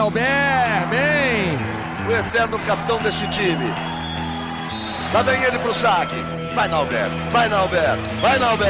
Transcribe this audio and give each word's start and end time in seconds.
Nauber, 0.00 0.88
bem! 0.88 1.58
O 2.08 2.26
eterno 2.26 2.58
capitão 2.60 3.02
deste 3.02 3.28
time. 3.28 3.66
Lá 5.12 5.20
vem 5.20 5.42
ele 5.42 5.58
pro 5.58 5.74
saque. 5.74 6.16
Vai, 6.54 6.68
Nauber, 6.68 7.10
vai, 7.30 7.50
Nauber, 7.50 7.96
vai, 8.22 8.38
Nauber! 8.38 8.66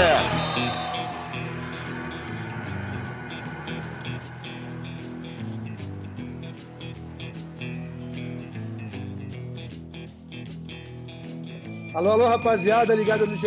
Alô, 11.94 12.10
alô, 12.10 12.26
rapaziada, 12.26 12.92
ligada 12.92 13.24
no 13.24 13.36
GE. 13.36 13.46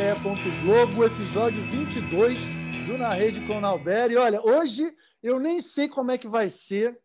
Globo, 0.63 1.03
episódio 1.03 1.61
22 1.67 2.47
do 2.87 2.97
Na 2.97 3.09
Rede 3.09 3.41
com 3.41 3.57
o 3.57 3.61
Nauber. 3.61 4.09
E 4.09 4.15
olha, 4.15 4.41
hoje 4.41 4.89
eu 5.21 5.37
nem 5.37 5.59
sei 5.59 5.89
como 5.89 6.11
é 6.11 6.17
que 6.17 6.29
vai 6.29 6.49
ser, 6.49 6.97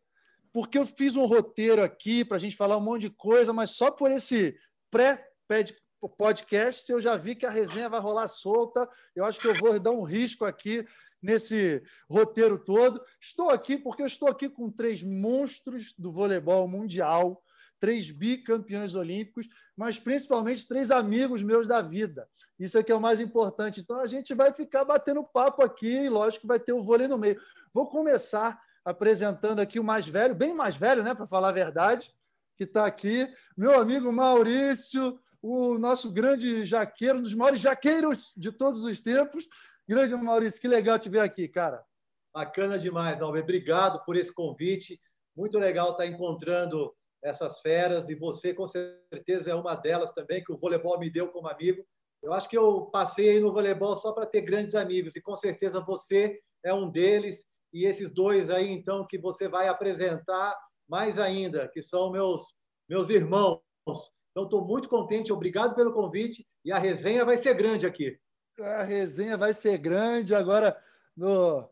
porque 0.59 0.77
eu 0.77 0.85
fiz 0.85 1.15
um 1.15 1.25
roteiro 1.25 1.85
aqui 1.85 2.25
para 2.25 2.37
a 2.37 2.41
gente 2.41 2.57
falar 2.57 2.77
um 2.77 2.81
monte 2.81 3.03
de 3.03 3.11
coisa, 3.11 3.53
mas 3.53 3.77
só 3.77 3.93
por 3.93 4.11
esse 4.11 4.59
pré-podcast 4.91 6.91
eu 6.91 7.01
já 7.01 7.15
vi 7.15 7.37
que 7.37 7.47
a 7.47 7.51
resenha 7.51 7.89
vai 7.89 8.01
rolar 8.01 8.27
solta. 8.27 8.89
Eu 9.15 9.25
acho 9.25 9.39
que 9.39 9.47
eu 9.47 9.55
vou 9.55 9.79
dar 9.79 9.93
um 9.93 10.03
risco 10.03 10.45
aqui 10.45 10.85
nesse 11.23 11.81
roteiro 12.11 12.59
todo. 12.59 13.01
Estou 13.21 13.51
aqui 13.51 13.79
porque 13.79 14.03
eu 14.03 14.07
estou 14.09 14.29
aqui 14.29 14.49
com 14.49 14.69
três 14.69 15.01
monstros 15.01 15.95
do 15.97 16.11
voleibol 16.11 16.67
mundial 16.67 17.41
três 17.79 18.11
bicampeões 18.11 18.97
olímpicos, 18.97 19.47
mas 19.77 20.01
principalmente 20.01 20.67
três 20.67 20.91
amigos 20.91 21.45
meus 21.45 21.69
da 21.69 21.81
vida. 21.81 22.29
Isso 22.59 22.77
é 22.77 22.83
que 22.83 22.91
é 22.91 22.95
o 22.97 23.01
mais 23.01 23.21
importante. 23.21 23.81
Então 23.81 24.01
a 24.01 24.09
gente 24.09 24.35
vai 24.35 24.53
ficar 24.53 24.85
batendo 24.85 25.23
papo 25.23 25.65
aqui, 25.65 25.87
e 25.87 26.09
lógico 26.09 26.49
vai 26.49 26.59
ter 26.59 26.73
o 26.73 26.83
vôlei 26.83 27.07
no 27.07 27.17
meio. 27.17 27.41
Vou 27.73 27.89
começar 27.89 28.61
apresentando 28.85 29.61
aqui 29.61 29.79
o 29.79 29.85
mais 29.85 30.07
velho, 30.09 30.35
bem 30.35 30.55
mais 30.55 30.77
velho, 30.77 31.03
né, 31.03 31.15
para 31.15 31.27
falar 31.27 31.49
a 31.49 31.53
verdade, 31.53 32.13
que 32.57 32.65
está 32.65 32.87
aqui, 32.87 33.29
meu 33.57 33.79
amigo 33.79 34.13
Maurício, 34.13 35.19
o 35.41 35.79
nosso 35.79 36.11
grande 36.11 36.65
jaqueiro, 36.65 37.19
um 37.19 37.23
dos 37.23 37.35
maiores 37.35 37.61
jaqueiros 37.61 38.33
de 38.37 38.51
todos 38.51 38.85
os 38.85 39.01
tempos. 39.01 39.49
Grande 39.89 40.15
Maurício, 40.17 40.61
que 40.61 40.69
legal 40.69 40.99
te 40.99 41.09
ver 41.09 41.21
aqui, 41.21 41.49
cara. 41.49 41.83
Bacana 42.35 42.79
demais, 42.79 43.19
Dalbe. 43.19 43.41
Obrigado 43.41 44.05
por 44.05 44.17
esse 44.17 44.33
convite. 44.33 45.01
Muito 45.37 45.59
legal 45.59 45.93
estar 45.93 46.07
encontrando 46.07 46.93
essas 47.23 47.61
feras, 47.61 48.09
e 48.09 48.15
você, 48.15 48.53
com 48.55 48.67
certeza, 48.67 49.51
é 49.51 49.55
uma 49.55 49.75
delas 49.75 50.13
também, 50.13 50.43
que 50.43 50.53
o 50.53 50.59
voleibol 50.59 50.99
me 50.99 51.11
deu 51.11 51.29
como 51.29 51.49
amigo. 51.49 51.85
Eu 52.23 52.33
acho 52.33 52.49
que 52.49 52.59
eu 52.59 52.87
passei 52.93 53.41
no 53.41 53.53
voleibol 53.53 53.97
só 53.97 54.13
para 54.13 54.27
ter 54.27 54.43
grandes 54.43 54.75
amigos, 54.75 55.17
e 55.17 55.21
com 55.21 55.37
certeza 55.37 55.81
você 55.81 56.39
é 56.65 56.75
um 56.75 56.91
deles, 56.91 57.47
e 57.73 57.85
esses 57.85 58.11
dois 58.11 58.51
aí, 58.51 58.71
então, 58.71 59.07
que 59.07 59.19
você 59.19 59.49
vai 59.49 59.69
apresentar 59.69 60.57
mais 60.89 61.19
ainda, 61.19 61.69
que 61.69 61.83
são 61.83 62.11
meus, 62.11 62.55
meus 62.89 63.11
irmãos. 63.11 63.61
Então, 64.31 64.45
estou 64.45 64.65
muito 64.65 64.89
contente, 64.89 65.33
obrigado 65.33 65.75
pelo 65.75 65.93
convite, 65.93 66.47
e 66.65 66.73
a 66.73 66.79
resenha 66.79 67.25
vai 67.25 67.37
ser 67.37 67.55
grande 67.55 67.87
aqui. 67.87 68.19
A 68.59 68.83
resenha 68.83 69.37
vai 69.37 69.53
ser 69.53 69.79
grande. 69.79 70.35
Agora, 70.35 70.81
no... 71.17 71.69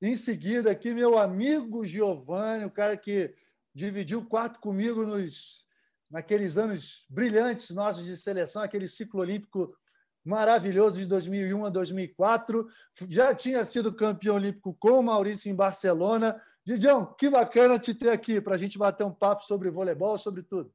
em 0.00 0.14
seguida, 0.14 0.70
aqui, 0.70 0.92
meu 0.92 1.18
amigo 1.18 1.84
Giovanni, 1.84 2.64
o 2.64 2.70
cara 2.70 2.96
que 2.96 3.34
dividiu 3.74 4.20
o 4.20 4.26
quarto 4.26 4.60
comigo 4.60 5.04
nos, 5.04 5.64
naqueles 6.10 6.58
anos 6.58 7.06
brilhantes 7.08 7.70
nossos 7.70 8.04
de 8.04 8.16
seleção, 8.16 8.62
aquele 8.62 8.86
ciclo 8.86 9.20
olímpico 9.20 9.74
maravilhoso 10.24 10.98
de 10.98 11.06
2001 11.06 11.64
a 11.64 11.68
2004. 11.68 12.66
Já 13.08 13.34
tinha 13.34 13.64
sido 13.64 13.92
campeão 13.92 14.36
olímpico 14.36 14.76
com 14.78 14.98
o 14.98 15.02
Maurício 15.02 15.50
em 15.50 15.54
Barcelona. 15.54 16.40
Didião, 16.64 17.06
que 17.18 17.28
bacana 17.28 17.78
te 17.78 17.92
ter 17.94 18.10
aqui 18.10 18.40
para 18.40 18.54
a 18.54 18.58
gente 18.58 18.78
bater 18.78 19.04
um 19.04 19.12
papo 19.12 19.44
sobre 19.44 19.70
voleibol, 19.70 20.16
sobre 20.16 20.42
tudo. 20.42 20.70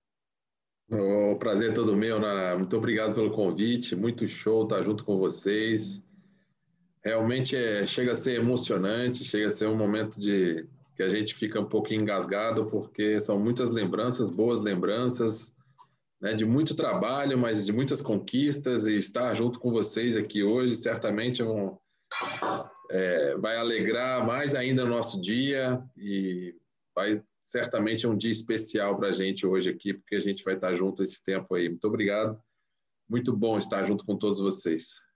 O 0.89 1.35
prazer 1.35 1.71
é 1.71 1.73
todo 1.73 1.95
meu, 1.95 2.19
Nana. 2.19 2.57
Muito 2.57 2.75
obrigado 2.77 3.13
pelo 3.13 3.31
convite. 3.31 3.95
Muito 3.95 4.27
show 4.27 4.63
estar 4.63 4.81
junto 4.83 5.03
com 5.03 5.17
vocês. 5.17 6.03
Realmente 7.03 7.55
é, 7.55 7.85
chega 7.85 8.13
a 8.13 8.15
ser 8.15 8.39
emocionante, 8.39 9.23
chega 9.23 9.47
a 9.47 9.51
ser 9.51 9.67
um 9.67 9.75
momento 9.75 10.19
de 10.19 10.65
que 10.95 11.03
a 11.03 11.09
gente 11.09 11.35
fica 11.35 11.59
um 11.59 11.65
pouco 11.65 11.93
engasgado, 11.93 12.65
porque 12.65 13.21
são 13.21 13.39
muitas 13.39 13.69
lembranças, 13.69 14.31
boas 14.31 14.59
lembranças, 14.59 15.55
né, 16.21 16.33
de 16.33 16.45
muito 16.45 16.75
trabalho, 16.75 17.37
mas 17.37 17.65
de 17.65 17.71
muitas 17.71 18.01
conquistas, 18.01 18.85
e 18.85 18.95
estar 18.95 19.33
junto 19.35 19.59
com 19.59 19.71
vocês 19.71 20.17
aqui 20.17 20.43
hoje 20.43 20.75
certamente 20.75 21.41
é 21.41 21.45
um, 21.45 21.77
é, 22.89 23.35
vai 23.35 23.57
alegrar 23.57 24.25
mais 24.25 24.55
ainda 24.55 24.83
o 24.83 24.89
nosso 24.89 25.21
dia 25.21 25.81
e 25.95 26.55
vai 26.95 27.21
certamente 27.45 28.05
um 28.07 28.17
dia 28.17 28.31
especial 28.31 28.97
para 28.97 29.09
a 29.09 29.11
gente 29.11 29.45
hoje 29.45 29.69
aqui, 29.69 29.93
porque 29.93 30.15
a 30.15 30.19
gente 30.19 30.43
vai 30.43 30.55
estar 30.55 30.73
junto 30.73 31.03
esse 31.03 31.23
tempo 31.23 31.55
aí. 31.55 31.69
Muito 31.69 31.87
obrigado, 31.87 32.39
muito 33.09 33.35
bom 33.35 33.57
estar 33.57 33.85
junto 33.85 34.05
com 34.05 34.17
todos 34.17 34.39
vocês. 34.39 35.06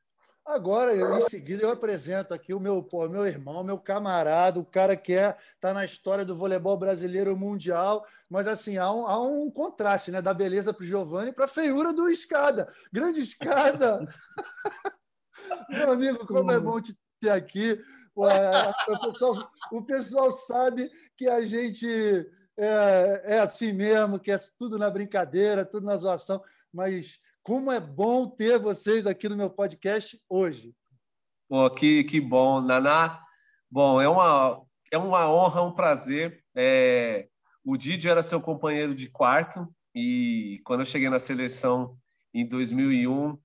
Agora, 0.51 0.94
em 0.94 1.22
seguida, 1.22 1.63
eu 1.63 1.72
apresento 1.72 2.34
aqui 2.34 2.53
o 2.53 2.59
meu, 2.59 2.84
pô, 2.84 3.07
meu 3.07 3.25
irmão, 3.25 3.63
meu 3.63 3.78
camarada, 3.78 4.59
o 4.59 4.66
cara 4.66 4.97
que 4.97 5.13
é, 5.13 5.38
tá 5.62 5.73
na 5.73 5.85
história 5.85 6.25
do 6.25 6.35
voleibol 6.35 6.75
brasileiro 6.75 7.38
mundial, 7.38 8.06
mas 8.29 8.50
assim, 8.50 8.78
há 8.78 8.91
um, 8.91 9.07
há 9.07 9.22
um 9.22 9.50
contraste 9.50 10.12
né, 10.12 10.22
da 10.22 10.34
beleza 10.34 10.73
para 10.73 10.84
o 10.84 10.85
Giovanni 10.85 11.31
para 11.31 11.45
a 11.45 11.47
feiura 11.47 11.94
do 11.94 12.09
Escada. 12.09 12.67
Grande 12.91 13.22
Escada! 13.22 14.06
meu 15.69 15.91
amigo, 15.94 16.28
como 16.28 16.51
é 16.51 16.59
bom 16.59 16.81
te 16.81 16.97
ter 17.22 17.29
aqui. 17.29 17.81
O, 18.13 18.25
pessoal, 19.06 19.51
o 19.72 19.81
pessoal 19.81 20.31
sabe 20.31 20.91
que 21.16 21.29
a 21.29 21.41
gente 21.44 21.88
é, 22.57 23.22
é 23.35 23.39
assim 23.39 23.72
mesmo, 23.72 24.19
que 24.19 24.31
é 24.31 24.38
tudo 24.59 24.78
na 24.78 24.89
brincadeira, 24.89 25.63
tudo 25.63 25.85
na 25.85 25.95
zoação, 25.95 26.44
mas 26.73 27.22
como 27.44 27.72
é 27.72 27.79
bom 27.79 28.28
ter 28.28 28.59
vocês 28.59 29.07
aqui 29.07 29.28
no 29.28 29.35
meu 29.35 29.50
podcast 29.50 30.19
hoje. 30.29 30.75
Pô, 31.50 31.69
que, 31.69 32.03
que 32.03 32.22
bom, 32.22 32.62
Naná. 32.62 33.24
Bom, 33.69 34.02
é 34.02 34.07
uma, 34.07 34.62
é 34.91 34.97
uma 34.97 35.29
honra, 35.31 35.62
um 35.63 35.74
prazer. 35.74 36.44
É, 36.56 37.28
o 37.63 37.75
Didi 37.75 38.07
era 38.07 38.24
seu 38.24 38.40
companheiro 38.40 38.94
de 38.94 39.09
quarto 39.09 39.68
e 39.94 40.62
quando 40.63 40.81
eu 40.81 40.85
cheguei 40.85 41.09
na 41.09 41.19
seleção 41.19 41.97
em 42.34 42.47
2001, 42.47 43.38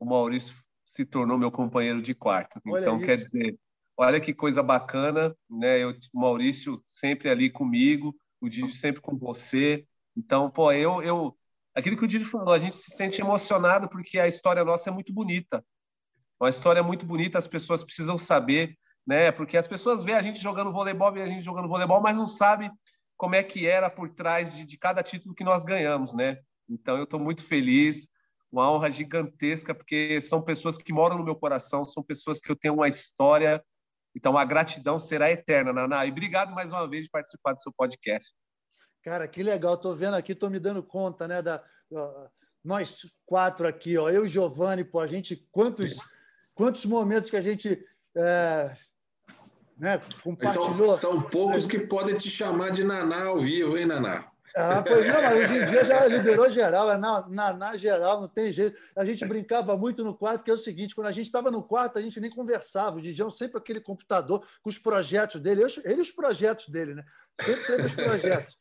o 0.00 0.04
Maurício 0.04 0.54
se 0.84 1.04
tornou 1.04 1.38
meu 1.38 1.50
companheiro 1.50 2.02
de 2.02 2.14
quarto. 2.14 2.60
Olha 2.66 2.82
então, 2.82 2.96
isso. 2.96 3.06
quer 3.06 3.16
dizer, 3.16 3.58
olha 3.96 4.20
que 4.20 4.34
coisa 4.34 4.62
bacana, 4.62 5.34
né? 5.48 5.78
Eu, 5.78 5.90
o 6.12 6.20
Maurício 6.20 6.82
sempre 6.88 7.28
ali 7.30 7.50
comigo, 7.50 8.14
o 8.40 8.48
Didi 8.48 8.72
sempre 8.72 9.00
com 9.00 9.16
você. 9.16 9.86
Então, 10.16 10.50
pô, 10.50 10.72
eu, 10.72 11.02
eu 11.02 11.38
aquilo 11.74 11.96
que 11.96 12.04
o 12.04 12.08
Didi 12.08 12.24
falou, 12.24 12.52
a 12.52 12.58
gente 12.58 12.76
se 12.76 12.96
sente 12.96 13.20
emocionado 13.20 13.88
porque 13.88 14.18
a 14.18 14.28
história 14.28 14.64
nossa 14.64 14.90
é 14.90 14.92
muito 14.92 15.12
bonita. 15.12 15.64
Uma 16.40 16.50
história 16.50 16.82
muito 16.82 17.04
bonita, 17.04 17.38
as 17.38 17.46
pessoas 17.46 17.82
precisam 17.82 18.16
saber, 18.16 18.76
né? 19.06 19.32
Porque 19.32 19.56
as 19.56 19.66
pessoas 19.66 20.02
veem 20.02 20.16
a 20.16 20.22
gente 20.22 20.40
jogando 20.40 20.72
voleibol, 20.72 21.12
veem 21.12 21.24
a 21.24 21.28
gente 21.28 21.42
jogando 21.42 21.68
voleibol, 21.68 22.00
mas 22.00 22.16
não 22.16 22.28
sabe 22.28 22.70
como 23.16 23.34
é 23.34 23.42
que 23.42 23.66
era 23.66 23.90
por 23.90 24.08
trás 24.10 24.54
de, 24.54 24.64
de 24.64 24.78
cada 24.78 25.02
título 25.02 25.34
que 25.34 25.42
nós 25.42 25.64
ganhamos, 25.64 26.14
né? 26.14 26.38
Então 26.68 26.96
eu 26.96 27.04
estou 27.04 27.18
muito 27.18 27.42
feliz, 27.42 28.06
uma 28.50 28.70
honra 28.70 28.90
gigantesca, 28.90 29.74
porque 29.74 30.20
são 30.20 30.40
pessoas 30.40 30.78
que 30.78 30.92
moram 30.92 31.18
no 31.18 31.24
meu 31.24 31.34
coração, 31.34 31.84
são 31.84 32.02
pessoas 32.02 32.40
que 32.40 32.50
eu 32.50 32.56
tenho 32.56 32.74
uma 32.74 32.88
história. 32.88 33.62
Então 34.14 34.36
a 34.36 34.44
gratidão 34.44 34.98
será 34.98 35.30
eterna, 35.30 35.72
Naná. 35.72 36.06
E 36.06 36.10
obrigado 36.10 36.54
mais 36.54 36.70
uma 36.70 36.88
vez 36.88 37.04
de 37.04 37.10
participar 37.10 37.52
do 37.54 37.60
seu 37.60 37.72
podcast. 37.72 38.32
Cara, 39.02 39.26
que 39.28 39.42
legal. 39.42 39.74
Estou 39.74 39.94
vendo 39.94 40.14
aqui, 40.14 40.32
estou 40.32 40.50
me 40.50 40.58
dando 40.58 40.82
conta, 40.82 41.26
né? 41.28 41.40
Da, 41.42 41.62
nós 42.64 43.06
quatro 43.24 43.66
aqui, 43.66 43.96
ó, 43.96 44.10
eu 44.10 44.26
e 44.26 44.28
Giovanni, 44.28 44.84
pô, 44.84 45.00
a 45.00 45.06
gente 45.06 45.36
quantos 45.50 45.96
quantos 46.54 46.84
momentos 46.84 47.30
que 47.30 47.36
a 47.36 47.40
gente 47.40 47.82
é, 48.16 48.74
né, 49.78 50.00
compartilhou. 50.22 50.92
São, 50.92 51.12
são 51.12 51.22
poucos 51.22 51.66
que 51.66 51.78
podem 51.78 52.16
te 52.16 52.28
chamar 52.28 52.70
de 52.70 52.82
Naná 52.82 53.26
ao 53.26 53.40
vivo, 53.40 53.78
hein, 53.78 53.86
Naná? 53.86 54.28
Ah, 54.56 54.82
pois 54.82 55.06
não, 55.06 55.22
mas 55.22 55.38
hoje 55.38 55.56
em 55.56 55.66
dia 55.66 55.84
já 55.84 56.06
liberou 56.06 56.50
geral, 56.50 56.90
é 56.90 56.96
na, 56.96 57.28
na, 57.28 57.52
na, 57.52 57.76
geral, 57.76 58.20
não 58.20 58.28
tem 58.28 58.50
jeito. 58.50 58.76
A 58.96 59.04
gente 59.04 59.24
brincava 59.24 59.76
muito 59.76 60.02
no 60.02 60.16
quarto, 60.16 60.42
que 60.42 60.50
é 60.50 60.54
o 60.54 60.58
seguinte: 60.58 60.96
quando 60.96 61.06
a 61.06 61.12
gente 61.12 61.26
estava 61.26 61.50
no 61.50 61.62
quarto, 61.62 61.98
a 61.98 62.02
gente 62.02 62.18
nem 62.18 62.30
conversava. 62.30 62.96
O 62.96 63.00
Didião 63.00 63.30
sempre 63.30 63.58
aquele 63.58 63.80
computador 63.80 64.44
com 64.60 64.68
os 64.68 64.78
projetos 64.78 65.40
dele, 65.40 65.62
ele 65.84 66.00
os 66.00 66.10
projetos 66.10 66.68
dele, 66.68 66.94
né? 66.94 67.04
Sempre 67.40 67.66
teve 67.66 67.82
os 67.82 67.94
projetos. 67.94 68.58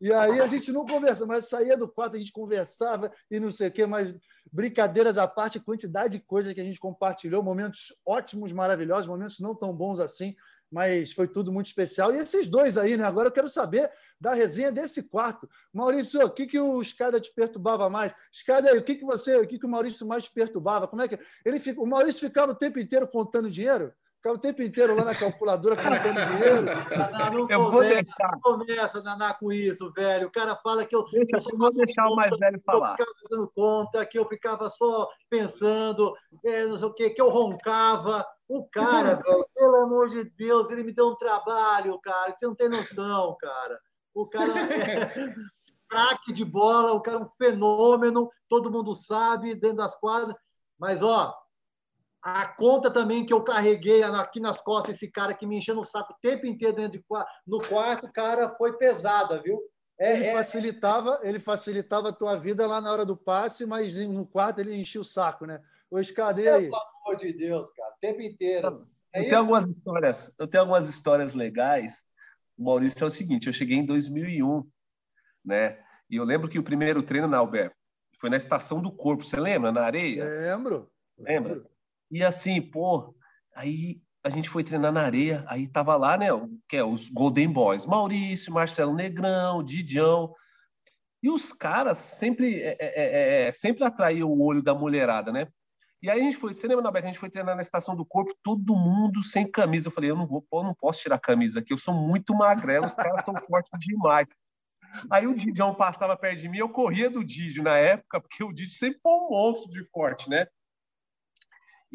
E 0.00 0.12
aí 0.12 0.40
a 0.40 0.46
gente 0.46 0.70
não 0.70 0.84
conversa, 0.84 1.24
mas 1.24 1.48
saía 1.48 1.76
do 1.76 1.88
quarto, 1.88 2.16
a 2.16 2.18
gente 2.18 2.32
conversava 2.32 3.10
e 3.30 3.40
não 3.40 3.50
sei 3.50 3.68
o 3.68 3.72
quê, 3.72 3.86
mas 3.86 4.14
brincadeiras 4.52 5.16
à 5.16 5.26
parte, 5.26 5.58
quantidade 5.58 6.18
de 6.18 6.24
coisas 6.24 6.52
que 6.52 6.60
a 6.60 6.64
gente 6.64 6.78
compartilhou, 6.78 7.42
momentos 7.42 7.94
ótimos, 8.06 8.52
maravilhosos, 8.52 9.06
momentos 9.06 9.40
não 9.40 9.54
tão 9.54 9.72
bons 9.72 9.98
assim, 9.98 10.36
mas 10.70 11.12
foi 11.12 11.28
tudo 11.28 11.52
muito 11.52 11.66
especial. 11.66 12.12
E 12.12 12.18
esses 12.18 12.46
dois 12.46 12.76
aí, 12.76 12.96
né? 12.96 13.04
Agora 13.04 13.28
eu 13.28 13.32
quero 13.32 13.48
saber 13.48 13.90
da 14.20 14.34
resenha 14.34 14.70
desse 14.70 15.04
quarto. 15.08 15.48
Maurício, 15.72 16.24
o 16.24 16.30
que, 16.30 16.46
que 16.46 16.58
o 16.58 16.80
Escada 16.80 17.20
te 17.20 17.32
perturbava 17.32 17.88
mais? 17.88 18.14
Escada 18.32 18.70
aí, 18.70 18.78
o 18.78 18.82
que, 18.82 18.96
que 18.96 19.04
você, 19.04 19.36
o 19.36 19.46
que, 19.46 19.58
que 19.58 19.66
o 19.66 19.68
Maurício 19.68 20.06
mais 20.06 20.24
te 20.24 20.32
perturbava? 20.32 20.88
Como 20.88 21.02
é 21.02 21.08
que 21.08 21.18
ele 21.44 21.58
fica? 21.58 21.80
O 21.80 21.86
Maurício 21.86 22.26
ficava 22.26 22.52
o 22.52 22.54
tempo 22.54 22.78
inteiro 22.78 23.06
contando 23.08 23.50
dinheiro? 23.50 23.92
Ficava 24.26 24.38
o 24.38 24.38
tempo 24.40 24.62
inteiro 24.62 24.96
lá 24.96 25.04
na 25.04 25.14
calculadora 25.14 25.76
contando 25.78 26.26
dinheiro. 26.26 26.64
Naná, 26.64 27.30
não 27.30 27.48
Eu 27.48 27.60
vou 27.62 27.70
começa, 27.74 27.94
deixar. 27.94 28.30
não 28.32 28.40
começa, 28.40 29.02
Naná, 29.02 29.34
com 29.34 29.52
isso, 29.52 29.92
velho. 29.92 30.26
O 30.26 30.32
cara 30.32 30.56
fala 30.56 30.84
que 30.84 30.96
eu, 30.96 31.04
Deixa, 31.04 31.36
eu 31.36 31.40
só 31.40 31.50
eu 31.50 31.58
vou 31.58 31.72
deixar 31.72 32.08
o 32.08 32.16
mais 32.16 32.36
velho 32.36 32.56
eu 32.56 32.62
falar. 32.62 32.96
ficava 32.96 33.12
fazendo 33.22 33.52
conta, 33.54 34.04
que 34.06 34.18
eu 34.18 34.28
ficava 34.28 34.68
só 34.68 35.08
pensando, 35.30 36.12
é, 36.44 36.64
não 36.66 36.76
sei 36.76 36.88
o 36.88 36.92
quê, 36.92 37.10
que 37.10 37.22
eu 37.22 37.28
roncava. 37.28 38.26
O 38.48 38.64
cara, 38.68 39.14
velho, 39.22 39.46
pelo 39.54 39.76
amor 39.76 40.08
de 40.08 40.24
Deus, 40.24 40.70
ele 40.70 40.82
me 40.82 40.92
deu 40.92 41.06
um 41.08 41.16
trabalho, 41.16 41.96
cara, 42.00 42.32
que 42.32 42.40
você 42.40 42.46
não 42.46 42.54
tem 42.56 42.68
noção, 42.68 43.36
cara. 43.38 43.78
O 44.12 44.26
cara 44.26 44.52
é 44.58 45.34
craque 45.88 46.32
de 46.32 46.44
bola, 46.44 46.92
o 46.92 47.00
cara 47.00 47.18
é 47.18 47.22
um 47.22 47.30
fenômeno, 47.38 48.28
todo 48.48 48.72
mundo 48.72 48.92
sabe, 48.92 49.54
dentro 49.54 49.76
das 49.76 49.94
quadras. 49.94 50.34
Mas, 50.78 51.00
ó, 51.00 51.32
a 52.28 52.44
conta 52.44 52.90
também 52.90 53.24
que 53.24 53.32
eu 53.32 53.40
carreguei 53.44 54.02
aqui 54.02 54.40
nas 54.40 54.60
costas, 54.60 54.96
esse 54.96 55.08
cara 55.08 55.32
que 55.32 55.46
me 55.46 55.58
encheu 55.58 55.76
no 55.76 55.84
saco 55.84 56.12
o 56.12 56.16
tempo 56.20 56.44
inteiro 56.44 56.74
dentro 56.74 56.98
de 56.98 57.04
no 57.46 57.62
quarto, 57.62 58.10
cara, 58.12 58.50
foi 58.56 58.76
pesada, 58.76 59.40
viu? 59.40 59.60
É, 59.96 60.14
Ele 60.14 60.24
é- 60.24 60.32
facilitava, 60.32 61.20
ele 61.22 61.38
facilitava 61.38 62.08
a 62.08 62.12
tua 62.12 62.34
vida 62.34 62.66
lá 62.66 62.80
na 62.80 62.90
hora 62.90 63.06
do 63.06 63.16
passe, 63.16 63.64
mas 63.64 63.96
no 64.08 64.26
quarto 64.26 64.58
ele 64.58 64.74
enchia 64.74 65.00
o 65.00 65.04
saco, 65.04 65.46
né? 65.46 65.62
Ô, 65.88 66.00
Escada, 66.00 66.42
e 66.42 66.48
aí? 66.48 66.64
Pelo 66.64 66.82
amor 67.04 67.16
de 67.16 67.32
Deus, 67.32 67.70
cara, 67.70 67.94
o 67.94 67.98
tempo 68.00 68.20
inteiro. 68.20 68.88
É 69.12 69.20
eu 69.20 69.24
tenho 69.26 69.38
algumas 69.38 69.66
histórias, 69.68 70.32
eu 70.36 70.48
tenho 70.48 70.62
algumas 70.62 70.88
histórias 70.88 71.32
legais. 71.32 72.02
O 72.58 72.64
Maurício 72.64 73.04
é 73.04 73.06
o 73.06 73.10
seguinte, 73.10 73.46
eu 73.46 73.52
cheguei 73.52 73.76
em 73.76 73.86
2001, 73.86 74.68
né? 75.44 75.78
E 76.10 76.16
eu 76.16 76.24
lembro 76.24 76.48
que 76.48 76.58
o 76.58 76.64
primeiro 76.64 77.04
treino 77.04 77.28
na 77.28 77.38
Albert 77.38 77.72
foi 78.18 78.30
na 78.30 78.36
estação 78.36 78.82
do 78.82 78.90
corpo, 78.90 79.22
você 79.22 79.38
lembra? 79.38 79.70
Na 79.70 79.82
areia? 79.84 80.24
Lembro. 80.24 80.90
Lembra? 81.16 81.75
E 82.10 82.22
assim, 82.22 82.60
pô, 82.60 83.14
aí 83.54 84.00
a 84.24 84.28
gente 84.28 84.48
foi 84.48 84.64
treinar 84.64 84.92
na 84.92 85.02
areia, 85.02 85.44
aí 85.46 85.68
tava 85.68 85.94
lá, 85.96 86.16
né, 86.16 86.26
que 86.68 86.76
é 86.76 86.84
os 86.84 87.08
Golden 87.08 87.48
Boys, 87.48 87.86
Maurício, 87.86 88.52
Marcelo 88.52 88.92
Negrão, 88.92 89.62
Didião. 89.62 90.34
E 91.22 91.30
os 91.30 91.52
caras 91.52 91.98
sempre 91.98 92.60
é, 92.60 92.76
é, 92.78 92.78
é, 92.80 93.48
é, 93.48 93.52
sempre 93.52 93.84
atraíam 93.84 94.28
o 94.28 94.42
olho 94.42 94.62
da 94.62 94.74
mulherada, 94.74 95.32
né? 95.32 95.48
E 96.02 96.10
aí 96.10 96.20
a 96.20 96.22
gente 96.22 96.36
foi, 96.36 96.52
você 96.52 96.68
lembra, 96.68 96.84
Nabeca, 96.84 97.06
a 97.06 97.10
gente 97.10 97.18
foi 97.18 97.30
treinar 97.30 97.56
na 97.56 97.62
estação 97.62 97.96
do 97.96 98.04
corpo, 98.04 98.34
todo 98.42 98.76
mundo 98.76 99.22
sem 99.22 99.50
camisa. 99.50 99.88
Eu 99.88 99.92
falei, 99.92 100.10
eu 100.10 100.16
não 100.16 100.26
vou, 100.26 100.46
eu 100.52 100.62
não 100.62 100.74
posso 100.74 101.00
tirar 101.00 101.18
camisa 101.18 101.60
aqui, 101.60 101.72
eu 101.72 101.78
sou 101.78 101.94
muito 101.94 102.34
magrelo, 102.34 102.86
os 102.86 102.94
caras 102.94 103.24
são 103.24 103.34
fortes 103.48 103.78
demais. 103.80 104.28
Aí 105.10 105.26
o 105.26 105.34
Didião 105.34 105.74
passava 105.74 106.16
perto 106.16 106.40
de 106.40 106.48
mim, 106.48 106.58
eu 106.58 106.68
corria 106.68 107.10
do 107.10 107.24
Didio 107.24 107.62
na 107.62 107.76
época, 107.76 108.20
porque 108.20 108.44
o 108.44 108.52
Didio 108.52 108.72
sempre 108.72 109.00
foi 109.02 109.12
um 109.12 109.30
monstro 109.30 109.70
de 109.70 109.84
forte, 109.90 110.28
né? 110.28 110.46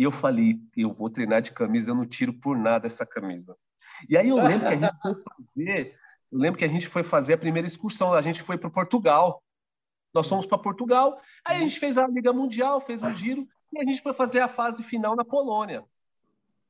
E 0.01 0.03
eu 0.03 0.11
falei, 0.11 0.59
eu 0.75 0.91
vou 0.91 1.11
treinar 1.11 1.43
de 1.43 1.51
camisa, 1.51 1.91
eu 1.91 1.95
não 1.95 2.07
tiro 2.07 2.33
por 2.33 2.57
nada 2.57 2.87
essa 2.87 3.05
camisa. 3.05 3.55
E 4.09 4.17
aí 4.17 4.29
eu 4.29 4.37
lembro 4.37 4.67
que 4.67 4.73
a 4.73 4.75
gente 4.75 4.97
foi 4.99 5.13
fazer, 5.13 5.97
eu 6.31 6.39
lembro 6.39 6.57
que 6.57 6.65
a 6.65 6.67
gente 6.67 6.87
foi 6.87 7.03
fazer 7.03 7.33
a 7.33 7.37
primeira 7.37 7.67
excursão, 7.67 8.11
a 8.11 8.21
gente 8.23 8.41
foi 8.41 8.57
para 8.57 8.71
Portugal. 8.71 9.43
Nós 10.11 10.27
fomos 10.27 10.47
para 10.47 10.57
Portugal, 10.57 11.21
aí 11.45 11.57
a 11.57 11.59
gente 11.59 11.79
fez 11.79 11.99
a 11.99 12.07
Liga 12.07 12.33
Mundial, 12.33 12.81
fez 12.81 13.03
um 13.03 13.13
giro, 13.13 13.47
e 13.71 13.79
a 13.79 13.85
gente 13.85 14.01
foi 14.01 14.11
fazer 14.11 14.39
a 14.39 14.47
fase 14.47 14.81
final 14.81 15.15
na 15.15 15.23
Polônia, 15.23 15.85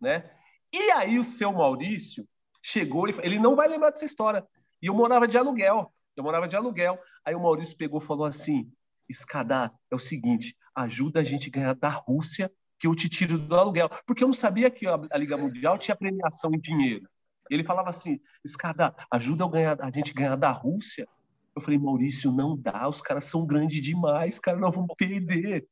né? 0.02 0.30
E 0.74 0.92
aí 0.92 1.18
o 1.18 1.24
seu 1.24 1.54
Maurício 1.54 2.28
chegou, 2.62 3.08
e 3.08 3.16
ele 3.24 3.40
não 3.40 3.56
vai 3.56 3.70
lembrar 3.70 3.92
dessa 3.92 4.04
história. 4.04 4.46
E 4.82 4.88
eu 4.88 4.94
morava 4.94 5.26
de 5.26 5.38
aluguel, 5.38 5.94
eu 6.18 6.24
morava 6.26 6.50
de 6.50 6.58
aluguel. 6.58 7.00
Aí 7.24 7.34
o 7.34 7.40
Maurício 7.40 7.78
pegou 7.78 8.02
e 8.02 8.06
falou 8.06 8.26
assim: 8.26 8.70
Escadar, 9.08 9.74
é 9.90 9.96
o 9.96 10.00
seguinte, 10.00 10.54
ajuda 10.76 11.22
a 11.22 11.24
gente 11.24 11.48
a 11.48 11.52
ganhar 11.52 11.76
da 11.76 11.88
Rússia, 11.88 12.52
que 12.82 12.88
eu 12.88 12.96
te 12.96 13.08
tiro 13.08 13.38
do 13.38 13.56
aluguel. 13.56 13.88
Porque 14.08 14.24
eu 14.24 14.28
não 14.28 14.34
sabia 14.34 14.72
que 14.72 14.88
a, 14.88 14.98
Liga 15.16 15.38
Mundial 15.38 15.78
tinha 15.78 15.96
premiação 15.96 16.52
em 16.52 16.60
dinheiro. 16.60 17.08
Ele 17.48 17.64
falava 17.64 17.92
assim: 17.92 18.20
Escadar, 18.44 18.96
ajuda 19.12 19.48
ganhar, 19.48 19.78
a 19.80 19.92
gente 19.92 20.12
a 20.12 20.16
ganhar 20.16 20.36
da 20.36 20.50
Rússia. 20.52 21.08
Eu 21.56 21.62
falei, 21.62 21.78
Maurício, 21.78 22.32
não 22.32 22.58
dá, 22.58 22.88
os 22.88 23.02
caras 23.02 23.26
são 23.26 23.46
grandes 23.46 23.84
demais, 23.84 24.40
cara, 24.40 24.58
nós 24.58 24.74
vamos 24.74 24.96
perder. 24.98 25.68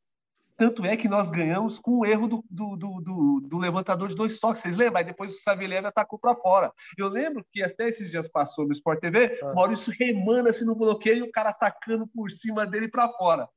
Tanto 0.58 0.86
é 0.86 0.98
que 0.98 1.08
nós 1.08 1.30
ganhamos 1.30 1.80
com 1.80 2.00
o 2.00 2.06
erro 2.06 2.28
do, 2.28 2.46
do, 2.50 2.76
do, 2.76 3.02
do, 3.02 3.40
do 3.48 3.58
levantador 3.58 4.10
de 4.10 4.16
dois 4.16 4.38
toques. 4.38 4.62
Vocês 4.62 4.76
lembram? 4.76 4.98
Aí 4.98 5.06
depois 5.06 5.34
o 5.34 5.40
Saviliev 5.40 5.86
atacou 5.86 6.20
para 6.20 6.36
fora. 6.36 6.74
Eu 6.98 7.08
lembro 7.08 7.46
que 7.50 7.64
até 7.64 7.88
esses 7.88 8.12
dias 8.12 8.28
passou 8.28 8.68
no 8.68 8.74
Sport 8.74 9.00
TV, 9.00 9.40
Ah. 9.42 9.54
Maurício 9.54 9.94
remando 9.98 10.50
assim 10.50 10.66
no 10.66 10.76
bloqueio 10.76 11.26
o 11.26 11.32
cara 11.32 11.52
atacando 11.52 12.06
por 12.06 12.30
cima 12.30 12.68
dele 12.68 12.90
para 12.90 13.08
fora. 13.14 13.48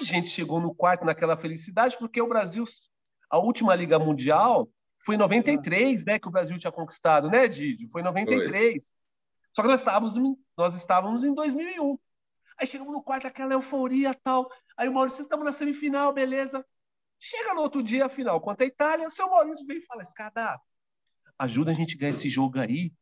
Gente 0.00 0.28
chegou 0.28 0.60
no 0.60 0.74
quarto 0.74 1.04
naquela 1.04 1.36
felicidade 1.36 1.96
porque 1.98 2.20
o 2.20 2.28
Brasil, 2.28 2.64
a 3.28 3.38
última 3.38 3.74
Liga 3.74 3.98
Mundial 3.98 4.68
foi 5.04 5.14
em 5.14 5.18
93, 5.18 6.04
né, 6.04 6.18
que 6.18 6.28
o 6.28 6.30
Brasil 6.30 6.58
tinha 6.58 6.72
conquistado, 6.72 7.30
né, 7.30 7.48
Didi? 7.48 7.88
Foi 7.88 8.00
em 8.00 8.04
93. 8.04 8.92
Só 9.52 9.62
que 9.62 9.68
nós 9.68 9.80
estávamos, 9.80 10.14
nós 10.56 10.74
estávamos 10.74 11.24
em 11.24 11.34
2001. 11.34 11.98
Aí 12.58 12.66
chegamos 12.66 12.92
no 12.92 13.02
quarto, 13.02 13.26
aquela 13.26 13.54
euforia 13.54 14.14
tal. 14.14 14.50
Aí 14.76 14.88
o 14.88 14.92
Maurício, 14.92 15.22
estamos 15.22 15.44
na 15.44 15.52
semifinal, 15.52 16.12
beleza. 16.12 16.64
Chega 17.18 17.54
no 17.54 17.62
outro 17.62 17.82
dia, 17.82 18.08
final 18.08 18.40
contra 18.40 18.64
a 18.64 18.68
Itália, 18.68 19.06
o 19.06 19.10
seu 19.10 19.28
Maurício 19.28 19.66
vem 19.66 19.78
e 19.78 19.86
fala, 19.86 20.02
Escada, 20.02 20.60
ajuda 21.38 21.70
a 21.70 21.74
gente 21.74 21.96
a 21.96 21.98
ganhar 21.98 22.10
esse 22.10 22.28
jogo 22.28 22.60
aí, 22.60 22.92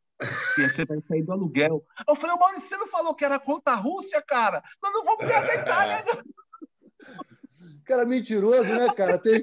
que 0.54 0.68
você 0.68 0.84
vai 0.84 1.00
sair 1.02 1.22
do 1.22 1.32
aluguel. 1.32 1.84
Eu 2.06 2.16
falei, 2.16 2.36
ô 2.36 2.38
Maurício, 2.38 2.68
você 2.68 2.76
não 2.76 2.86
falou 2.86 3.14
que 3.14 3.24
era 3.24 3.38
contra 3.38 3.72
a 3.74 3.76
Rússia, 3.76 4.22
cara? 4.22 4.62
Nós 4.82 4.92
não 4.92 5.04
vamos 5.04 5.26
ganhar 5.26 5.44
da 5.44 5.54
Itália, 5.54 6.04
não. 6.06 6.22
Cara 7.84 8.04
mentiroso, 8.04 8.72
né, 8.74 8.92
cara? 8.92 9.18
Tem... 9.18 9.42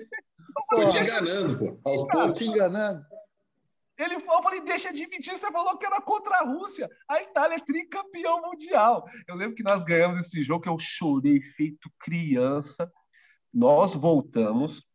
Foi 0.70 0.88
te 0.88 0.98
Pô, 0.98 1.00
enganando, 1.00 1.58
pô. 1.58 1.80
Aos 1.84 2.02
te 2.02 2.08
poucos. 2.08 2.42
enganando. 2.42 3.06
Ele 3.98 4.20
falou, 4.20 4.40
eu 4.40 4.44
falei, 4.44 4.62
deixa 4.62 4.94
de 4.94 5.08
mentir, 5.08 5.36
você 5.38 5.50
falou 5.52 5.78
que 5.78 5.86
era 5.86 6.02
contra 6.02 6.38
a 6.38 6.44
Rússia. 6.44 6.90
A 7.08 7.22
Itália 7.22 7.56
é 7.56 7.60
tricampeão 7.60 8.42
mundial. 8.42 9.06
Eu 9.28 9.36
lembro 9.36 9.56
que 9.56 9.64
nós 9.64 9.84
ganhamos 9.84 10.20
esse 10.20 10.42
jogo, 10.42 10.64
que 10.64 10.70
eu 10.70 10.78
chorei 10.78 11.42
feito 11.42 11.90
criança. 12.00 12.92
Nós 13.54 13.94
voltamos 13.94 14.86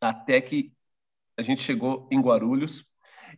até 0.00 0.40
que 0.40 0.72
a 1.36 1.42
gente 1.42 1.60
chegou 1.62 2.08
em 2.10 2.20
Guarulhos. 2.20 2.86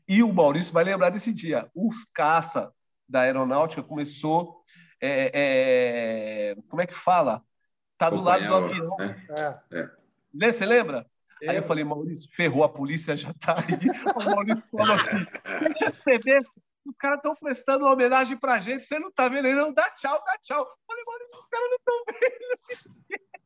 E 0.07 0.23
o 0.23 0.33
Maurício 0.33 0.75
vai 0.75 0.85
lembrar 0.85 1.09
desse 1.09 1.33
dia. 1.33 1.71
Os 1.75 2.05
caça 2.13 2.71
da 3.09 3.21
aeronáutica 3.21 3.83
começou. 3.83 4.63
é, 5.01 5.31
é, 6.53 6.57
como 6.69 6.83
é 6.83 6.87
que 6.87 6.95
fala? 6.95 7.43
Tá 7.99 8.11
do 8.11 8.21
lado 8.21 8.47
do 8.47 8.55
avião. 8.55 8.97
né? 8.99 9.27
É. 9.73 9.91
Né, 10.35 10.53
Você 10.53 10.67
lembra? 10.67 11.07
Aí 11.43 11.57
eu 11.57 11.63
É, 11.63 11.63
falei, 11.63 11.85
Maurício, 11.85 12.31
ferrou, 12.33 12.65
a 12.65 12.69
polícia 12.69 13.17
já 13.17 13.33
tá 13.35 13.55
aí. 13.57 13.57
O 14.17 14.25
Maurício 14.35 14.63
falou 14.71 14.95
assim: 14.97 15.27
deixa 15.69 15.85
eu 15.87 15.93
perceber, 16.05 16.39
os 16.85 16.95
caras 16.99 17.19
estão 17.19 17.35
prestando 17.35 17.85
uma 17.85 17.93
homenagem 17.93 18.37
pra 18.39 18.59
gente, 18.59 18.85
você 18.87 18.99
não 18.99 19.11
tá 19.11 19.29
vendo? 19.29 19.47
Ele 19.47 19.57
não 19.57 19.73
dá 19.73 19.91
tchau, 19.91 20.23
dá 20.25 20.39
tchau. 20.43 20.61
Eu 20.61 20.77
falei, 20.87 21.05
Maurício, 21.05 21.39
os 21.39 21.49
caras 21.49 21.69
não 21.71 21.77
estão 21.77 22.05
vendo. 22.21 23.37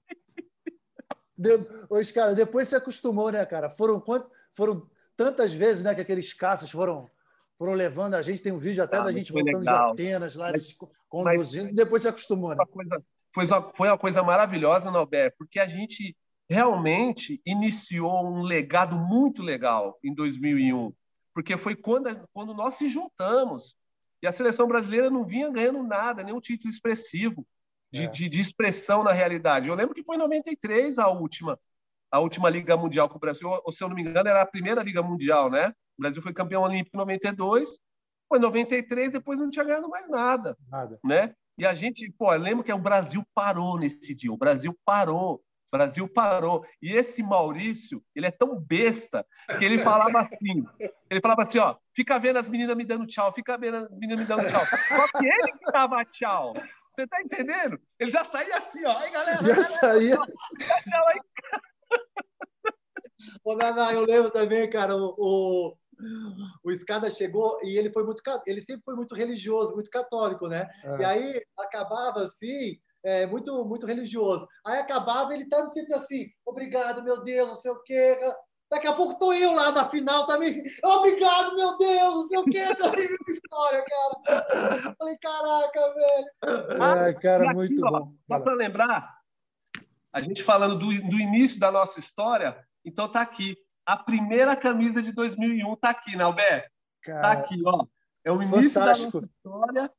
De... 1.36 1.54
Ô, 1.88 2.14
cara, 2.14 2.34
depois 2.34 2.68
você 2.68 2.76
acostumou, 2.76 3.30
né, 3.32 3.44
cara? 3.46 3.68
Foram, 3.70 3.98
quant... 4.00 4.24
foram 4.52 4.88
tantas 5.16 5.52
vezes 5.54 5.82
né, 5.82 5.94
que 5.94 6.00
aqueles 6.00 6.32
caças 6.34 6.70
foram, 6.70 7.08
foram 7.56 7.72
levando 7.72 8.14
a 8.14 8.22
gente. 8.22 8.42
Tem 8.42 8.52
um 8.52 8.58
vídeo 8.58 8.84
até 8.84 8.96
Ah, 8.96 9.00
da 9.00 9.04
mas 9.06 9.14
gente 9.14 9.32
voltando 9.32 9.58
legal. 9.60 9.94
de 9.94 10.02
Atenas, 10.02 10.34
lá, 10.36 10.50
Mas- 10.52 10.64
eles 10.64 10.76
conduzindo. 11.08 11.74
Depois 11.74 12.02
você 12.02 12.08
acostumou, 12.08 12.50
né? 12.50 12.56
Uma 12.56 12.66
coisa, 12.66 13.02
foi, 13.34 13.46
uma, 13.46 13.62
foi 13.74 13.88
uma 13.88 13.98
coisa 13.98 14.22
maravilhosa, 14.22 14.90
Norberto, 14.90 15.36
porque 15.38 15.58
a 15.60 15.66
gente 15.66 16.16
realmente 16.48 17.40
iniciou 17.46 18.26
um 18.26 18.42
legado 18.42 18.98
muito 18.98 19.42
legal 19.42 19.98
em 20.02 20.12
2001, 20.14 20.92
porque 21.32 21.56
foi 21.56 21.76
quando, 21.76 22.28
quando 22.32 22.52
nós 22.54 22.74
se 22.74 22.88
juntamos. 22.88 23.74
E 24.22 24.26
a 24.26 24.32
seleção 24.32 24.66
brasileira 24.66 25.08
não 25.08 25.24
vinha 25.24 25.48
ganhando 25.50 25.82
nada, 25.82 26.22
nenhum 26.22 26.40
título 26.40 26.68
expressivo 26.68 27.46
de, 27.90 28.04
É. 28.04 28.06
de, 28.08 28.28
de 28.28 28.40
expressão 28.40 29.02
na 29.02 29.12
realidade. 29.12 29.68
Eu 29.68 29.74
lembro 29.74 29.94
que 29.94 30.02
foi 30.02 30.16
em 30.16 30.18
93 30.18 30.98
a 30.98 31.08
última, 31.08 31.58
a 32.10 32.18
última 32.18 32.50
Liga 32.50 32.76
Mundial 32.76 33.08
que 33.08 33.16
o 33.16 33.20
Brasil, 33.20 33.48
ou 33.64 33.72
se 33.72 33.82
eu 33.82 33.88
não 33.88 33.94
me 33.96 34.02
engano, 34.02 34.28
era 34.28 34.42
a 34.42 34.46
primeira 34.46 34.82
Liga 34.82 35.02
Mundial, 35.02 35.48
né? 35.50 35.68
O 35.96 36.02
Brasil 36.02 36.20
foi 36.20 36.32
campeão 36.34 36.62
olímpico 36.62 36.96
em 36.96 36.98
92, 36.98 37.78
foi 38.28 38.38
em 38.38 38.42
93, 38.42 39.12
depois 39.12 39.38
não 39.38 39.48
tinha 39.50 39.64
ganhado 39.64 39.88
mais 39.88 40.08
nada 40.08 40.56
Nada. 40.68 40.98
né? 41.04 41.34
E 41.60 41.66
a 41.66 41.74
gente, 41.74 42.10
pô, 42.12 42.32
eu 42.32 42.40
lembro 42.40 42.64
que 42.64 42.72
o 42.72 42.78
Brasil 42.78 43.22
parou 43.34 43.78
nesse 43.78 44.14
dia, 44.14 44.32
o 44.32 44.36
Brasil 44.38 44.74
parou, 44.82 45.34
o 45.34 45.76
Brasil 45.76 46.08
parou. 46.08 46.64
E 46.80 46.90
esse 46.90 47.22
Maurício, 47.22 48.02
ele 48.16 48.24
é 48.24 48.30
tão 48.30 48.58
besta 48.58 49.26
que 49.58 49.66
ele 49.66 49.76
falava 49.76 50.20
assim, 50.22 50.64
ele 51.10 51.20
falava 51.20 51.42
assim, 51.42 51.58
ó, 51.58 51.76
fica 51.94 52.18
vendo 52.18 52.38
as 52.38 52.48
meninas 52.48 52.74
me 52.74 52.86
dando 52.86 53.06
tchau, 53.06 53.30
fica 53.34 53.58
vendo 53.58 53.76
as 53.76 53.98
meninas 53.98 54.20
me 54.20 54.26
dando 54.26 54.48
tchau. 54.48 54.64
Só 54.64 55.18
que 55.18 55.26
ele 55.26 55.52
que 55.52 55.70
dava 55.70 56.02
tchau. 56.06 56.54
Você 56.88 57.06
tá 57.06 57.20
entendendo? 57.20 57.78
Ele 57.98 58.10
já 58.10 58.24
saía 58.24 58.56
assim, 58.56 58.82
ó, 58.86 58.96
aí 58.96 59.12
galera, 59.12 59.44
Já 59.44 59.62
saía. 59.62 60.16
tchau 60.16 61.08
aí. 61.08 61.20
Ô, 63.44 63.54
Naná, 63.54 63.92
eu 63.92 64.06
lembro 64.06 64.30
também, 64.30 64.70
cara, 64.70 64.96
o, 64.96 65.14
o, 65.18 65.76
o 66.64 66.70
Escada 66.70 67.10
chegou 67.10 67.58
e 67.62 67.76
ele 67.78 67.90
foi 67.92 68.04
muito, 68.04 68.22
ele 68.46 68.60
sempre 68.62 68.82
foi 68.84 68.94
muito 68.94 69.14
religioso, 69.14 69.74
muito 69.74 69.90
católico, 69.90 70.48
né? 70.48 70.68
E 70.98 71.02
É. 71.02 71.04
aí 71.04 71.42
acabava 71.58 72.20
assim, 72.20 72.78
é, 73.04 73.26
muito, 73.26 73.64
muito 73.64 73.86
religioso. 73.86 74.46
Aí 74.64 74.78
acabava 74.78 75.32
ele 75.34 75.44
estava 75.44 75.70
sempre 75.72 75.94
assim, 75.94 76.26
obrigado, 76.44 77.02
meu 77.02 77.22
Deus, 77.22 77.48
não 77.48 77.56
sei 77.56 77.70
o 77.70 77.82
quê. 77.82 78.18
Daqui 78.70 78.86
a 78.86 78.92
pouco 78.92 79.18
tô 79.18 79.32
eu 79.32 79.52
lá 79.52 79.72
na 79.72 79.88
final 79.88 80.26
também. 80.26 80.50
Assim, 80.50 80.62
Obrigado, 80.84 81.56
meu 81.56 81.76
Deus, 81.76 82.14
não 82.14 82.26
sei 82.26 82.38
o 82.38 82.44
quê. 82.44 82.74
Tô 82.76 82.88
rindo 82.90 83.16
de 83.26 83.32
história, 83.32 83.84
cara. 83.84 84.94
Falei, 84.96 85.18
caraca, 85.18 85.94
velho. 85.94 87.06
É, 87.08 87.12
cara, 87.14 87.44
aqui, 87.46 87.54
muito 87.54 87.84
ó, 87.84 87.90
bom. 87.90 88.14
Só 88.28 88.38
para 88.38 88.54
lembrar, 88.54 89.12
a 90.12 90.20
gente 90.20 90.44
falando 90.44 90.78
do, 90.78 90.86
do 90.86 91.18
início 91.18 91.58
da 91.58 91.72
nossa 91.72 91.98
história, 91.98 92.64
então 92.84 93.10
tá 93.10 93.20
aqui. 93.20 93.56
A 93.90 93.96
primeira 93.96 94.54
camisa 94.54 95.02
de 95.02 95.10
2001 95.10 95.74
tá 95.76 95.90
aqui, 95.90 96.14
né, 96.16 96.22
Alberto? 96.22 96.70
Tá 97.04 97.32
aqui, 97.32 97.60
ó. 97.66 97.84
É 98.24 98.30
o 98.30 98.40
início 98.40 98.70
Fantástico. 98.70 99.20
da 99.20 99.26
história. 99.26 99.90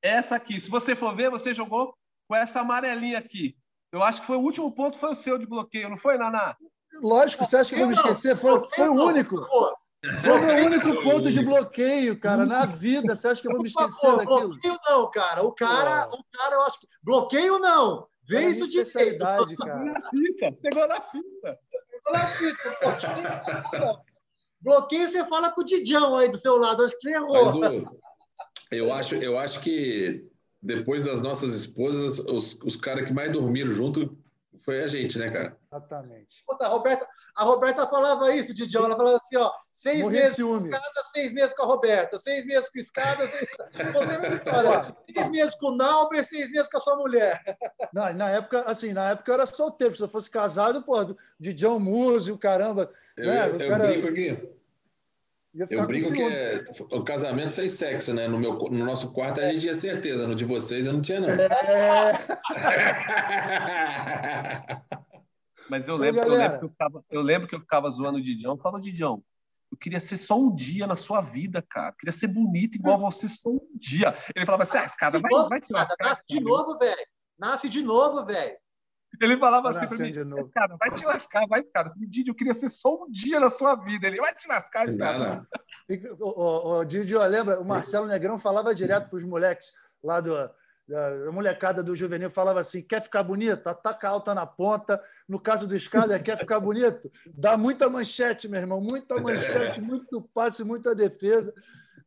Essa 0.00 0.36
aqui. 0.36 0.60
Se 0.60 0.70
você 0.70 0.94
for 0.94 1.16
ver, 1.16 1.30
você 1.30 1.52
jogou 1.52 1.92
com 2.28 2.36
essa 2.36 2.60
amarelinha 2.60 3.18
aqui. 3.18 3.56
Eu 3.90 4.04
acho 4.04 4.20
que 4.20 4.26
foi 4.28 4.36
o 4.36 4.40
último 4.40 4.70
ponto, 4.70 4.96
foi 4.96 5.10
o 5.10 5.16
seu 5.16 5.36
de 5.36 5.46
bloqueio, 5.46 5.88
não 5.88 5.96
foi, 5.96 6.16
Naná? 6.16 6.56
lógico, 7.02 7.44
você 7.44 7.56
acha 7.56 7.70
que 7.70 7.74
eu 7.74 7.80
vou 7.80 7.88
me 7.88 7.94
esquecer? 7.94 8.36
Foi, 8.36 8.62
foi 8.72 8.88
o 8.88 8.92
único. 8.92 9.44
Foi 10.20 10.30
o 10.30 10.42
meu 10.42 10.66
único 10.66 11.02
ponto 11.02 11.28
de 11.28 11.44
bloqueio, 11.44 12.20
cara, 12.20 12.46
na 12.46 12.64
vida. 12.66 13.16
Você 13.16 13.28
acha 13.28 13.42
que 13.42 13.48
eu 13.48 13.52
vou 13.52 13.62
me 13.62 13.68
esquecer 13.68 14.16
daquilo? 14.16 14.50
bloqueio 14.50 14.78
não, 14.88 15.10
cara. 15.10 15.42
O 15.42 15.50
cara, 15.52 16.06
Pô. 16.06 16.18
o 16.18 16.24
cara, 16.30 16.54
eu 16.54 16.62
acho 16.62 16.78
que. 16.78 16.86
Bloqueio 17.02 17.58
não. 17.58 18.06
Era 18.30 18.38
a 18.38 18.42
Vez 18.42 18.54
minha 18.54 18.64
o 18.64 18.68
direito. 18.68 18.86
especialidade, 18.86 19.56
cara. 19.56 19.94
Pegou 20.62 20.86
na 20.86 21.00
fita. 21.00 21.58
Pô. 23.70 24.00
Bloqueio 24.60 25.08
você 25.08 25.24
fala 25.26 25.50
com 25.50 25.62
o 25.62 25.64
Didião 25.64 26.16
aí 26.16 26.28
do 26.28 26.36
seu 26.36 26.56
lado. 26.56 26.84
Acho 26.84 26.98
que 26.98 27.02
você 27.02 27.14
errou. 27.14 27.60
Mas 27.60 27.84
eu, 28.70 28.92
acho, 28.92 29.14
eu 29.16 29.38
acho 29.38 29.60
que 29.60 30.28
depois 30.62 31.04
das 31.04 31.20
nossas 31.20 31.54
esposas, 31.54 32.18
os, 32.18 32.58
os 32.62 32.76
caras 32.76 33.06
que 33.06 33.12
mais 33.12 33.32
dormiram 33.32 33.72
junto 33.72 34.18
foi 34.60 34.82
a 34.82 34.88
gente, 34.88 35.18
né, 35.18 35.30
cara? 35.30 35.56
Exatamente. 35.70 36.44
Puta, 36.46 36.66
a, 36.66 36.68
Roberta, 36.68 37.08
a 37.36 37.44
Roberta 37.44 37.86
falava 37.86 38.34
isso, 38.34 38.54
Didião. 38.54 38.84
Ela 38.84 38.96
falava 38.96 39.16
assim, 39.16 39.36
ó, 39.36 39.50
seis 39.72 40.00
Morri 40.00 40.14
meses 40.14 40.36
com 40.36 40.64
escada, 40.64 41.02
seis 41.12 41.32
meses 41.32 41.54
com 41.54 41.62
a 41.62 41.66
Roberta, 41.66 42.18
seis 42.18 42.46
meses 42.46 42.68
com 42.68 42.78
escada, 42.78 43.26
seis... 43.26 43.50
É 43.74 44.34
história. 44.34 44.96
Seis 45.12 45.30
meses 45.30 45.54
com 45.56 45.66
o 45.68 45.76
Nauber, 45.76 46.24
seis 46.24 46.50
meses 46.50 46.68
com 46.68 46.78
a 46.78 46.80
sua 46.80 46.96
mulher. 46.96 47.42
Não, 47.92 48.12
na 48.12 48.30
época, 48.30 48.62
assim, 48.66 48.92
na 48.92 49.10
época 49.10 49.30
eu 49.30 49.34
era 49.34 49.46
solteiro. 49.46 49.94
Se 49.94 50.02
eu 50.02 50.08
fosse 50.08 50.30
casado, 50.30 50.82
pô, 50.82 51.16
de 51.38 51.52
John 51.52 51.78
Muse, 51.78 52.30
o 52.32 52.38
caramba. 52.38 52.92
Eu, 53.16 53.26
né? 53.26 53.48
eu, 53.48 53.56
o 53.56 53.62
eu 53.62 53.68
cara 53.68 53.86
brinco 53.86 54.08
aqui. 54.08 54.59
Eu 55.52 55.86
brinco 55.86 56.12
que 56.12 56.22
é 56.22 56.64
o 56.92 57.02
casamento 57.02 57.52
sem 57.52 57.66
sexo, 57.66 58.14
né? 58.14 58.28
No, 58.28 58.38
meu, 58.38 58.52
no 58.54 58.84
nosso 58.84 59.12
quarto 59.12 59.40
a 59.40 59.46
gente 59.46 59.62
tinha 59.62 59.74
certeza, 59.74 60.26
no 60.26 60.34
de 60.34 60.44
vocês 60.44 60.86
eu 60.86 60.92
não 60.92 61.00
tinha, 61.00 61.18
não. 61.18 61.28
É, 61.28 61.48
Mas 65.68 65.88
eu 65.88 65.96
lembro, 65.96 66.22
eu 66.22 66.28
lembro, 66.28 66.58
que 66.58 66.64
eu, 66.64 66.68
ficava, 66.68 67.04
eu 67.10 67.22
lembro 67.22 67.48
que 67.48 67.54
eu 67.54 67.60
ficava 67.60 67.90
zoando 67.90 68.18
o 68.18 68.22
Didião. 68.22 68.52
Eu 68.52 68.58
falava, 68.58 68.82
Didião, 68.82 69.22
eu 69.70 69.78
queria 69.78 70.00
ser 70.00 70.16
só 70.16 70.38
um 70.38 70.54
dia 70.54 70.86
na 70.86 70.96
sua 70.96 71.20
vida, 71.20 71.62
cara. 71.62 71.90
Eu 71.90 71.94
queria 71.94 72.12
ser 72.12 72.26
bonito 72.28 72.76
igual 72.76 72.98
você 72.98 73.28
só 73.28 73.50
um 73.50 73.68
dia. 73.74 74.14
Ele 74.34 74.44
falava 74.44 74.64
assim, 74.64 74.78
ah, 74.78 74.84
escada, 74.84 75.20
vai, 75.20 75.48
vai 75.48 75.60
te 75.60 75.72
lascar. 75.72 76.08
Nasce 76.08 76.24
de 76.28 76.34
cara." 76.36 76.48
novo, 76.48 76.78
velho. 76.78 77.06
Nasce 77.38 77.68
de 77.68 77.82
novo, 77.82 78.24
velho. 78.26 78.56
Ele 79.20 79.36
falava 79.36 79.72
Tá 79.72 79.78
assim 79.84 79.86
pra 79.96 80.06
mim, 80.06 80.12
de 80.12 80.24
novo. 80.24 80.48
cara, 80.54 80.76
vai 80.76 80.90
te 80.90 81.04
lascar, 81.04 81.46
vai, 81.46 81.62
cara. 81.62 81.92
Didi, 81.96 82.28
eu 82.30 82.34
queria 82.34 82.54
ser 82.54 82.70
só 82.70 82.94
um 83.04 83.10
dia 83.10 83.38
na 83.38 83.50
sua 83.50 83.74
vida. 83.76 84.06
Ele 84.06 84.16
vai 84.20 84.34
te 84.34 84.48
lascar, 84.48 84.88
esse 84.88 84.96
cara. 84.96 85.46
Ô, 86.18 86.26
ô, 86.28 86.78
ô, 86.78 86.84
Didi, 86.84 87.14
ó, 87.16 87.26
lembra? 87.26 87.60
O 87.60 87.64
Marcelo 87.64 88.06
Negrão 88.06 88.38
falava 88.38 88.74
direto 88.74 89.08
para 89.10 89.16
os 89.16 89.24
moleques 89.24 89.72
lá 90.02 90.20
do, 90.20 90.32
da 90.88 91.28
a 91.28 91.32
molecada 91.32 91.82
do 91.82 91.94
juvenil, 91.94 92.30
falava 92.30 92.60
assim: 92.60 92.80
quer 92.82 93.02
ficar 93.02 93.22
bonito? 93.22 93.66
Ataca 93.68 94.08
alta 94.08 94.34
na 94.34 94.46
ponta. 94.46 95.02
No 95.28 95.38
caso 95.38 95.68
do 95.68 95.76
escada, 95.76 96.18
quer 96.18 96.38
ficar 96.38 96.58
bonito? 96.58 97.10
Dá 97.34 97.56
muita 97.56 97.88
manchete, 97.90 98.48
meu 98.48 98.60
irmão, 98.60 98.80
muita 98.80 99.20
manchete, 99.20 99.80
muito 99.80 100.22
passe, 100.34 100.64
muita 100.64 100.94
defesa. 100.94 101.52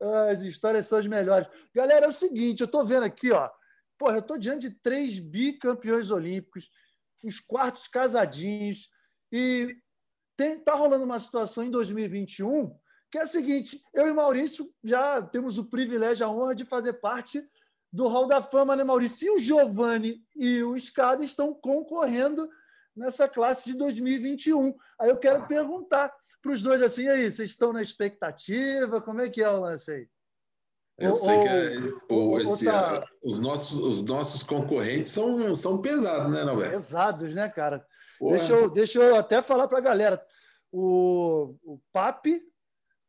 Ah, 0.01 0.29
As 0.31 0.41
histórias 0.41 0.87
são 0.87 0.97
as 0.97 1.05
melhores. 1.07 1.47
Galera, 1.75 2.05
é 2.05 2.09
o 2.09 2.11
seguinte: 2.13 2.61
eu 2.61 2.65
estou 2.65 2.83
vendo 2.85 3.03
aqui, 3.03 3.31
ó. 3.31 3.49
Porra, 3.97 4.15
eu 4.15 4.19
estou 4.19 4.37
diante 4.37 4.67
de 4.67 4.75
três 4.75 5.19
bicampeões 5.19 6.09
olímpicos, 6.11 6.69
os 7.23 7.39
quartos 7.39 7.87
casadinhos, 7.87 8.89
e 9.31 9.75
tem, 10.35 10.59
tá 10.59 10.73
rolando 10.73 11.05
uma 11.05 11.19
situação 11.19 11.63
em 11.63 11.71
2021 11.71 12.75
que 13.13 13.19
é 13.19 13.21
a 13.21 13.27
seguinte: 13.27 13.79
eu 13.93 14.07
e 14.07 14.13
Maurício 14.13 14.67
já 14.83 15.21
temos 15.21 15.59
o 15.59 15.69
privilégio, 15.69 16.25
a 16.25 16.31
honra 16.31 16.55
de 16.55 16.65
fazer 16.65 16.93
parte 16.93 17.47
do 17.91 18.07
Hall 18.07 18.25
da 18.25 18.41
Fama, 18.41 18.75
né, 18.75 18.83
Maurício? 18.83 19.27
E 19.27 19.29
o 19.29 19.39
Giovanni 19.39 20.19
e 20.35 20.63
o 20.63 20.75
Escada 20.75 21.23
estão 21.23 21.53
concorrendo 21.53 22.49
nessa 22.95 23.29
classe 23.29 23.65
de 23.65 23.77
2021. 23.77 24.75
Aí 24.99 25.11
eu 25.11 25.17
quero 25.17 25.45
perguntar 25.45 26.11
para 26.41 26.51
os 26.51 26.63
dois 26.63 26.81
assim, 26.81 27.07
aí, 27.07 27.31
vocês 27.31 27.51
estão 27.51 27.71
na 27.71 27.83
expectativa? 27.83 28.99
Como 28.99 29.21
é 29.21 29.29
que 29.29 29.43
é 29.43 29.49
o 29.49 29.61
lance 29.61 29.91
aí? 29.91 30.09
Eu 30.97 31.09
Ou- 31.09 31.15
sei 31.15 31.41
que 31.41 31.47
é- 31.47 31.79
ou- 32.09 32.39
esse- 32.41 32.65
tá- 32.65 33.03
os, 33.23 33.39
nossos, 33.39 33.79
os 33.79 34.03
nossos 34.03 34.43
concorrentes 34.43 35.11
são, 35.11 35.55
são 35.55 35.81
pesados, 35.81 36.31
né, 36.31 36.43
Norberto? 36.43 36.73
Pesados, 36.73 37.33
né, 37.33 37.49
cara? 37.49 37.85
Porra. 38.19 38.37
Deixa 38.37 38.53
eu, 38.53 38.69
deixa 38.69 38.99
eu 38.99 39.15
até 39.15 39.41
falar 39.41 39.67
para 39.67 39.79
a 39.79 39.81
galera. 39.81 40.23
O, 40.71 41.55
o 41.63 41.79
Papi, 41.91 42.41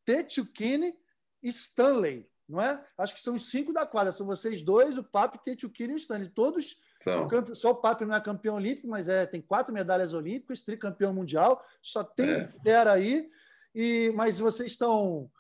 Tetchukini 0.05 0.95
e 1.43 1.49
Stanley, 1.49 2.29
não 2.49 2.61
é? 2.61 2.83
Acho 2.97 3.15
que 3.15 3.21
são 3.21 3.35
os 3.35 3.51
cinco 3.51 3.73
da 3.73 3.87
quadra. 3.87 4.13
São 4.13 4.27
vocês 4.27 4.63
dois, 4.63 4.99
o 4.99 5.05
Papi, 5.05 5.39
Tetchukini 5.43 5.93
e 5.93 5.97
o 5.97 5.99
Stanley. 5.99 6.29
Todos, 6.31 6.77
São. 7.03 7.29
campe- 7.29 7.55
só 7.55 7.71
o 7.71 7.75
Papi 7.77 8.05
não 8.05 8.15
é 8.15 8.21
campeão 8.21 8.57
olímpico, 8.57 8.89
mas 8.89 9.09
é, 9.09 9.27
tem 9.27 9.41
quatro 9.41 9.73
medalhas 9.73 10.15
olímpicas, 10.15 10.63
tricampeão 10.63 11.13
mundial. 11.13 11.63
Só 11.83 12.03
tem 12.05 12.31
É. 12.31 12.45
fera 12.47 12.93
aí. 12.93 13.31
E, 13.75 14.13
mas 14.15 14.39
vocês 14.39 14.71
estão 14.73 15.31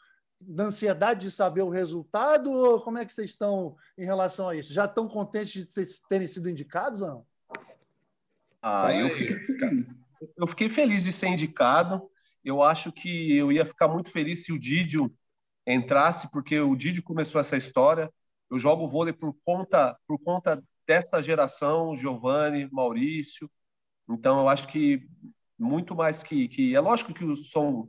na 0.41 0.65
ansiedade 0.65 1.23
de 1.23 1.31
saber 1.31 1.63
o 1.63 1.71
resultado? 1.71 2.51
Ou 2.51 2.81
como 2.81 2.99
é 2.99 3.05
que 3.05 3.13
vocês 3.13 3.31
estão 3.31 3.77
em 3.97 4.05
relação 4.05 4.49
a 4.49 4.57
isso? 4.57 4.73
Já 4.73 4.85
estão 4.85 5.09
contentes 5.09 5.67
de 5.67 6.09
terem 6.09 6.27
sido 6.27 6.49
indicados 6.49 7.03
ou 7.03 7.09
não? 7.09 7.27
Ah, 8.63 8.95
eu 8.95 9.11
fiquei, 9.11 9.37
eu 10.37 10.47
fiquei 10.47 10.69
feliz 10.69 11.05
de 11.05 11.13
ser 11.13 11.29
indicado. 11.29 12.11
Eu 12.43 12.63
acho 12.63 12.93
que 12.93 13.37
eu 13.37 13.53
ia 13.53 13.65
ficar 13.65 13.89
muito 13.89 14.11
feliz 14.11 14.45
se 14.45 14.53
o 14.53 14.59
Didio 14.59 15.15
entrasse, 15.67 16.31
porque 16.31 16.59
o 16.61 16.77
Didio 16.77 17.03
começou 17.03 17.41
essa 17.41 17.57
história. 17.57 18.11
Eu 18.51 18.59
jogo 18.59 18.89
vôlei 18.89 19.13
por 19.13 19.35
conta, 19.45 19.97
por 20.07 20.19
conta 20.19 20.63
dessa 20.87 21.21
geração, 21.21 21.97
Giovanni, 21.97 22.69
Maurício. 22.71 23.51
Então, 24.09 24.41
eu 24.41 24.49
acho 24.49 24.69
que 24.69 25.07
muito 25.59 25.95
mais 25.95 26.23
que. 26.23 26.49
que 26.49 26.75
é 26.75 26.81
lógico 26.81 27.15
que 27.15 27.25
os 27.25 27.51
são, 27.51 27.89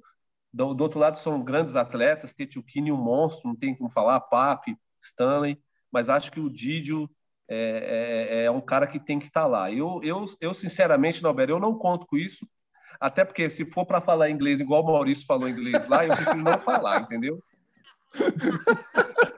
do, 0.56 0.74
do 0.74 0.82
outro 0.82 0.98
lado 0.98 1.18
são 1.18 1.44
grandes 1.44 1.76
atletas, 1.76 2.34
Tetiukini, 2.34 2.90
um 2.90 2.96
monstro, 2.96 3.50
não 3.50 3.56
tem 3.58 3.76
como 3.76 3.90
falar, 3.90 4.22
Papi, 4.22 4.78
Stanley, 5.02 5.62
mas 5.92 6.08
acho 6.08 6.32
que 6.32 6.40
o 6.40 6.50
Didio 6.50 7.10
é, 7.50 8.30
é, 8.30 8.44
é 8.46 8.52
um 8.52 8.62
cara 8.62 8.88
que 8.88 8.98
tem 8.98 9.20
que 9.20 9.28
estar 9.28 9.46
lá. 9.46 9.70
Eu, 9.70 10.00
eu, 10.02 10.24
eu 10.40 10.54
sinceramente, 10.54 11.22
Norberto, 11.22 11.52
eu 11.52 11.60
não 11.60 11.78
conto 11.78 12.06
com 12.06 12.16
isso, 12.16 12.48
até 13.02 13.26
porque 13.26 13.50
se 13.50 13.66
for 13.66 13.86
para 13.86 14.00
falar 14.00 14.30
inglês 14.30 14.62
igual 14.62 14.82
o 14.82 14.86
Maurício 14.86 15.26
falou 15.26 15.50
inglês 15.50 15.90
lá, 15.90 16.06
eu 16.06 16.16
prefiro 16.16 16.42
não 16.42 16.58
falar, 16.62 17.02
entendeu? 17.02 17.44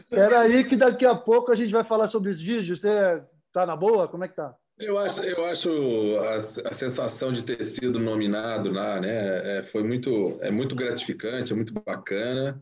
Espera 0.00 0.40
aí 0.40 0.64
que 0.64 0.76
daqui 0.76 1.04
a 1.04 1.14
pouco 1.14 1.52
a 1.52 1.54
gente 1.54 1.72
vai 1.72 1.84
falar 1.84 2.08
sobre 2.08 2.30
os 2.30 2.40
vídeos. 2.40 2.80
Você 2.80 3.22
tá 3.52 3.66
na 3.66 3.76
boa? 3.76 4.08
Como 4.08 4.24
é 4.24 4.28
que 4.28 4.36
tá? 4.36 4.54
Eu 4.76 4.98
acho, 4.98 5.22
eu 5.22 5.44
acho 5.46 6.18
a, 6.18 6.34
a 6.34 6.72
sensação 6.72 7.32
de 7.32 7.44
ter 7.44 7.62
sido 7.62 8.00
nominado 8.00 8.72
lá, 8.72 9.00
né? 9.00 9.58
É, 9.58 9.62
foi 9.62 9.84
muito, 9.84 10.36
é 10.40 10.50
muito 10.50 10.74
gratificante, 10.74 11.52
é 11.52 11.56
muito 11.56 11.72
bacana. 11.72 12.60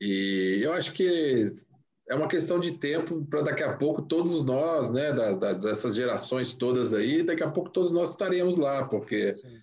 E 0.00 0.60
eu 0.62 0.72
acho 0.72 0.92
que 0.92 1.52
é 2.08 2.14
uma 2.14 2.28
questão 2.28 2.60
de 2.60 2.78
tempo 2.78 3.26
para 3.26 3.42
daqui 3.42 3.64
a 3.64 3.76
pouco 3.76 4.02
todos 4.02 4.44
nós, 4.44 4.88
né, 4.90 5.12
da- 5.12 5.32
das, 5.32 5.62
dessas 5.64 5.96
gerações 5.96 6.52
todas 6.52 6.94
aí, 6.94 7.22
daqui 7.24 7.42
a 7.42 7.50
pouco 7.50 7.70
todos 7.70 7.90
nós 7.90 8.10
estaremos 8.10 8.56
lá, 8.56 8.86
porque 8.86 9.34
Sim. 9.34 9.60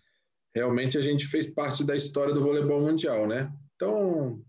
realmente 0.53 0.97
a 0.97 1.01
gente 1.01 1.25
fez 1.25 1.45
parte 1.47 1.83
da 1.83 1.95
história 1.95 2.33
do 2.33 2.43
voleibol 2.43 2.81
mundial, 2.81 3.25
né? 3.25 3.49
Então, 3.75 4.41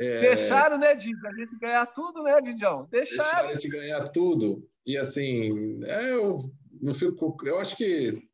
é, 0.00 0.20
Deixaram, 0.20 0.78
né, 0.78 0.96
Didio? 0.96 1.26
A 1.28 1.34
gente 1.34 1.56
ganhar 1.58 1.86
tudo, 1.86 2.24
né, 2.24 2.40
Didião? 2.40 2.88
Deixaram. 2.90 3.30
deixaram 3.30 3.48
a 3.50 3.54
gente 3.54 3.68
ganhar 3.68 4.08
tudo. 4.08 4.68
E 4.84 4.98
assim, 4.98 5.80
é, 5.84 6.12
eu 6.12 6.38
não 6.82 6.92
fico. 6.92 7.36
Eu 7.44 7.58
acho 7.58 7.76
que 7.76 8.28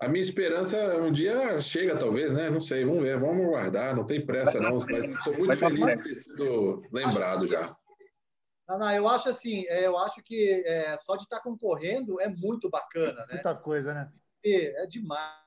a 0.00 0.08
minha 0.08 0.22
esperança 0.22 0.78
um 0.98 1.10
dia 1.10 1.60
chega, 1.60 1.98
talvez, 1.98 2.32
né? 2.32 2.48
Não 2.48 2.60
sei, 2.60 2.84
vamos 2.84 3.02
ver, 3.02 3.18
vamos 3.18 3.44
guardar, 3.44 3.94
não 3.94 4.06
tem 4.06 4.24
pressa, 4.24 4.60
não. 4.60 4.78
Mas 4.88 5.10
estou 5.10 5.36
muito 5.36 5.56
feliz 5.56 5.80
de 5.80 5.84
certo. 5.84 6.04
ter 6.04 6.14
sido 6.14 6.82
lembrado 6.92 7.48
já. 7.48 7.76
Ana, 8.68 8.94
eu 8.94 9.08
acho 9.08 9.28
assim, 9.28 9.66
é, 9.66 9.86
eu 9.86 9.98
acho 9.98 10.22
que 10.22 10.62
é, 10.64 10.96
só 11.00 11.16
de 11.16 11.24
estar 11.24 11.40
concorrendo 11.40 12.20
é 12.20 12.28
muito 12.28 12.70
bacana, 12.70 13.26
né? 13.26 13.34
Muita 13.34 13.54
coisa, 13.56 13.92
né? 13.92 14.12
Porque 14.34 14.72
É 14.76 14.86
demais. 14.86 15.40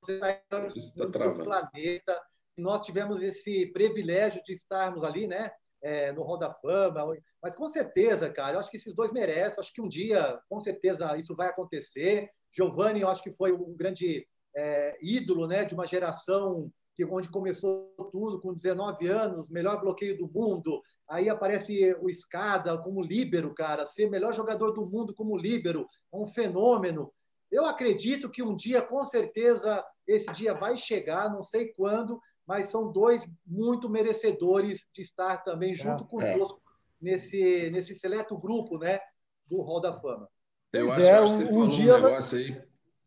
Você 0.00 0.14
está 0.16 0.34
tá 0.48 0.60
no 0.96 1.10
travando. 1.10 1.44
planeta. 1.44 2.22
Nós 2.56 2.84
tivemos 2.86 3.22
esse 3.22 3.66
privilégio 3.72 4.42
de 4.42 4.52
estarmos 4.52 5.02
ali, 5.04 5.26
né? 5.26 5.50
É, 5.84 6.10
no 6.12 6.22
Hall 6.22 6.38
da 6.38 6.52
Fama. 6.52 7.16
Mas 7.42 7.54
com 7.54 7.68
certeza, 7.68 8.30
cara, 8.30 8.54
eu 8.56 8.60
acho 8.60 8.70
que 8.70 8.78
esses 8.78 8.94
dois 8.94 9.12
merecem. 9.12 9.60
Acho 9.60 9.72
que 9.72 9.82
um 9.82 9.88
dia, 9.88 10.40
com 10.48 10.58
certeza, 10.58 11.16
isso 11.16 11.36
vai 11.36 11.48
acontecer. 11.48 12.28
Giovanni, 12.50 13.02
eu 13.02 13.08
acho 13.08 13.22
que 13.22 13.32
foi 13.32 13.52
um 13.52 13.76
grande 13.76 14.26
é, 14.56 14.96
ídolo 15.02 15.46
né, 15.46 15.64
de 15.64 15.74
uma 15.74 15.86
geração 15.86 16.70
que 16.94 17.04
onde 17.04 17.28
começou 17.28 17.92
tudo 18.12 18.40
com 18.40 18.54
19 18.54 19.08
anos, 19.08 19.50
melhor 19.50 19.80
bloqueio 19.80 20.16
do 20.16 20.28
mundo. 20.28 20.80
Aí 21.08 21.28
aparece 21.28 21.94
o 22.00 22.08
Escada 22.08 22.78
como 22.78 23.02
líbero, 23.02 23.52
cara, 23.52 23.86
ser 23.86 24.08
melhor 24.08 24.32
jogador 24.32 24.70
do 24.70 24.86
mundo 24.86 25.12
como 25.12 25.36
líbero, 25.36 25.88
é 26.12 26.16
um 26.16 26.24
fenômeno. 26.24 27.12
Eu 27.50 27.66
acredito 27.66 28.30
que 28.30 28.42
um 28.42 28.54
dia, 28.54 28.80
com 28.80 29.02
certeza, 29.02 29.84
esse 30.06 30.30
dia 30.32 30.54
vai 30.54 30.76
chegar, 30.76 31.30
não 31.30 31.42
sei 31.42 31.72
quando, 31.72 32.20
mas 32.46 32.68
são 32.68 32.92
dois 32.92 33.26
muito 33.46 33.88
merecedores 33.88 34.86
de 34.92 35.02
estar 35.02 35.38
também 35.38 35.72
é, 35.72 35.76
junto 35.76 36.04
é, 36.04 36.06
conosco 36.06 36.60
é. 36.66 36.70
nesse, 37.00 37.70
nesse 37.70 37.94
seleto 37.94 38.36
grupo 38.36 38.78
né, 38.78 38.98
do 39.46 39.60
Hall 39.62 39.80
da 39.80 39.94
Fama. 39.94 40.28
Eu 40.72 40.90
acho 40.90 41.00
é, 41.00 41.14
que 41.14 41.20
você 41.20 41.44
um, 41.44 41.46
falou 41.46 41.64
um, 41.64 41.68
dia... 41.68 41.94
um 41.94 42.02
negócio 42.02 42.38
aí. 42.38 42.62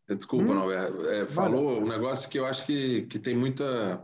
Desculpa, 0.08 0.52
hum? 0.52 0.54
não, 0.54 0.72
é, 0.72 1.26
falou 1.26 1.82
um 1.82 1.86
negócio 1.86 2.28
que 2.30 2.38
eu 2.38 2.46
acho 2.46 2.64
que, 2.64 3.02
que 3.06 3.18
tem 3.18 3.36
muita 3.36 4.02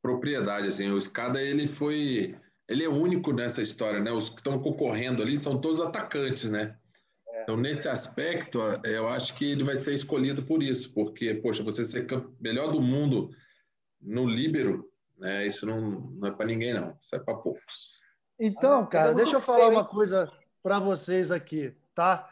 propriedade. 0.00 0.68
Assim, 0.68 0.88
o 0.88 0.96
Escada 0.96 1.42
ele 1.42 1.66
foi. 1.66 2.36
Ele 2.68 2.84
é 2.84 2.88
único 2.88 3.32
nessa 3.32 3.60
história, 3.60 4.00
né? 4.00 4.12
Os 4.12 4.28
que 4.28 4.36
estão 4.36 4.58
concorrendo 4.60 5.22
ali 5.22 5.36
são 5.36 5.60
todos 5.60 5.80
atacantes, 5.80 6.50
né? 6.50 6.76
É. 7.28 7.42
Então, 7.42 7.56
nesse 7.56 7.88
aspecto, 7.88 8.60
eu 8.84 9.08
acho 9.08 9.34
que 9.34 9.50
ele 9.50 9.64
vai 9.64 9.76
ser 9.76 9.94
escolhido 9.94 10.44
por 10.44 10.62
isso, 10.62 10.92
porque, 10.94 11.34
poxa, 11.34 11.62
você 11.62 11.84
ser 11.84 12.06
melhor 12.40 12.72
do 12.72 12.80
mundo 12.80 13.30
no 14.00 14.26
líbero, 14.26 14.90
né? 15.18 15.46
Isso 15.46 15.66
não, 15.66 15.80
não 15.80 16.28
é 16.28 16.30
para 16.30 16.46
ninguém, 16.46 16.74
não. 16.74 16.96
Isso 17.00 17.14
é 17.14 17.18
para 17.18 17.34
poucos. 17.34 18.00
Então, 18.38 18.86
cara, 18.86 19.14
deixa 19.14 19.36
eu 19.36 19.40
falar 19.40 19.68
uma 19.68 19.84
coisa 19.84 20.30
para 20.62 20.78
vocês 20.78 21.30
aqui, 21.30 21.74
tá? 21.94 22.28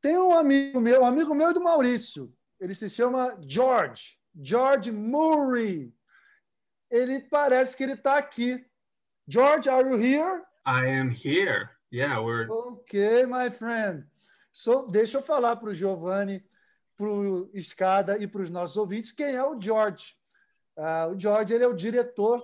Tem 0.00 0.16
um 0.16 0.34
amigo 0.34 0.80
meu, 0.80 1.02
um 1.02 1.06
amigo 1.06 1.34
meu 1.34 1.52
do 1.52 1.62
Maurício. 1.62 2.32
Ele 2.58 2.74
se 2.74 2.88
chama 2.88 3.36
George, 3.40 4.18
George 4.34 4.92
Murray. 4.92 5.92
Ele 6.90 7.20
parece 7.20 7.76
que 7.76 7.82
ele 7.82 7.94
está 7.94 8.16
aqui. 8.16 8.64
George, 9.26 9.68
are 9.68 9.88
you 9.88 9.96
here? 9.96 10.42
I 10.66 10.86
am 10.86 11.10
here. 11.10 11.70
Yeah, 11.92 12.20
we're. 12.20 12.48
Okay, 12.48 13.26
my 13.26 13.50
friend. 13.50 14.06
So, 14.52 14.86
deixa 14.86 15.18
eu 15.18 15.22
falar 15.22 15.56
para 15.56 15.70
o 15.70 15.74
Giovanni, 15.74 16.44
para 16.96 17.08
o 17.08 17.50
Escada 17.54 18.18
e 18.18 18.26
para 18.26 18.42
os 18.42 18.50
nossos 18.50 18.76
ouvintes 18.76 19.12
quem 19.12 19.34
é 19.34 19.42
o 19.42 19.60
George. 19.60 20.14
Uh, 20.80 21.12
o 21.12 21.20
George 21.20 21.52
ele 21.52 21.62
é 21.62 21.66
o 21.66 21.74
diretor 21.74 22.42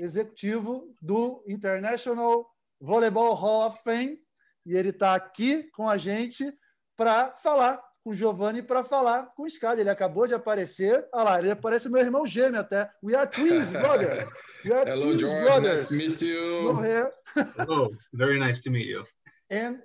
executivo 0.00 0.94
do 1.02 1.44
International 1.46 2.48
Volleyball 2.80 3.34
Hall 3.34 3.68
of 3.68 3.82
Fame 3.82 4.18
e 4.64 4.74
ele 4.74 4.88
está 4.88 5.14
aqui 5.14 5.64
com 5.64 5.86
a 5.86 5.98
gente 5.98 6.50
para 6.96 7.30
falar 7.32 7.78
com 8.02 8.08
o 8.08 8.14
Giovanni 8.14 8.62
para 8.62 8.82
falar 8.82 9.26
com 9.36 9.42
o 9.42 9.46
Escada. 9.46 9.82
Ele 9.82 9.90
acabou 9.90 10.26
de 10.26 10.32
aparecer. 10.32 11.06
Olha 11.12 11.24
lá, 11.24 11.38
ele 11.40 11.54
parece 11.56 11.90
meu 11.90 12.00
irmão 12.00 12.26
gêmeo 12.26 12.58
até. 12.58 12.90
We 13.02 13.14
are 13.14 13.30
twins, 13.30 13.68
brother. 13.70 14.26
We 14.64 14.72
are 14.72 14.90
Hello, 14.90 15.02
twins, 15.02 15.20
George. 15.20 15.44
Brothers. 15.44 15.80
Nice 15.80 15.88
to 15.88 15.94
meet 15.94 16.22
you. 16.22 16.72
No 16.72 16.80
hair. 16.80 17.12
oh, 17.68 17.90
very 18.14 18.38
nice 18.38 18.62
to 18.62 18.70
meet 18.70 18.86
you. 18.86 19.04
And, 19.50 19.82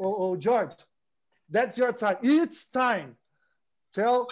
oh, 0.00 0.32
oh, 0.32 0.36
George, 0.36 0.74
that's 1.48 1.78
your 1.78 1.92
time. 1.92 2.16
It's 2.24 2.68
time. 2.68 3.16
Tell 3.92 4.26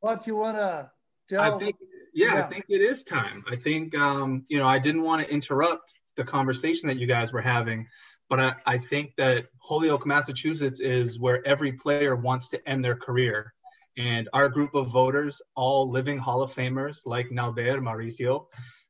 what 0.00 0.26
you 0.26 0.36
want 0.36 0.58
to 0.58 0.90
tell. 1.26 1.54
I 1.54 1.58
think 1.58 1.76
yeah, 2.14 2.34
yeah, 2.34 2.44
I 2.44 2.48
think 2.48 2.66
it 2.68 2.80
is 2.80 3.02
time. 3.02 3.44
I 3.48 3.56
think, 3.56 3.96
um, 3.96 4.44
you 4.48 4.58
know, 4.58 4.66
I 4.66 4.78
didn't 4.78 5.02
want 5.02 5.26
to 5.26 5.32
interrupt 5.32 5.94
the 6.16 6.24
conversation 6.24 6.88
that 6.88 6.96
you 6.96 7.06
guys 7.06 7.32
were 7.32 7.42
having, 7.42 7.88
but 8.30 8.40
I, 8.40 8.54
I 8.66 8.78
think 8.78 9.14
that 9.16 9.46
Holyoke, 9.58 10.06
Massachusetts 10.06 10.80
is 10.80 11.18
where 11.18 11.46
every 11.46 11.72
player 11.72 12.14
wants 12.14 12.48
to 12.48 12.68
end 12.68 12.84
their 12.84 12.96
career. 12.96 13.52
And 13.96 14.28
our 14.32 14.48
group 14.48 14.74
of 14.74 14.88
voters, 14.88 15.42
all 15.56 15.90
living 15.90 16.18
Hall 16.18 16.42
of 16.42 16.52
Famers 16.52 17.00
like 17.04 17.28
Nalber 17.30 17.78
Mauricio, 17.80 18.46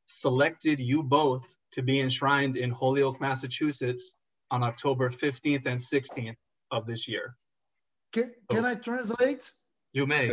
selected 0.06 0.78
you 0.78 1.02
both 1.02 1.42
to 1.72 1.82
be 1.82 2.00
enshrined 2.00 2.56
in 2.56 2.70
Holyoke, 2.70 3.20
Massachusetts 3.20 4.14
on 4.50 4.62
October 4.62 5.10
15th 5.10 5.66
and 5.66 5.78
16th 5.78 6.36
of 6.70 6.86
this 6.86 7.08
year. 7.08 7.36
Can, 8.12 8.32
can 8.50 8.64
I 8.64 8.74
translate? 8.76 9.50
You 9.92 10.06
may. 10.06 10.32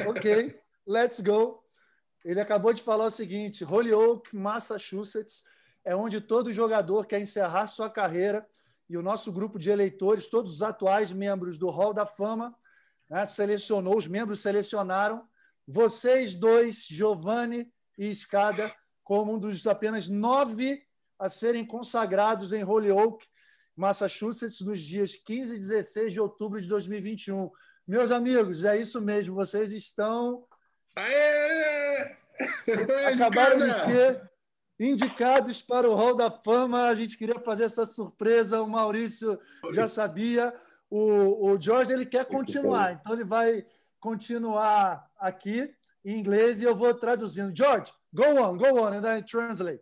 okay, 0.00 0.52
let's 0.86 1.20
go. 1.20 1.63
Ele 2.24 2.40
acabou 2.40 2.72
de 2.72 2.82
falar 2.82 3.06
o 3.06 3.10
seguinte: 3.10 3.64
Holyoke, 3.64 4.34
Massachusetts, 4.34 5.44
é 5.84 5.94
onde 5.94 6.20
todo 6.20 6.52
jogador 6.52 7.06
quer 7.06 7.20
encerrar 7.20 7.66
sua 7.66 7.90
carreira 7.90 8.46
e 8.88 8.96
o 8.96 9.02
nosso 9.02 9.32
grupo 9.32 9.58
de 9.58 9.70
eleitores, 9.70 10.28
todos 10.28 10.54
os 10.54 10.62
atuais 10.62 11.12
membros 11.12 11.58
do 11.58 11.70
Hall 11.70 11.92
da 11.92 12.06
Fama, 12.06 12.54
né, 13.08 13.26
selecionou, 13.26 13.96
os 13.96 14.06
membros 14.06 14.40
selecionaram 14.40 15.26
vocês 15.66 16.34
dois, 16.34 16.86
Giovanni 16.86 17.72
e 17.96 18.10
Escada, 18.10 18.74
como 19.02 19.34
um 19.34 19.38
dos 19.38 19.66
apenas 19.66 20.08
nove 20.08 20.82
a 21.18 21.30
serem 21.30 21.64
consagrados 21.64 22.52
em 22.52 22.62
Holyoke, 22.62 23.26
Massachusetts, 23.74 24.60
nos 24.60 24.80
dias 24.82 25.16
15 25.16 25.54
e 25.54 25.58
16 25.58 26.12
de 26.12 26.20
outubro 26.20 26.60
de 26.60 26.68
2021. 26.68 27.50
Meus 27.86 28.10
amigos, 28.10 28.64
é 28.64 28.76
isso 28.76 29.00
mesmo, 29.00 29.34
vocês 29.34 29.72
estão 29.72 30.46
Aê! 30.96 32.16
Acabaram 33.14 33.58
de 33.58 33.72
ser 33.74 34.30
indicados 34.78 35.62
para 35.62 35.88
o 35.88 35.94
Hall 35.94 36.14
da 36.14 36.30
Fama. 36.30 36.84
A 36.84 36.94
gente 36.94 37.16
queria 37.16 37.38
fazer 37.40 37.64
essa 37.64 37.86
surpresa, 37.86 38.62
o 38.62 38.68
Maurício 38.68 39.38
já 39.72 39.88
sabia. 39.88 40.52
O, 40.90 41.50
o 41.50 41.60
George 41.60 41.92
ele 41.92 42.06
quer 42.06 42.24
continuar, 42.24 42.92
então 42.92 43.14
ele 43.14 43.24
vai 43.24 43.64
continuar 43.98 45.04
aqui 45.18 45.72
em 46.04 46.18
inglês 46.18 46.60
e 46.60 46.64
eu 46.64 46.76
vou 46.76 46.94
traduzindo. 46.94 47.56
George, 47.56 47.92
go 48.12 48.24
on, 48.24 48.56
go 48.56 48.80
on, 48.80 48.92
and 48.92 49.06
I 49.06 49.22
translate. 49.22 49.80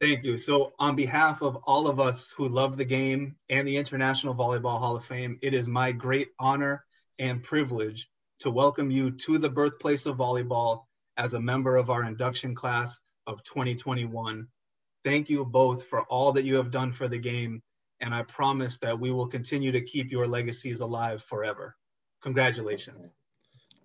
Thank 0.00 0.26
you. 0.26 0.38
So, 0.38 0.72
on 0.78 0.96
behalf 0.96 1.42
of 1.42 1.58
all 1.66 1.86
of 1.86 2.00
us 2.00 2.30
who 2.36 2.48
love 2.48 2.76
the 2.76 2.84
game 2.84 3.36
and 3.48 3.66
the 3.66 3.76
International 3.76 4.34
Volleyball 4.34 4.78
Hall 4.78 4.96
of 4.96 5.04
Fame, 5.04 5.38
it 5.40 5.54
is 5.54 5.66
my 5.66 5.92
great 5.92 6.28
honor 6.38 6.84
and 7.18 7.42
privilege 7.42 8.08
to 8.40 8.50
welcome 8.50 8.90
you 8.90 9.10
to 9.10 9.38
the 9.38 9.48
birthplace 9.48 10.06
of 10.06 10.16
volleyball 10.16 10.84
as 11.16 11.34
a 11.34 11.40
member 11.40 11.76
of 11.76 11.90
our 11.90 12.04
induction 12.04 12.54
class 12.54 13.00
of 13.26 13.42
2021. 13.44 14.46
Thank 15.04 15.28
you 15.28 15.44
both 15.44 15.84
for 15.86 16.02
all 16.04 16.32
that 16.32 16.44
you 16.44 16.56
have 16.56 16.70
done 16.70 16.92
for 16.92 17.08
the 17.08 17.18
game, 17.18 17.62
and 18.00 18.14
I 18.14 18.22
promise 18.24 18.78
that 18.78 18.98
we 18.98 19.12
will 19.12 19.26
continue 19.26 19.70
to 19.72 19.80
keep 19.80 20.10
your 20.10 20.26
legacies 20.26 20.80
alive 20.80 21.22
forever. 21.22 21.76
Congratulations. 22.22 23.12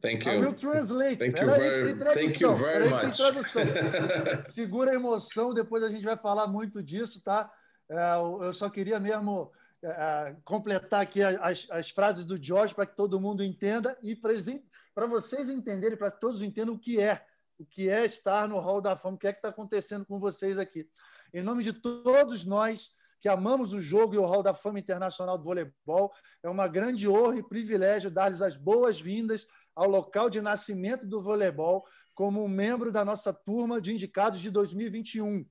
Thank 0.01 0.25
you. 0.25 0.31
I 0.31 0.38
will 0.38 0.53
translate. 0.53 1.19
Thank, 1.19 1.38
you 1.38 1.45
very, 1.45 1.93
thank 2.13 2.39
you 2.39 2.55
very 2.55 2.89
much. 2.89 3.17
Segura 4.55 4.91
a 4.91 4.95
emoção, 4.95 5.53
depois 5.53 5.83
a 5.83 5.89
gente 5.89 6.03
vai 6.03 6.15
falar 6.17 6.47
muito 6.47 6.81
disso, 6.81 7.21
tá? 7.21 7.51
Eu 7.89 8.53
só 8.53 8.69
queria 8.69 8.99
mesmo 8.99 9.51
é, 9.83 10.35
completar 10.43 11.01
aqui 11.01 11.23
as, 11.23 11.67
as 11.69 11.89
frases 11.89 12.25
do 12.25 12.41
George 12.41 12.75
para 12.75 12.85
que 12.85 12.95
todo 12.95 13.19
mundo 13.19 13.43
entenda 13.43 13.97
e 14.01 14.15
para 14.15 15.05
vocês 15.07 15.49
entenderem, 15.49 15.97
para 15.97 16.11
que 16.11 16.19
todos 16.19 16.41
entendam 16.41 16.75
o 16.75 16.79
que 16.79 16.99
é, 16.99 17.25
o 17.57 17.65
que 17.65 17.89
é 17.89 18.05
estar 18.05 18.47
no 18.47 18.59
Hall 18.59 18.81
da 18.81 18.95
Fama, 18.95 19.15
o 19.15 19.19
que 19.19 19.27
é 19.27 19.33
que 19.33 19.39
está 19.39 19.49
acontecendo 19.49 20.05
com 20.05 20.19
vocês 20.19 20.57
aqui. 20.57 20.87
Em 21.33 21.41
nome 21.41 21.63
de 21.63 21.73
todos 21.73 22.45
nós 22.45 22.91
que 23.21 23.27
amamos 23.27 23.73
o 23.73 23.81
jogo 23.81 24.15
e 24.15 24.17
o 24.17 24.25
Hall 24.25 24.41
da 24.41 24.53
Fama 24.53 24.79
Internacional 24.79 25.37
do 25.37 25.43
Voleibol, 25.43 26.11
é 26.41 26.49
uma 26.49 26.67
grande 26.67 27.07
honra 27.07 27.37
e 27.37 27.43
privilégio 27.43 28.09
dar-lhes 28.09 28.41
as 28.41 28.55
boas-vindas 28.55 29.45
ao 29.75 29.89
local 29.89 30.29
de 30.29 30.41
nascimento 30.41 31.05
do 31.05 31.21
voleibol 31.21 31.85
como 32.13 32.43
um 32.43 32.47
membro 32.49 32.91
da 32.91 33.05
nossa 33.05 33.33
turma 33.33 33.79
de 33.79 33.93
indicados 33.93 34.39
de 34.39 34.49
2021. 34.49 35.45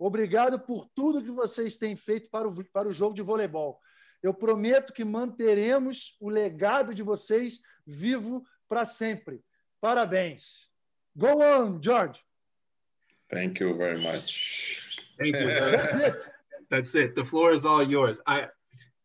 Obrigado 0.00 0.58
por 0.58 0.88
tudo 0.94 1.22
que 1.22 1.30
vocês 1.30 1.76
têm 1.76 1.94
feito 1.94 2.30
para 2.30 2.48
o, 2.48 2.64
para 2.72 2.88
o 2.88 2.92
jogo 2.92 3.14
de 3.14 3.20
voleibol. 3.20 3.78
Eu 4.22 4.32
prometo 4.32 4.94
que 4.94 5.04
manteremos 5.04 6.16
o 6.18 6.30
legado 6.30 6.94
de 6.94 7.02
vocês 7.02 7.60
vivo 7.86 8.42
para 8.66 8.86
sempre. 8.86 9.44
Parabéns. 9.78 10.70
Go 11.14 11.42
on, 11.42 11.78
George. 11.82 12.24
Thank 13.28 13.62
you 13.62 13.76
very 13.76 14.00
much. 14.00 14.98
Thank 15.18 15.38
you. 15.38 15.48
That's 15.70 15.94
it. 15.94 16.30
That's 16.70 16.94
it. 16.94 17.14
The 17.14 17.24
floor 17.24 17.52
is 17.52 17.66
all 17.66 17.82
yours. 17.82 18.20
I 18.26 18.48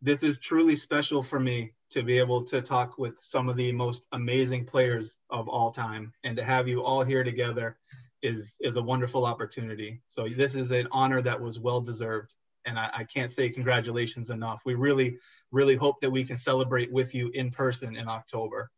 this 0.02 0.24
is 0.24 0.38
truly 0.38 0.78
special 0.78 1.24
for 1.24 1.42
me 1.42 1.74
to 1.90 2.04
be 2.04 2.20
able 2.20 2.44
to 2.46 2.62
talk 2.62 2.98
with 2.98 3.20
some 3.20 3.50
of 3.50 3.58
the 3.58 3.74
most 3.74 4.08
amazing 4.14 4.64
players 4.66 5.18
of 5.30 5.50
all 5.50 5.72
time 5.72 6.14
and 6.24 6.38
to 6.38 6.44
have 6.44 6.70
you 6.70 6.84
all 6.84 7.04
here 7.04 7.24
together 7.24 7.78
is 8.26 8.58
is 8.62 8.76
a 8.76 8.82
wonderful 8.82 9.26
opportunity. 9.26 10.02
So 10.08 10.28
this 10.28 10.56
is 10.56 10.72
an 10.72 10.88
honor 10.92 11.22
that 11.22 11.40
was 11.40 11.60
well 11.60 11.82
deserved, 11.82 12.36
and 12.66 12.78
I, 12.80 12.90
I, 12.94 13.04
can't 13.04 13.32
say 13.32 13.50
congratulations 13.50 14.30
enough. 14.30 14.62
We 14.66 14.76
really, 14.76 15.18
really 15.52 15.76
hope 15.76 16.02
that 16.02 16.12
we 16.12 16.24
can 16.24 16.38
celebrate 16.38 16.92
with 16.92 17.14
you 17.14 17.30
in 17.34 17.52
person 17.52 17.96
in 17.96 18.08
October. 18.08 18.72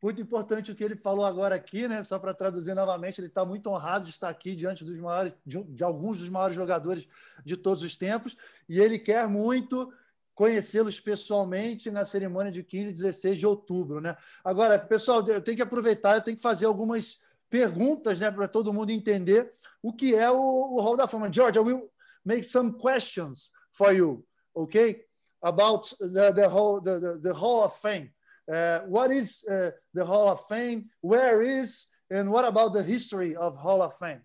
muito 0.00 0.20
importante 0.20 0.70
o 0.70 0.76
que 0.76 0.84
ele 0.84 0.94
falou 0.94 1.26
agora 1.26 1.56
aqui, 1.56 1.88
né? 1.88 2.02
Só 2.04 2.18
para 2.18 2.32
traduzir 2.32 2.74
novamente, 2.74 3.20
ele 3.20 3.26
está 3.26 3.44
muito 3.44 3.68
honrado 3.68 4.04
de 4.04 4.12
estar 4.12 4.28
aqui 4.28 4.54
diante 4.54 4.84
dos 4.84 4.98
maiores, 5.00 5.32
de, 5.44 5.60
de, 5.64 5.82
alguns 5.82 6.20
dos 6.20 6.28
maiores 6.28 6.54
jogadores 6.54 7.08
de 7.44 7.56
todos 7.56 7.82
os 7.82 7.96
tempos, 7.96 8.36
e 8.68 8.78
ele 8.78 8.98
quer 8.98 9.26
muito 9.26 9.92
conhecê-los 10.34 11.00
pessoalmente 11.00 11.90
na 11.90 12.04
cerimônia 12.04 12.52
de 12.52 12.62
15 12.62 12.90
e 12.90 12.92
16 12.92 13.38
de 13.38 13.46
outubro, 13.46 14.00
né? 14.00 14.16
Agora, 14.44 14.78
pessoal, 14.78 15.26
eu 15.26 15.42
tenho 15.42 15.56
que 15.56 15.62
aproveitar, 15.62 16.14
eu 16.14 16.22
tenho 16.22 16.36
que 16.36 16.42
fazer 16.42 16.66
algumas 16.66 17.20
perguntas, 17.50 18.20
né, 18.20 18.30
para 18.30 18.48
todo 18.48 18.72
mundo 18.72 18.90
entender 18.90 19.50
o 19.82 19.92
que 19.92 20.14
é 20.14 20.30
o, 20.30 20.36
o 20.36 20.80
Hall 20.80 20.96
da 20.96 21.06
Fama. 21.06 21.32
George, 21.32 21.58
I 21.58 21.62
will 21.62 21.90
make 22.24 22.44
some 22.44 22.72
questions 22.72 23.50
for 23.72 23.92
you, 23.92 24.24
okay? 24.54 25.04
About 25.42 25.88
the, 26.00 26.32
the, 26.32 26.48
whole, 26.48 26.80
the, 26.80 26.98
the, 26.98 27.18
the 27.18 27.34
Hall 27.34 27.64
of 27.64 27.74
Fame. 27.76 28.10
Uh, 28.50 28.80
what 28.86 29.10
is 29.10 29.44
uh, 29.48 29.70
the 29.94 30.04
Hall 30.04 30.28
of 30.28 30.40
Fame? 30.46 30.86
Where 31.00 31.42
is 31.42 31.86
and 32.10 32.30
what 32.30 32.46
about 32.46 32.72
the 32.72 32.82
history 32.82 33.36
of 33.36 33.56
Hall 33.56 33.82
of 33.82 33.94
Fame? 33.94 34.22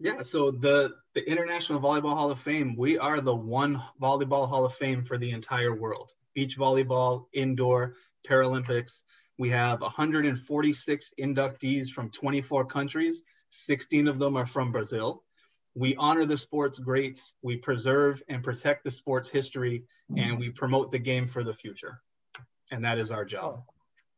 Yeah, 0.00 0.22
so 0.22 0.50
the 0.52 0.94
the 1.14 1.28
International 1.28 1.80
Volleyball 1.80 2.14
Hall 2.14 2.30
of 2.30 2.38
Fame, 2.38 2.76
we 2.76 2.98
are 2.98 3.20
the 3.20 3.34
one 3.34 3.82
volleyball 4.00 4.48
Hall 4.48 4.64
of 4.64 4.74
Fame 4.74 5.02
for 5.02 5.18
the 5.18 5.32
entire 5.32 5.74
world. 5.74 6.12
Beach 6.34 6.56
volleyball, 6.56 7.26
indoor, 7.32 7.94
Paralympics. 8.26 9.02
We 9.38 9.50
have 9.50 9.80
146 9.80 11.12
inductees 11.18 11.88
from 11.90 12.10
24 12.10 12.66
countries. 12.66 13.22
16 13.50 14.08
of 14.08 14.18
them 14.18 14.36
are 14.36 14.46
from 14.46 14.72
Brazil. 14.72 15.22
We 15.74 15.94
honor 15.96 16.26
the 16.26 16.36
sport's 16.36 16.80
greats, 16.80 17.34
we 17.40 17.56
preserve 17.56 18.20
and 18.28 18.42
protect 18.42 18.82
the 18.82 18.90
sport's 18.90 19.30
history, 19.30 19.84
and 20.16 20.36
we 20.36 20.50
promote 20.50 20.90
the 20.90 20.98
game 20.98 21.28
for 21.28 21.44
the 21.44 21.52
future. 21.52 22.02
And 22.72 22.84
that 22.84 22.98
is 22.98 23.12
our 23.12 23.24
job. 23.24 23.62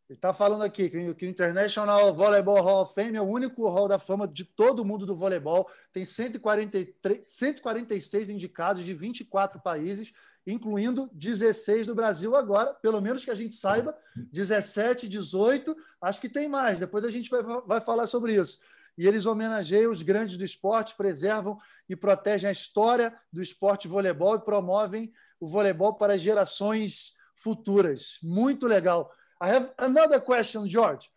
Ele 0.08 0.16
está 0.16 0.32
falando 0.32 0.62
aqui 0.62 0.90
que, 0.90 0.98
o 0.98 1.30
International 1.30 2.12
Volleyball 2.12 2.60
Hall 2.60 2.82
of 2.82 2.92
Fame 2.92 3.16
é 3.16 3.20
o 3.20 3.24
único 3.24 3.68
hall 3.68 3.86
da 3.86 3.96
fama 3.96 4.26
de 4.26 4.44
todo 4.44 4.84
mundo 4.84 5.06
do 5.06 5.14
voleibol. 5.14 5.70
Tem 5.92 6.04
143, 6.04 7.22
146 7.24 8.30
indicados 8.30 8.82
de 8.82 8.92
24 8.92 9.60
países, 9.60 10.12
incluindo 10.46 11.10
16 11.12 11.86
do 11.86 11.94
Brasil 11.94 12.34
agora, 12.34 12.74
pelo 12.74 13.00
menos 13.00 13.24
que 13.24 13.30
a 13.30 13.34
gente 13.34 13.54
saiba, 13.54 13.96
17, 14.16 15.08
18, 15.08 15.76
acho 16.00 16.20
que 16.20 16.28
tem 16.28 16.48
mais. 16.48 16.80
Depois 16.80 17.04
a 17.04 17.10
gente 17.10 17.30
vai, 17.30 17.42
vai 17.42 17.80
falar 17.80 18.06
sobre 18.06 18.34
isso. 18.34 18.58
E 18.96 19.06
eles 19.06 19.26
homenageiam 19.26 19.90
os 19.90 20.02
grandes 20.02 20.36
do 20.36 20.44
esporte, 20.44 20.96
preservam 20.96 21.58
e 21.88 21.96
protegem 21.96 22.48
a 22.48 22.52
história 22.52 23.14
do 23.32 23.40
esporte 23.40 23.88
voleibol 23.88 24.36
e 24.36 24.40
promovem 24.40 25.12
o 25.38 25.46
voleibol 25.46 25.94
para 25.94 26.18
gerações 26.18 27.14
futuras. 27.34 28.18
Muito 28.22 28.66
legal. 28.66 29.10
I 29.42 29.48
have 29.48 29.70
another 29.78 30.20
question, 30.20 30.68
George. 30.68 31.10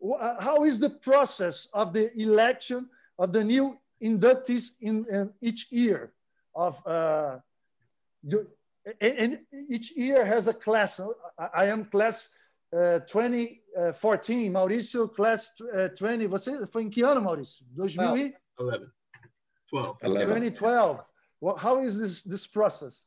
Uh, 0.00 0.40
how 0.40 0.64
is 0.64 0.78
the 0.78 0.88
process 0.88 1.68
of 1.74 1.92
the 1.92 2.10
election 2.16 2.88
of 3.18 3.32
the 3.32 3.44
new 3.44 3.78
inductees 4.00 4.76
in, 4.80 5.04
in 5.10 5.30
each 5.42 5.70
year? 5.70 6.12
Of 6.54 6.82
uh, 6.86 7.38
the, 8.22 8.46
and 9.00 9.40
each 9.68 9.96
year 9.96 10.24
has 10.24 10.48
a 10.48 10.54
class. 10.54 11.00
I 11.38 11.66
am 11.66 11.84
class 11.84 12.28
uh, 12.72 13.00
2014, 13.00 14.56
uh, 14.56 14.58
Maurício 14.58 15.14
class 15.14 15.52
uh, 15.60 15.88
20. 15.88 16.26
Você 16.26 16.66
foi 16.66 16.82
em 16.82 16.90
que 16.90 17.02
ano, 17.02 17.20
Maurício? 17.20 17.64
2011. 17.74 18.34
11. 18.58 18.86
12. 19.70 19.98
2012. 20.00 21.00
Well, 21.40 21.56
how 21.56 21.82
is 21.82 21.98
this 21.98 22.22
this 22.22 22.46
process? 22.46 23.06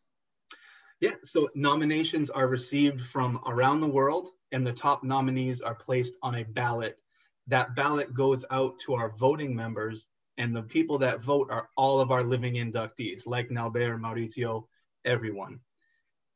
Yeah, 1.00 1.16
so 1.24 1.50
nominations 1.54 2.30
are 2.30 2.48
received 2.48 3.02
from 3.02 3.40
around 3.46 3.82
the 3.82 3.88
world, 3.88 4.30
and 4.54 4.66
the 4.66 4.72
top 4.72 5.04
nominees 5.04 5.62
are 5.62 5.76
placed 5.76 6.14
on 6.24 6.36
a 6.36 6.44
ballot. 6.44 6.98
That 7.48 7.76
ballot 7.76 8.14
goes 8.14 8.46
out 8.50 8.80
to 8.86 8.94
our 8.94 9.10
voting 9.10 9.54
members, 9.54 10.08
and 10.38 10.56
the 10.56 10.64
people 10.64 10.98
that 11.00 11.22
vote 11.22 11.50
are 11.52 11.70
all 11.76 12.00
of 12.00 12.12
our 12.12 12.24
living 12.24 12.54
inductees, 12.54 13.28
like 13.28 13.50
Nalbert, 13.50 14.00
Maurizio, 14.00 14.66
everyone. 15.06 15.60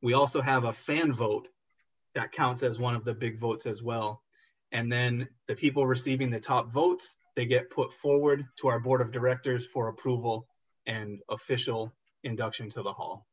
We 0.01 0.13
also 0.13 0.41
have 0.41 0.65
a 0.65 0.73
fan 0.73 1.11
vote 1.11 1.47
that 2.15 2.31
counts 2.31 2.63
as 2.63 2.79
one 2.79 2.95
of 2.95 3.03
the 3.03 3.13
big 3.13 3.39
votes 3.39 3.65
as 3.65 3.81
well. 3.81 4.21
And 4.71 4.91
then 4.91 5.27
the 5.47 5.55
people 5.55 5.85
receiving 5.85 6.29
the 6.29 6.39
top 6.39 6.71
votes, 6.71 7.15
they 7.35 7.45
get 7.45 7.69
put 7.69 7.93
forward 7.93 8.45
to 8.57 8.67
our 8.67 8.79
board 8.79 9.01
of 9.01 9.11
directors 9.11 9.65
for 9.65 9.87
approval 9.87 10.47
and 10.85 11.19
official 11.29 11.93
induction 12.23 12.69
to 12.71 12.81
the 12.81 12.91
hall. 12.91 13.25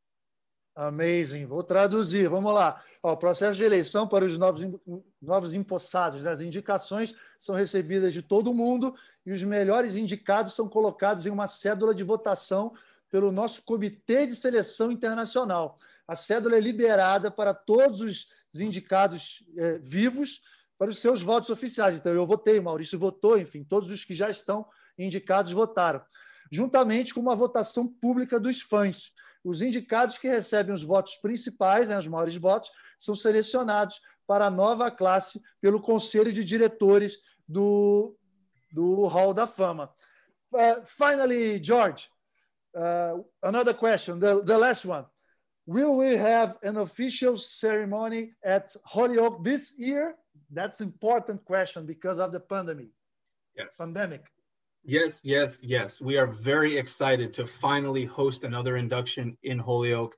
Amazing. 0.76 1.46
Vou 1.46 1.62
traduzir. 1.62 2.28
Vamos 2.28 2.52
lá. 2.52 2.82
O 3.02 3.16
processo 3.16 3.56
de 3.56 3.64
eleição 3.64 4.08
para 4.08 4.24
os 4.24 4.36
novos, 4.36 4.66
novos 5.22 5.54
empossados. 5.54 6.24
Né? 6.24 6.30
As 6.30 6.40
indicações 6.40 7.14
são 7.38 7.54
recebidas 7.54 8.12
de 8.12 8.22
todo 8.22 8.52
mundo 8.52 8.94
e 9.24 9.30
os 9.30 9.42
melhores 9.42 9.94
indicados 9.94 10.54
são 10.54 10.68
colocados 10.68 11.26
em 11.26 11.30
uma 11.30 11.46
cédula 11.46 11.94
de 11.94 12.02
votação 12.02 12.74
pelo 13.14 13.30
nosso 13.30 13.62
Comitê 13.62 14.26
de 14.26 14.34
Seleção 14.34 14.90
Internacional. 14.90 15.78
A 16.04 16.16
cédula 16.16 16.56
é 16.56 16.60
liberada 16.60 17.30
para 17.30 17.54
todos 17.54 18.00
os 18.00 18.60
indicados 18.60 19.46
é, 19.56 19.78
vivos 19.78 20.40
para 20.76 20.90
os 20.90 20.98
seus 20.98 21.22
votos 21.22 21.48
oficiais. 21.48 21.94
Então, 21.94 22.12
eu 22.12 22.26
votei, 22.26 22.58
Maurício 22.60 22.98
votou, 22.98 23.38
enfim, 23.38 23.62
todos 23.62 23.88
os 23.88 24.04
que 24.04 24.14
já 24.16 24.28
estão 24.28 24.66
indicados 24.98 25.52
votaram. 25.52 26.02
Juntamente 26.50 27.14
com 27.14 27.20
uma 27.20 27.36
votação 27.36 27.86
pública 27.86 28.40
dos 28.40 28.60
fãs. 28.62 29.12
Os 29.44 29.62
indicados 29.62 30.18
que 30.18 30.26
recebem 30.26 30.74
os 30.74 30.82
votos 30.82 31.14
principais, 31.14 31.90
né, 31.90 31.96
os 31.96 32.08
maiores 32.08 32.34
votos, 32.34 32.72
são 32.98 33.14
selecionados 33.14 34.00
para 34.26 34.46
a 34.46 34.50
nova 34.50 34.90
classe 34.90 35.40
pelo 35.60 35.80
Conselho 35.80 36.32
de 36.32 36.44
Diretores 36.44 37.20
do, 37.46 38.16
do 38.72 39.06
Hall 39.06 39.32
da 39.32 39.46
Fama. 39.46 39.94
Uh, 40.52 40.84
finally, 40.84 41.62
George, 41.62 42.08
uh, 42.76 43.18
another 43.42 43.74
question, 43.74 44.20
the, 44.20 44.42
the 44.42 44.58
last 44.58 44.84
one. 44.84 45.06
Will 45.66 45.96
we 45.96 46.16
have 46.16 46.58
an 46.62 46.76
official 46.76 47.38
ceremony 47.38 48.32
at 48.44 48.74
Holyoke 48.84 49.42
this 49.42 49.74
year? 49.78 50.14
That's 50.50 50.80
important 50.80 51.44
question 51.44 51.86
because 51.86 52.18
of 52.18 52.32
the 52.32 52.40
pandemic. 52.40 52.88
Yes. 53.56 53.76
Pandemic. 53.78 54.24
Yes, 54.84 55.20
yes, 55.24 55.58
yes. 55.62 56.00
We 56.00 56.18
are 56.18 56.26
very 56.26 56.76
excited 56.76 57.32
to 57.34 57.46
finally 57.46 58.04
host 58.04 58.44
another 58.44 58.76
induction 58.76 59.38
in 59.42 59.58
Holyoke. 59.58 60.14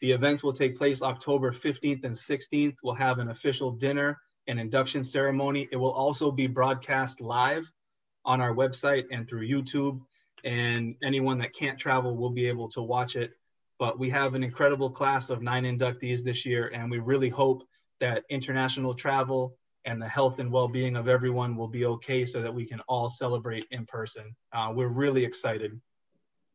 The 0.00 0.12
events 0.12 0.44
will 0.44 0.52
take 0.52 0.76
place 0.76 1.02
October 1.02 1.50
15th 1.50 2.04
and 2.04 2.14
16th. 2.14 2.76
We'll 2.84 2.94
have 2.94 3.18
an 3.18 3.30
official 3.30 3.72
dinner 3.72 4.20
and 4.46 4.60
induction 4.60 5.02
ceremony. 5.02 5.68
It 5.72 5.76
will 5.76 5.92
also 5.92 6.30
be 6.30 6.46
broadcast 6.46 7.20
live 7.20 7.68
on 8.24 8.40
our 8.40 8.54
website 8.54 9.06
and 9.10 9.28
through 9.28 9.48
YouTube. 9.48 10.00
And 10.44 10.94
anyone 11.02 11.38
that 11.38 11.52
can't 11.52 11.78
travel 11.78 12.16
will 12.16 12.30
be 12.30 12.46
able 12.46 12.68
to 12.70 12.82
watch 12.82 13.16
it. 13.16 13.32
But 13.78 13.98
we 13.98 14.08
have 14.10 14.34
an 14.34 14.42
incredible 14.42 14.90
class 14.90 15.28
of 15.28 15.42
nine 15.42 15.64
inductees 15.64 16.22
this 16.22 16.46
year, 16.46 16.68
and 16.68 16.90
we 16.90 16.98
really 16.98 17.28
hope 17.28 17.62
that 18.00 18.24
international 18.30 18.94
travel 18.94 19.56
and 19.84 20.00
the 20.00 20.08
health 20.08 20.38
and 20.38 20.50
well-being 20.50 20.96
of 20.96 21.08
everyone 21.08 21.56
will 21.56 21.68
be 21.68 21.84
okay 21.86 22.24
so 22.24 22.42
that 22.42 22.52
we 22.52 22.64
can 22.64 22.80
all 22.88 23.08
celebrate 23.08 23.66
in 23.70 23.86
person. 23.86 24.34
Uh, 24.52 24.72
we're 24.74 24.88
really 24.88 25.24
excited. 25.24 25.80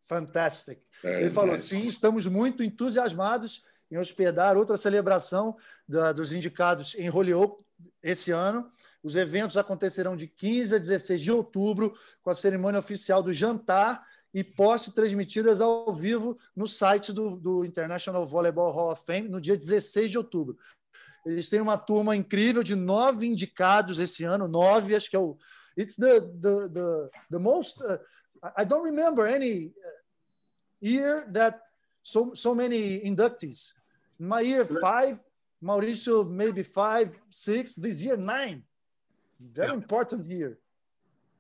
Fantastic. 0.08 0.82
Ele 1.04 1.30
falou: 1.30 1.58
sim, 1.58 1.88
estamos 1.88 2.26
muito 2.28 2.62
entusiasmados 2.64 3.64
em 3.90 3.98
hospedar 3.98 4.58
outra 4.58 4.78
celebração 4.78 5.56
da, 5.88 6.12
dos 6.12 6.32
indicados 6.32 6.96
em 6.96 7.10
Holyoke 7.10 7.64
esse 8.04 8.32
ano. 8.32 8.70
Os 9.04 9.16
eventos 9.16 9.58
acontecerão 9.58 10.16
de 10.16 10.28
15 10.28 10.76
a 10.76 10.78
16 10.78 11.22
de 11.22 11.32
outubro, 11.32 11.98
com 12.22 12.30
a 12.30 12.36
cerimônia 12.36 12.80
oficial 12.80 13.24
do 13.24 13.34
jantar 13.34 14.06
e 14.34 14.44
posse 14.44 14.94
transmitidas 14.94 15.60
ao 15.60 15.92
vivo 15.94 16.38
no 16.56 16.68
site 16.68 17.12
do, 17.12 17.36
do 17.36 17.66
International 17.66 18.26
Volleyball 18.26 18.72
Hall 18.72 18.92
of 18.92 19.04
Fame 19.06 19.28
no 19.28 19.42
dia 19.42 19.58
16 19.58 20.12
de 20.12 20.18
outubro. 20.18 20.58
Eles 21.26 21.50
têm 21.50 21.62
uma 21.62 21.78
turma 21.78 22.16
incrível 22.16 22.64
de 22.64 22.76
nove 22.76 23.28
indicados 23.28 24.00
esse 24.00 24.24
ano, 24.24 24.48
nove, 24.48 24.96
acho 24.96 25.10
que 25.10 25.16
é 25.16 25.20
o. 25.20 25.38
It's 25.78 25.96
the, 25.96 26.20
the, 26.20 26.70
the, 26.70 27.10
the 27.32 27.40
most. 27.40 27.82
Uh, 27.82 27.98
I 28.58 28.66
don't 28.66 28.84
remember 28.84 29.26
any 29.28 29.74
year 30.82 31.26
that 31.32 31.60
so, 32.04 32.34
so 32.36 32.56
many 32.56 33.02
inductees. 33.04 33.74
In 34.20 34.28
my 34.28 34.42
year, 34.42 34.66
five. 34.66 35.22
Mauricio, 35.64 36.28
maybe 36.28 36.64
five, 36.64 37.16
six. 37.30 37.76
This 37.76 38.02
year, 38.02 38.18
nine. 38.18 38.64
Very 39.54 39.70
yeah. 39.70 39.74
important 39.74 40.26
year. 40.26 40.58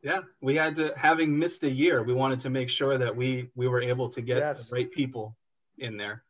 Yeah, 0.02 0.22
we 0.42 0.56
had 0.56 0.76
to 0.76 0.94
having 0.98 1.38
missed 1.38 1.64
a 1.64 1.70
year. 1.70 2.04
We 2.04 2.14
wanted 2.14 2.40
to 2.42 2.50
make 2.50 2.70
sure 2.70 2.98
that 2.98 3.16
we 3.16 3.52
we 3.56 3.68
were 3.68 3.82
able 3.82 4.10
to 4.10 4.22
get 4.22 4.38
yes. 4.38 4.68
the 4.68 4.76
right 4.76 4.92
people 4.92 5.36
in 5.78 5.98
there. 5.98 6.24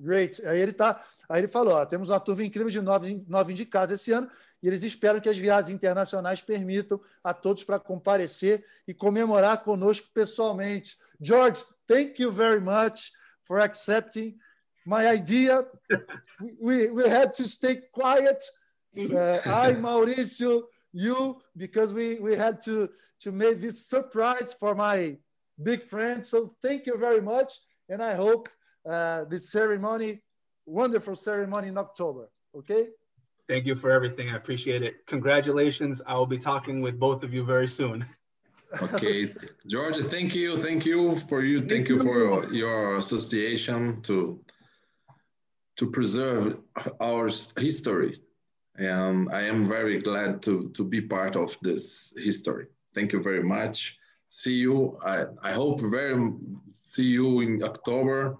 Great. 0.00 0.40
Aí 0.46 0.60
ele 0.60 0.72
tá, 0.72 1.02
aí 1.28 1.40
ele 1.40 1.48
falou, 1.48 1.74
ó, 1.74 1.84
temos 1.84 2.08
uma 2.08 2.20
turma 2.20 2.44
incrível 2.44 2.70
de 2.70 2.80
nove, 2.80 3.24
nove 3.26 3.52
indicados 3.52 3.92
esse 4.00 4.12
ano 4.12 4.30
e 4.62 4.68
eles 4.68 4.84
esperam 4.84 5.20
que 5.20 5.28
as 5.28 5.36
viagens 5.36 5.74
internacionais 5.74 6.40
permitam 6.40 7.00
a 7.22 7.34
todos 7.34 7.64
para 7.64 7.80
comparecer 7.80 8.64
e 8.86 8.94
comemorar 8.94 9.64
conosco 9.64 10.08
pessoalmente. 10.14 10.96
George, 11.20 11.60
thank 11.88 12.22
you 12.22 12.30
very 12.30 12.60
much 12.60 13.10
for 13.42 13.58
accepting 13.58 14.38
my 14.86 15.04
idea. 15.08 15.66
we, 16.60 16.88
we 16.90 17.08
had 17.08 17.32
to 17.32 17.44
stay 17.44 17.82
quiet 17.90 18.40
Uh, 18.98 19.40
I, 19.44 19.74
Mauricio, 19.74 20.64
you, 20.98 21.40
because 21.56 21.92
we, 21.92 22.18
we 22.18 22.36
had 22.36 22.60
to, 22.62 22.90
to 23.20 23.32
make 23.32 23.60
this 23.60 23.86
surprise 23.86 24.54
for 24.58 24.74
my 24.74 25.16
big 25.62 25.82
friend. 25.82 26.24
So 26.24 26.54
thank 26.62 26.86
you 26.86 26.96
very 26.98 27.20
much. 27.20 27.52
And 27.88 28.02
I 28.02 28.14
hope 28.14 28.48
uh, 28.88 29.24
this 29.24 29.50
ceremony, 29.50 30.22
wonderful 30.66 31.16
ceremony 31.16 31.68
in 31.68 31.78
October. 31.78 32.30
Okay? 32.54 32.88
Thank 33.48 33.64
you 33.64 33.74
for 33.74 33.90
everything. 33.90 34.30
I 34.30 34.36
appreciate 34.36 34.82
it. 34.82 35.06
Congratulations. 35.06 36.02
I 36.06 36.14
will 36.14 36.26
be 36.26 36.38
talking 36.38 36.80
with 36.80 36.98
both 36.98 37.22
of 37.22 37.32
you 37.32 37.44
very 37.44 37.68
soon. 37.68 38.04
okay, 38.82 39.32
George, 39.66 39.96
thank 39.96 40.34
you. 40.34 40.58
Thank 40.58 40.84
you 40.84 41.16
for 41.16 41.42
you. 41.42 41.60
Thank, 41.60 41.70
thank 41.70 41.88
you 41.88 41.98
for 42.02 42.52
your 42.52 42.98
association 42.98 44.02
to 44.02 44.38
to 45.78 45.90
preserve 45.90 46.58
our 47.00 47.30
history. 47.56 48.20
And 48.78 49.28
I 49.32 49.42
am 49.42 49.66
very 49.66 49.98
glad 49.98 50.40
to, 50.42 50.70
to 50.70 50.84
be 50.84 51.00
part 51.00 51.34
of 51.34 51.56
this 51.62 52.14
history. 52.16 52.66
Thank 52.94 53.12
you 53.12 53.20
very 53.20 53.42
much. 53.42 53.98
See 54.28 54.54
you. 54.54 54.98
I, 55.04 55.24
I 55.42 55.52
hope 55.52 55.80
very 55.80 56.32
see 56.68 57.04
you 57.04 57.40
in 57.40 57.62
October. 57.64 58.36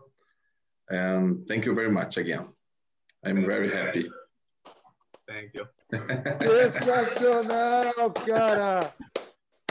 And 0.88 1.46
thank 1.48 1.66
you 1.66 1.74
very 1.74 1.90
much 1.90 2.16
again. 2.16 2.46
I'm 3.24 3.44
very 3.44 3.70
happy. 3.70 4.08
Thank 5.26 5.54
you. 5.54 5.66
Sensacional, 6.40 8.12
cara! 8.24 8.80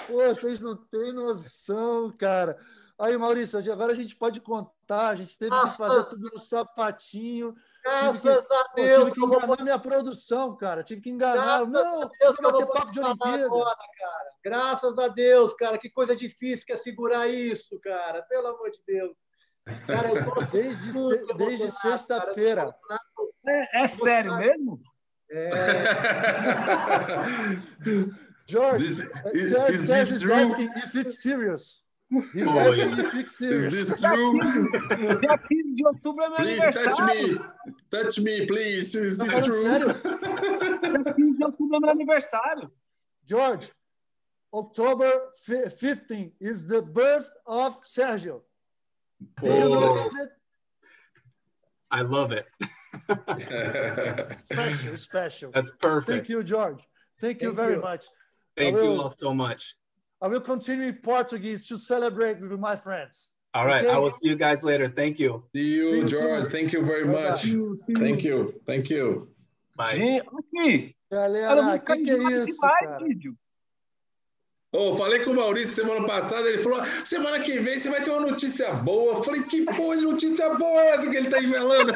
Pô, 0.08 0.28
vocês 0.28 0.64
não 0.64 0.76
têm 0.76 1.14
noção, 1.14 2.12
cara. 2.18 2.58
Aí, 3.00 3.16
Maurício, 3.18 3.60
agora 3.72 3.94
a 3.94 3.96
gente 3.96 4.16
pode 4.16 4.42
contar. 4.42 5.10
A 5.10 5.16
gente 5.16 5.38
teve 5.38 5.52
que 5.52 5.78
fazer 5.78 6.10
tudo 6.10 6.32
no 6.34 6.42
sapatinho. 6.42 7.56
Graças 7.88 8.22
que, 8.22 8.30
a 8.30 8.42
Deus. 8.76 9.06
tive 9.06 9.12
que 9.12 9.26
enganar 9.26 9.48
vou... 9.48 9.64
minha 9.64 9.80
produção, 9.80 10.56
cara. 10.56 10.84
Tive 10.84 11.02
que 11.02 11.10
enganar. 11.10 11.66
Graças 11.66 11.70
não, 11.70 12.02
a 12.02 12.10
Deus 12.20 12.36
que 12.36 12.46
eu 12.46 12.52
vou 12.52 12.68
papo 12.68 12.92
de 12.92 13.00
Olimpíada. 13.00 13.46
Agora, 13.46 13.78
cara. 13.98 14.32
Graças 14.44 15.00
a 15.00 15.08
Deus, 15.08 15.54
cara. 15.54 15.78
Que 15.78 15.90
coisa 15.90 16.14
difícil 16.16 16.66
que 16.66 16.74
é 16.74 16.78
segurar 16.78 17.28
isso, 17.28 17.80
cara. 17.80 18.22
Pelo 18.24 18.48
amor 18.48 18.70
de 18.70 18.80
Deus. 18.86 19.16
Cara, 19.86 20.10
eu 20.10 20.16
tô 20.26 20.44
desde, 20.46 21.34
desde 21.36 21.72
sexta-feira. 21.72 22.76
É, 23.48 23.84
é 23.84 23.88
sério 23.88 24.36
mesmo? 24.38 24.82
É. 25.30 25.50
George, 28.48 28.82
this, 28.82 29.00
is, 29.34 29.90
is 29.90 30.12
is 30.12 30.32
asking 30.32 30.70
if 30.78 30.96
it's 30.96 31.22
serious. 31.22 31.84
Is 32.10 33.90
this 33.90 34.02
true? 34.02 34.40
Dia 35.20 35.38
15 35.38 35.76
de 35.76 35.86
outubro 35.86 36.24
é 36.24 36.30
meu 36.30 36.38
please 36.38 36.64
aniversário. 36.64 37.38
touch 37.38 37.48
me. 37.68 37.76
Touch 37.90 38.20
me, 38.20 38.48
please. 38.48 38.96
Is 38.96 39.18
this 39.18 39.44
true? 39.44 39.54
Sério? 39.54 39.94
Dia 39.94 41.14
15 41.14 41.38
de 41.38 41.44
outubro 41.44 41.76
é 41.76 41.80
meu 41.82 41.90
aniversário. 41.90 42.72
George, 43.26 43.72
October 44.54 45.12
15 45.36 46.34
is 46.40 46.66
the 46.66 46.82
birth 46.82 47.30
of 47.46 47.78
Sergio. 47.84 48.42
Did 49.42 49.52
oh. 49.52 49.58
you 49.58 49.70
know 49.70 50.10
it? 50.22 50.32
I 51.92 52.02
love 52.02 52.32
it. 52.32 52.46
special, 54.52 54.98
special. 54.98 55.52
That's 55.52 55.72
perfect. 55.72 56.10
Thank 56.10 56.30
you, 56.30 56.44
George. 56.44 56.82
Thank 57.20 57.42
you 57.42 57.50
Thank 57.50 57.58
very 57.58 57.76
you. 57.76 57.82
much. 57.82 58.06
Thank 58.56 58.78
you 58.78 59.02
all 59.02 59.10
so 59.10 59.34
much. 59.34 59.76
I 60.22 60.28
will 60.28 60.42
continue 60.42 60.88
in 60.88 60.96
Portuguese 60.96 61.68
to 61.68 61.78
celebrate 61.78 62.40
with 62.40 62.60
my 62.60 62.76
friends. 62.76 63.32
All 63.54 63.66
right. 63.66 63.86
Okay? 63.86 63.94
I 63.94 63.98
will 63.98 64.12
see 64.12 64.28
you 64.30 64.36
guys 64.36 64.64
later. 64.64 64.90
Thank 64.90 65.20
you. 65.20 65.44
See 65.54 65.76
you, 65.76 65.86
see 65.86 65.98
you 66.00 66.08
George. 66.08 66.42
Soon. 66.42 66.50
Thank 66.50 66.74
you 66.74 66.86
very 66.86 67.06
Bye 67.06 67.30
much. 67.30 67.46
You, 67.46 67.80
Thank 67.98 68.24
you. 68.24 68.60
Thank 68.66 68.90
you. 68.90 69.30
Bye. 69.76 69.96
Gente, 69.96 70.96
Galera, 71.10 71.76
o 71.76 71.80
que, 71.80 71.98
que 72.04 72.12
é 72.12 72.44
isso, 72.44 72.60
cara? 72.60 72.98
Vídeo. 73.00 73.36
Oh, 74.74 74.96
falei 74.96 75.24
com 75.24 75.32
o 75.32 75.36
Maurício 75.36 75.76
semana 75.76 76.06
passada, 76.06 76.50
ele 76.50 76.58
falou: 76.58 76.82
semana 77.06 77.40
que 77.40 77.58
vem 77.58 77.80
você 77.80 77.90
vai 77.90 78.04
ter 78.04 78.12
uma 78.12 78.20
notícia 78.32 78.74
boa. 78.74 79.16
Eu 79.16 79.24
falei: 79.24 79.44
que 79.44 79.64
porra 79.64 79.98
de 79.98 80.04
notícia 80.04 80.54
boa 80.56 80.82
é 80.82 80.90
essa 80.90 81.10
que 81.10 81.16
ele 81.16 81.28
está 81.28 81.42
envelando? 81.42 81.94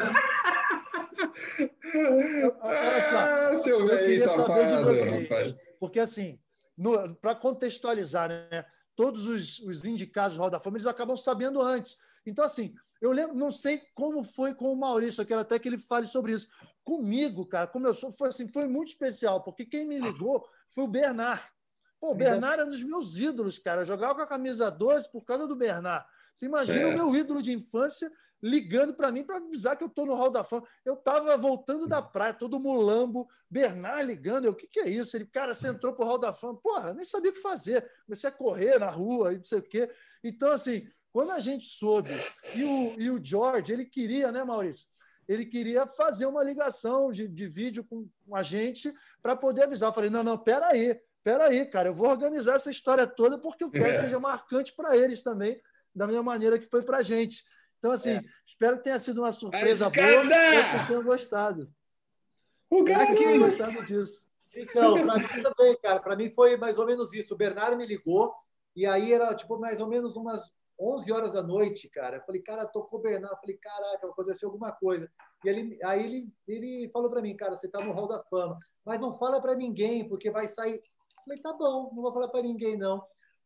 Olha 2.62 3.10
só, 3.10 3.18
ah, 3.18 3.58
seu 3.58 3.86
eu 3.86 3.98
queria 3.98 4.18
saber 4.20 4.66
de 4.66 4.84
vocês, 4.84 5.58
porque 5.78 6.00
assim, 6.00 6.38
para 7.20 7.34
contextualizar, 7.34 8.28
né, 8.28 8.64
todos 8.94 9.26
os, 9.26 9.58
os 9.60 9.84
indicados 9.84 10.36
do 10.36 10.40
Hall 10.40 10.50
da 10.50 10.58
Fama 10.58 10.76
eles 10.76 10.86
acabam 10.86 11.16
sabendo 11.16 11.60
antes. 11.60 11.98
Então, 12.26 12.44
assim, 12.44 12.74
eu 13.00 13.10
lembro, 13.10 13.34
não 13.34 13.50
sei 13.50 13.82
como 13.94 14.22
foi 14.22 14.54
com 14.54 14.72
o 14.72 14.76
Maurício, 14.76 15.22
eu 15.22 15.26
quero 15.26 15.40
até 15.40 15.58
que 15.58 15.68
ele 15.68 15.78
fale 15.78 16.06
sobre 16.06 16.32
isso. 16.32 16.48
Comigo, 16.84 17.46
cara, 17.46 17.66
como 17.66 17.86
eu 17.86 17.94
sou, 17.94 18.12
foi 18.12 18.28
assim, 18.28 18.46
foi 18.46 18.66
muito 18.66 18.88
especial, 18.88 19.42
porque 19.42 19.64
quem 19.64 19.86
me 19.86 19.98
ligou 19.98 20.48
foi 20.70 20.84
o 20.84 20.88
Bernard. 20.88 21.42
Pô, 22.00 22.12
o 22.12 22.14
Bernard 22.14 22.60
é 22.60 22.64
um 22.64 22.68
dos 22.68 22.82
meus 22.82 23.18
ídolos, 23.18 23.58
cara. 23.58 23.82
Eu 23.82 23.86
jogava 23.86 24.14
com 24.14 24.22
a 24.22 24.26
camisa 24.26 24.70
12 24.70 25.10
por 25.12 25.24
causa 25.24 25.46
do 25.46 25.54
Bernard. 25.54 26.04
Você 26.34 26.46
imagina 26.46 26.80
é. 26.80 26.86
o 26.86 26.92
meu 26.92 27.14
ídolo 27.14 27.42
de 27.42 27.52
infância 27.52 28.10
ligando 28.42 28.92
para 28.92 29.12
mim 29.12 29.22
para 29.22 29.36
avisar 29.36 29.76
que 29.76 29.84
eu 29.84 29.88
estou 29.88 30.04
no 30.04 30.14
Hall 30.14 30.30
da 30.30 30.42
Fama. 30.42 30.66
Eu 30.84 30.94
estava 30.94 31.36
voltando 31.36 31.86
da 31.86 32.02
praia, 32.02 32.34
todo 32.34 32.58
mulambo, 32.58 33.28
Bernard 33.48 34.04
ligando. 34.04 34.46
Eu, 34.46 34.52
o 34.52 34.54
que, 34.54 34.66
que 34.66 34.80
é 34.80 34.88
isso? 34.88 35.16
Ele, 35.16 35.26
cara, 35.26 35.54
você 35.54 35.68
entrou 35.68 35.92
para 35.94 36.04
o 36.04 36.08
Hall 36.08 36.18
da 36.18 36.32
Fama. 36.32 36.58
Porra, 36.60 36.92
nem 36.92 37.04
sabia 37.04 37.30
o 37.30 37.34
que 37.34 37.40
fazer. 37.40 37.88
Comecei 38.04 38.28
a 38.28 38.32
correr 38.32 38.78
na 38.78 38.90
rua 38.90 39.32
e 39.32 39.36
não 39.36 39.44
sei 39.44 39.58
o 39.58 39.62
quê. 39.62 39.90
Então, 40.24 40.50
assim, 40.50 40.86
quando 41.12 41.30
a 41.30 41.38
gente 41.38 41.64
soube, 41.64 42.10
e 42.54 42.64
o, 42.64 43.00
e 43.00 43.10
o 43.10 43.22
George, 43.22 43.72
ele 43.72 43.84
queria, 43.84 44.32
né, 44.32 44.42
Maurício? 44.42 44.88
Ele 45.28 45.46
queria 45.46 45.86
fazer 45.86 46.26
uma 46.26 46.42
ligação 46.42 47.12
de, 47.12 47.28
de 47.28 47.46
vídeo 47.46 47.84
com, 47.84 48.08
com 48.26 48.34
a 48.34 48.42
gente 48.42 48.92
para 49.22 49.36
poder 49.36 49.64
avisar. 49.64 49.88
Eu 49.88 49.94
falei, 49.94 50.10
não, 50.10 50.24
não, 50.24 50.36
peraí 50.36 51.00
peraí, 51.24 51.64
cara, 51.66 51.88
eu 51.88 51.94
vou 51.94 52.08
organizar 52.08 52.56
essa 52.56 52.70
história 52.70 53.06
toda 53.06 53.38
porque 53.38 53.64
eu 53.64 53.70
quero 53.70 53.86
é. 53.86 53.94
que 53.94 54.00
seja 54.00 54.18
marcante 54.18 54.72
para 54.74 54.96
eles 54.96 55.22
também, 55.22 55.60
da 55.94 56.06
mesma 56.06 56.22
maneira 56.22 56.58
que 56.58 56.66
foi 56.66 56.82
para 56.82 56.98
a 56.98 57.02
gente. 57.02 57.44
Então, 57.82 57.90
assim, 57.90 58.10
é. 58.10 58.22
espero 58.46 58.76
que 58.76 58.84
tenha 58.84 58.98
sido 59.00 59.22
uma 59.22 59.32
surpresa 59.32 59.90
boa, 59.90 60.22
espero 60.22 60.28
que 60.28 60.70
vocês 60.70 60.86
tenham 60.86 61.02
gostado. 61.02 61.72
O 62.70 62.84
que 62.84 62.94
tenham 62.94 63.40
gostado 63.40 63.84
disso. 63.84 64.24
Então, 64.54 65.04
para 65.04 65.18
mim 65.18 65.42
também, 65.42 65.76
cara, 65.82 65.98
para 65.98 66.14
mim 66.14 66.30
foi 66.30 66.56
mais 66.56 66.78
ou 66.78 66.86
menos 66.86 67.12
isso. 67.12 67.34
O 67.34 67.36
Bernardo 67.36 67.76
me 67.76 67.84
ligou 67.84 68.32
e 68.76 68.86
aí 68.86 69.12
era 69.12 69.34
tipo 69.34 69.58
mais 69.58 69.80
ou 69.80 69.88
menos 69.88 70.14
umas 70.14 70.48
11 70.78 71.12
horas 71.12 71.32
da 71.32 71.42
noite, 71.42 71.88
cara. 71.88 72.18
Eu 72.18 72.22
falei, 72.22 72.40
cara, 72.40 72.64
tocou 72.64 73.00
o 73.00 73.02
Bernardo. 73.02 73.34
Eu 73.34 73.40
falei, 73.40 73.56
caraca, 73.56 74.06
aconteceu 74.06 74.48
alguma 74.48 74.70
coisa. 74.70 75.10
E 75.44 75.48
ele, 75.48 75.78
aí 75.82 76.04
ele, 76.04 76.28
ele 76.46 76.90
falou 76.92 77.10
para 77.10 77.20
mim, 77.20 77.34
cara, 77.34 77.56
você 77.56 77.66
tá 77.66 77.80
no 77.84 77.92
Hall 77.92 78.06
da 78.06 78.22
Fama, 78.30 78.56
mas 78.84 79.00
não 79.00 79.18
fala 79.18 79.42
para 79.42 79.56
ninguém, 79.56 80.08
porque 80.08 80.30
vai 80.30 80.46
sair. 80.46 80.80
Falei, 81.24 81.42
tá 81.42 81.52
bom, 81.52 81.90
não 81.92 82.02
vou 82.02 82.12
falar 82.12 82.28
para 82.28 82.42
ninguém, 82.42 82.76
não. 82.76 83.02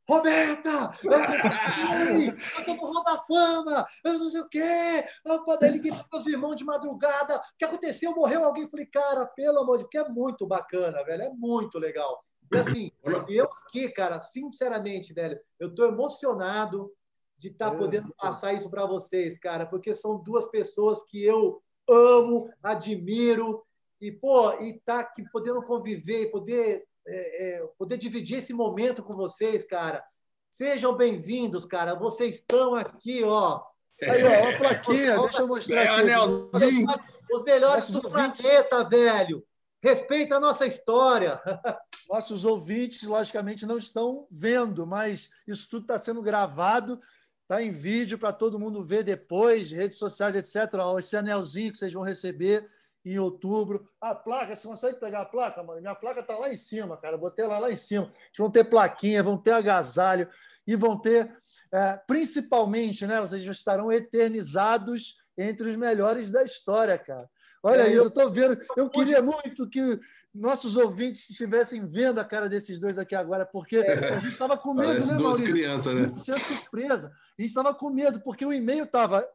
Roberta! 0.09 0.97
Eu 2.59 2.65
tô 2.65 2.75
no 2.75 2.93
Hall 2.93 3.05
da 3.05 3.19
Fama! 3.19 3.87
Eu 4.05 4.19
não 4.19 4.31
sei 4.31 4.41
o 4.41 4.49
quê! 4.49 5.05
Opa, 5.25 5.57
daí 5.57 5.73
liguei 5.73 5.93
para 5.93 6.07
meus 6.13 6.27
irmãos 6.27 6.55
de 6.55 6.65
madrugada. 6.65 7.37
O 7.37 7.41
que 7.59 7.65
aconteceu? 7.65 8.15
Morreu 8.15 8.45
alguém? 8.45 8.69
Falei, 8.69 8.87
cara, 8.87 9.27
pelo 9.27 9.59
amor 9.59 9.79
de 9.79 9.83
Deus, 9.85 9.91
que 9.91 9.99
é 9.99 10.09
muito 10.09 10.47
bacana, 10.47 11.05
velho. 11.05 11.23
É 11.23 11.31
muito 11.31 11.79
legal. 11.79 12.25
E 12.53 12.59
assim, 12.59 12.93
eu 13.29 13.51
aqui, 13.67 13.89
cara, 13.91 14.21
sinceramente, 14.21 15.13
velho, 15.13 15.39
eu 15.59 15.75
tô 15.75 15.85
emocionado 15.87 16.93
de 17.37 17.49
estar 17.49 17.71
tá 17.71 17.77
é. 17.77 17.79
podendo 17.79 18.15
passar 18.15 18.53
isso 18.53 18.71
para 18.71 18.87
vocês, 18.87 19.39
cara, 19.39 19.67
porque 19.67 19.95
são 19.95 20.17
duas 20.23 20.47
pessoas 20.47 21.03
que 21.03 21.23
eu 21.23 21.61
amo, 21.89 22.49
admiro, 22.63 23.67
e, 24.01 24.13
pô, 24.13 24.53
e 24.61 24.75
tá 24.81 25.01
aqui 25.01 25.25
podendo 25.31 25.63
conviver, 25.63 26.31
poder 26.31 26.87
é, 27.07 27.47
é, 27.47 27.67
poder 27.79 27.97
dividir 27.97 28.39
esse 28.39 28.53
momento 28.53 29.03
com 29.03 29.15
vocês, 29.15 29.65
cara. 29.65 30.05
Sejam 30.51 30.97
bem-vindos, 30.97 31.65
cara. 31.65 31.95
Vocês 31.95 32.37
estão 32.37 32.75
aqui, 32.75 33.23
ó. 33.25 33.63
Aí, 34.03 34.25
ó, 34.25 34.51
a 34.51 34.59
plaquinha, 34.59 35.19
deixa 35.21 35.43
eu 35.43 35.49
mostrar 35.49 35.83
é, 35.83 35.89
aqui. 35.89 36.85
Os 37.33 37.43
melhores 37.45 37.91
do 37.91 38.03
planeta, 38.03 38.85
velho. 38.85 39.45
Respeita 39.83 40.37
a 40.37 40.41
nossa 40.41 40.67
história. 40.67 41.41
Nossos 42.09 42.45
ouvintes, 42.45 43.03
logicamente, 43.03 43.67
não 43.67 43.79
estão 43.79 44.27
vendo, 44.31 44.87
mas 44.87 45.31
isso 45.47 45.69
tudo 45.69 45.83
está 45.83 45.99
sendo 45.99 46.23
gravado, 46.23 47.01
está 47.43 47.63
em 47.63 47.71
vídeo 47.71 48.19
para 48.19 48.33
todo 48.33 48.59
mundo 48.59 48.85
ver 48.85 49.03
depois, 49.03 49.71
redes 49.71 49.99
sociais, 49.99 50.37
etc. 50.37 50.75
Ó, 50.75 50.99
esse 50.99 51.17
anelzinho 51.17 51.73
que 51.73 51.79
vocês 51.79 51.93
vão 51.93 52.03
receber 52.03 52.69
em 53.07 53.19
outubro. 53.19 53.89
A 54.01 54.15
placa, 54.15 54.57
você 54.57 54.67
consegue 54.67 54.99
pegar 54.99 55.21
a 55.21 55.25
placa, 55.25 55.63
mano? 55.63 55.81
Minha 55.81 55.95
placa 55.95 56.21
está 56.21 56.37
lá 56.37 56.53
em 56.53 56.57
cima, 56.57 56.97
cara. 56.97 57.17
botei 57.17 57.45
ela 57.45 57.59
lá 57.59 57.71
em 57.71 57.77
cima. 57.77 58.07
Eles 58.07 58.37
vão 58.37 58.51
ter 58.51 58.65
plaquinha, 58.65 59.23
vão 59.23 59.39
ter 59.39 59.53
agasalho 59.53 60.29
e 60.67 60.75
vão 60.75 61.01
ter, 61.01 61.33
é, 61.73 62.01
principalmente, 62.07 63.07
né? 63.07 63.21
Vocês 63.21 63.45
estarão 63.45 63.93
eternizados 63.93 65.23
entre 65.39 65.71
os 65.71 65.77
melhores 65.77 66.33
da 66.33 66.43
história, 66.43 66.99
cara. 66.99 67.31
Olha 67.63 67.83
é, 67.83 67.93
isso, 67.93 68.05
eu 68.05 68.09
estou 68.09 68.31
vendo. 68.31 68.61
Eu 68.77 68.91
queria 68.91 69.23
muito 69.23 69.69
que 69.69 70.01
nossos 70.35 70.77
ouvintes 70.77 71.31
estivessem 71.31 71.87
vendo 71.87 72.19
a 72.19 72.25
cara 72.25 72.49
desses 72.49 72.81
dois 72.81 72.99
aqui 72.99 73.15
agora, 73.15 73.47
porque 73.47 73.77
é. 73.77 74.15
a 74.15 74.19
gente 74.19 74.33
estava 74.33 74.57
com 74.57 74.75
medo, 74.75 74.89
Parece 74.89 75.13
né, 75.13 75.19
duas 75.19 75.39
Maurício? 75.39 75.55
crianças, 75.55 75.95
né? 75.95 76.13
Isso 76.17 76.33
é 76.33 76.39
surpresa. 76.39 77.13
A 77.39 77.43
gente 77.43 77.51
estava 77.51 77.73
com 77.73 77.91
medo, 77.91 78.21
porque 78.21 78.45
o 78.45 78.53
e-mail 78.53 78.85
estava. 78.85 79.27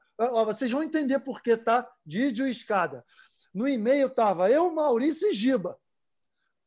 Vocês 0.45 0.71
vão 0.71 0.83
entender 0.83 1.19
por 1.19 1.41
que 1.41 1.55
tá 1.55 1.89
Didio 2.05 2.47
Escada. 2.47 3.03
No 3.53 3.67
e-mail 3.67 4.07
estava 4.07 4.49
eu, 4.49 4.71
Maurício 4.71 5.29
e 5.29 5.33
Giba. 5.33 5.77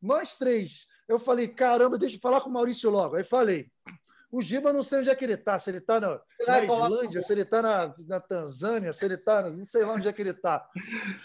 nós 0.00 0.36
três. 0.36 0.86
Eu 1.08 1.18
falei, 1.18 1.48
caramba, 1.48 1.98
deixa 1.98 2.16
eu 2.16 2.20
falar 2.20 2.40
com 2.40 2.48
o 2.48 2.52
Maurício 2.52 2.90
logo. 2.90 3.16
Aí 3.16 3.24
falei, 3.24 3.70
o 4.30 4.42
Giba 4.42 4.72
não 4.72 4.82
sei 4.82 5.00
onde 5.00 5.10
é 5.10 5.14
que 5.14 5.24
ele 5.24 5.34
está, 5.34 5.58
se 5.58 5.70
ele 5.70 5.78
está 5.78 6.00
na, 6.00 6.20
na 6.46 6.64
Islândia, 6.64 7.22
se 7.22 7.32
ele 7.32 7.42
está 7.42 7.62
na, 7.62 7.94
na, 8.06 8.20
Tanzânia, 8.20 8.92
se 8.92 9.04
ele 9.04 9.14
está, 9.14 9.48
não 9.48 9.64
sei 9.64 9.84
lá 9.84 9.92
onde 9.92 10.08
é 10.08 10.12
que 10.12 10.22
ele 10.22 10.30
está. 10.30 10.68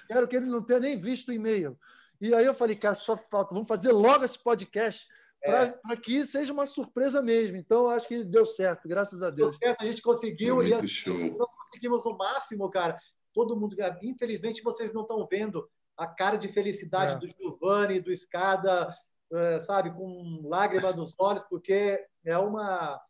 Quero 0.08 0.28
que 0.28 0.36
ele 0.36 0.46
não 0.46 0.64
tenha 0.64 0.80
nem 0.80 0.98
visto 0.98 1.30
o 1.30 1.34
e-mail. 1.34 1.78
E 2.22 2.34
aí 2.34 2.46
eu 2.46 2.54
falei, 2.54 2.76
cara, 2.76 2.96
só 2.96 3.18
falta, 3.18 3.54
vamos 3.54 3.68
fazer 3.68 3.92
logo 3.92 4.24
esse 4.26 4.38
podcast 4.38 5.08
para 5.42 5.80
é. 5.92 5.96
que 5.96 6.24
seja 6.26 6.52
uma 6.52 6.68
surpresa 6.68 7.22
mesmo. 7.22 7.58
Então, 7.58 7.90
acho 7.90 8.08
que 8.08 8.24
deu 8.24 8.46
certo, 8.46 8.88
graças 8.88 9.24
a 9.24 9.30
Deus. 9.30 9.58
Deu 9.58 9.70
certo, 9.70 9.82
a 9.82 9.86
gente 9.86 10.02
conseguiu. 10.02 10.62
e 10.62 10.70
nós 10.70 11.50
conseguimos 11.66 12.04
no 12.04 12.18
máximo, 12.18 12.70
cara. 12.70 13.00
Todo 13.40 13.56
mundo. 13.56 13.74
Infelizmente, 14.02 14.62
vocês 14.62 14.92
não 14.92 15.04
estão 15.04 15.26
vendo 15.26 15.66
a 15.96 16.06
cara 16.06 16.38
de 16.38 16.50
felicidade 16.50 17.14
é. 17.14 17.18
do 17.18 17.28
Giovanni, 17.28 18.02
do 18.02 18.12
Escada, 18.12 18.94
é, 19.32 19.60
sabe, 19.62 19.92
com 19.92 20.42
lágrima 20.44 20.92
nos 20.92 21.16
olhos, 21.18 21.46
porque 21.50 22.06
é 22.26 22.38
uma, 22.38 23.02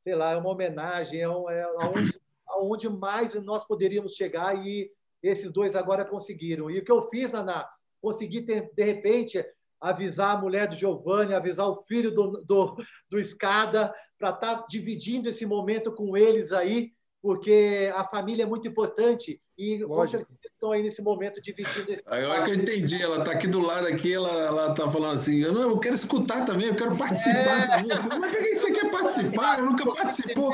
sei 0.00 0.16
lá, 0.16 0.32
é 0.32 0.36
uma 0.36 0.50
homenagem, 0.50 1.20
é, 1.20 1.28
um, 1.28 1.48
é 1.48 1.62
aonde, 1.62 2.20
aonde 2.48 2.88
mais 2.88 3.34
nós 3.34 3.64
poderíamos 3.64 4.16
chegar 4.16 4.66
e 4.66 4.90
esses 5.22 5.52
dois 5.52 5.76
agora 5.76 6.04
conseguiram. 6.04 6.68
E 6.68 6.80
o 6.80 6.84
que 6.84 6.90
eu 6.90 7.08
fiz, 7.08 7.32
Ana, 7.32 7.64
consegui, 8.02 8.42
ter, 8.42 8.72
de 8.74 8.82
repente, 8.82 9.44
avisar 9.80 10.36
a 10.36 10.40
mulher 10.40 10.66
do 10.66 10.74
Giovanni, 10.74 11.32
avisar 11.32 11.68
o 11.68 11.84
filho 11.84 12.12
do, 12.12 12.42
do, 12.44 12.76
do 13.08 13.20
Escada, 13.20 13.94
para 14.18 14.30
estar 14.30 14.56
tá 14.56 14.66
dividindo 14.68 15.28
esse 15.28 15.46
momento 15.46 15.92
com 15.92 16.16
eles 16.16 16.50
aí, 16.50 16.92
porque 17.22 17.92
a 17.94 18.04
família 18.04 18.42
é 18.42 18.46
muito 18.46 18.66
importante 18.66 19.40
e 19.56 19.84
Lógico. 19.84 20.26
estão 20.44 20.72
aí 20.72 20.82
nesse 20.82 21.00
momento 21.00 21.40
dividindo 21.40 21.92
esse 21.92 22.02
Agora 22.06 22.44
que 22.44 22.50
eu 22.50 22.54
entendi, 22.56 23.00
ela 23.00 23.18
está 23.18 23.32
aqui 23.32 23.46
do 23.46 23.60
lado 23.60 23.86
aqui, 23.86 24.12
ela 24.12 24.70
está 24.70 24.90
falando 24.90 25.14
assim, 25.14 25.38
eu, 25.40 25.52
não, 25.52 25.62
eu 25.62 25.78
quero 25.78 25.94
escutar 25.94 26.44
também, 26.44 26.68
eu 26.68 26.74
quero 26.74 26.96
participar 26.96 27.38
é. 27.38 27.76
também. 27.76 27.96
Falei, 27.96 28.18
Mas 28.18 28.32
por 28.34 28.42
que 28.42 28.58
você 28.58 28.72
quer 28.72 28.90
participar? 28.90 29.58
Eu 29.60 29.66
nunca 29.66 29.92
participou. 29.92 30.52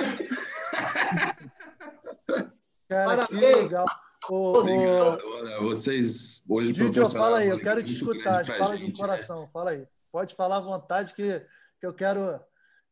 Cara, 2.88 3.26
Parabéns. 3.26 3.28
que 3.28 3.62
legal. 3.62 3.86
Obrigado, 4.28 5.22
olha, 5.24 5.60
vocês 5.60 6.44
hoje 6.46 6.72
Didi, 6.72 7.00
fala 7.12 7.38
aí, 7.38 7.48
eu 7.48 7.58
quero 7.58 7.82
te 7.82 7.92
escutar, 7.92 8.44
fala 8.44 8.76
gente, 8.76 8.92
do 8.92 8.98
coração, 8.98 9.42
né? 9.42 9.48
fala 9.50 9.70
aí. 9.70 9.86
Pode 10.12 10.34
falar 10.34 10.58
à 10.58 10.60
vontade 10.60 11.14
que, 11.14 11.40
que 11.80 11.86
eu 11.86 11.94
quero 11.94 12.38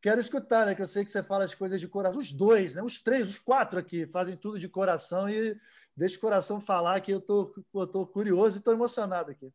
quero 0.01 0.21
escutar, 0.21 0.65
né? 0.65 0.75
Que 0.75 0.81
eu 0.81 0.87
sei 0.87 1.05
que 1.05 1.11
você 1.11 1.21
fala 1.21 1.43
as 1.43 1.53
coisas 1.53 1.79
de 1.79 1.87
coração. 1.87 2.19
Os 2.19 2.31
dois, 2.31 2.75
né? 2.75 2.81
Os 2.81 2.99
três, 2.99 3.27
os 3.27 3.37
quatro 3.37 3.79
aqui 3.79 4.07
fazem 4.07 4.35
tudo 4.35 4.57
de 4.57 4.67
coração 4.67 5.29
e 5.29 5.55
deixa 5.99 6.17
o 6.17 6.21
coração 6.21 6.61
falar 6.61 7.01
que 7.01 7.11
eu 7.11 7.19
tô, 7.19 7.53
eu 7.73 7.87
tô 7.87 8.07
curioso 8.07 8.57
e 8.57 8.61
tô 8.61 8.71
emocionado 8.71 9.31
aqui. 9.31 9.51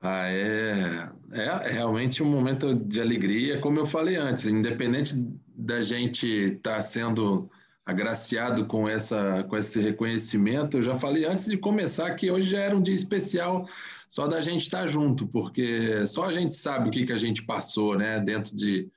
Ah, 0.00 0.28
é, 0.28 1.08
é, 1.32 1.44
é 1.44 1.70
realmente 1.70 2.22
um 2.22 2.26
momento 2.26 2.74
de 2.74 3.00
alegria, 3.00 3.60
como 3.60 3.78
eu 3.78 3.86
falei 3.86 4.16
antes, 4.16 4.44
independente 4.46 5.14
da 5.46 5.80
gente 5.82 6.26
estar 6.26 6.76
tá 6.76 6.82
sendo 6.82 7.50
agraciado 7.86 8.66
com, 8.66 8.88
essa, 8.88 9.44
com 9.44 9.56
esse 9.56 9.80
reconhecimento. 9.80 10.78
Eu 10.78 10.82
já 10.82 10.94
falei 10.94 11.24
antes 11.24 11.46
de 11.46 11.56
começar 11.56 12.14
que 12.14 12.30
hoje 12.30 12.50
já 12.50 12.58
era 12.60 12.76
um 12.76 12.82
dia 12.82 12.94
especial 12.94 13.66
só 14.08 14.26
da 14.26 14.40
gente 14.40 14.62
estar 14.62 14.86
junto, 14.86 15.26
porque 15.26 16.06
só 16.06 16.26
a 16.26 16.32
gente 16.32 16.54
sabe 16.54 16.88
o 16.88 16.92
que, 16.92 17.06
que 17.06 17.12
a 17.12 17.18
gente 17.18 17.42
passou 17.42 17.96
né, 17.96 18.20
dentro 18.20 18.54
de, 18.56 18.90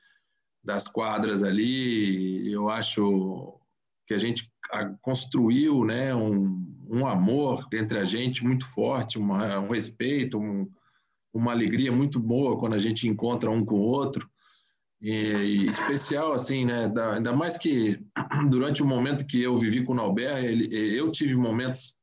das 0.63 0.87
quadras 0.87 1.41
ali. 1.41 2.51
Eu 2.51 2.69
acho 2.69 3.59
que 4.05 4.13
a 4.13 4.19
gente 4.19 4.51
construiu 5.01 5.83
né, 5.85 6.13
um, 6.13 6.65
um 6.89 7.05
amor 7.05 7.67
entre 7.73 7.99
a 7.99 8.05
gente 8.05 8.43
muito 8.43 8.65
forte, 8.65 9.17
uma, 9.17 9.59
um 9.59 9.69
respeito, 9.69 10.39
um, 10.39 10.69
uma 11.33 11.51
alegria 11.51 11.91
muito 11.91 12.19
boa 12.19 12.57
quando 12.57 12.73
a 12.73 12.79
gente 12.79 13.07
encontra 13.07 13.49
um 13.49 13.63
com 13.63 13.75
o 13.75 13.81
outro. 13.81 14.29
E, 15.01 15.11
e, 15.11 15.69
especial, 15.69 16.33
assim, 16.33 16.65
né? 16.65 16.87
Da, 16.87 17.15
ainda 17.15 17.33
mais 17.33 17.57
que 17.57 17.99
durante 18.49 18.81
o 18.81 18.85
momento 18.85 19.27
que 19.27 19.41
eu 19.41 19.57
vivi 19.57 19.83
com 19.83 19.93
o 19.93 19.95
Nauber, 19.95 20.43
ele, 20.43 20.67
eu 20.73 21.11
tive 21.11 21.35
momentos 21.35 21.97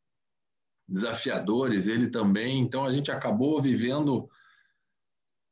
desafiadores, 0.89 1.87
ele 1.87 2.09
também. 2.09 2.61
Então 2.61 2.85
a 2.85 2.93
gente 2.93 3.11
acabou 3.11 3.61
vivendo 3.61 4.29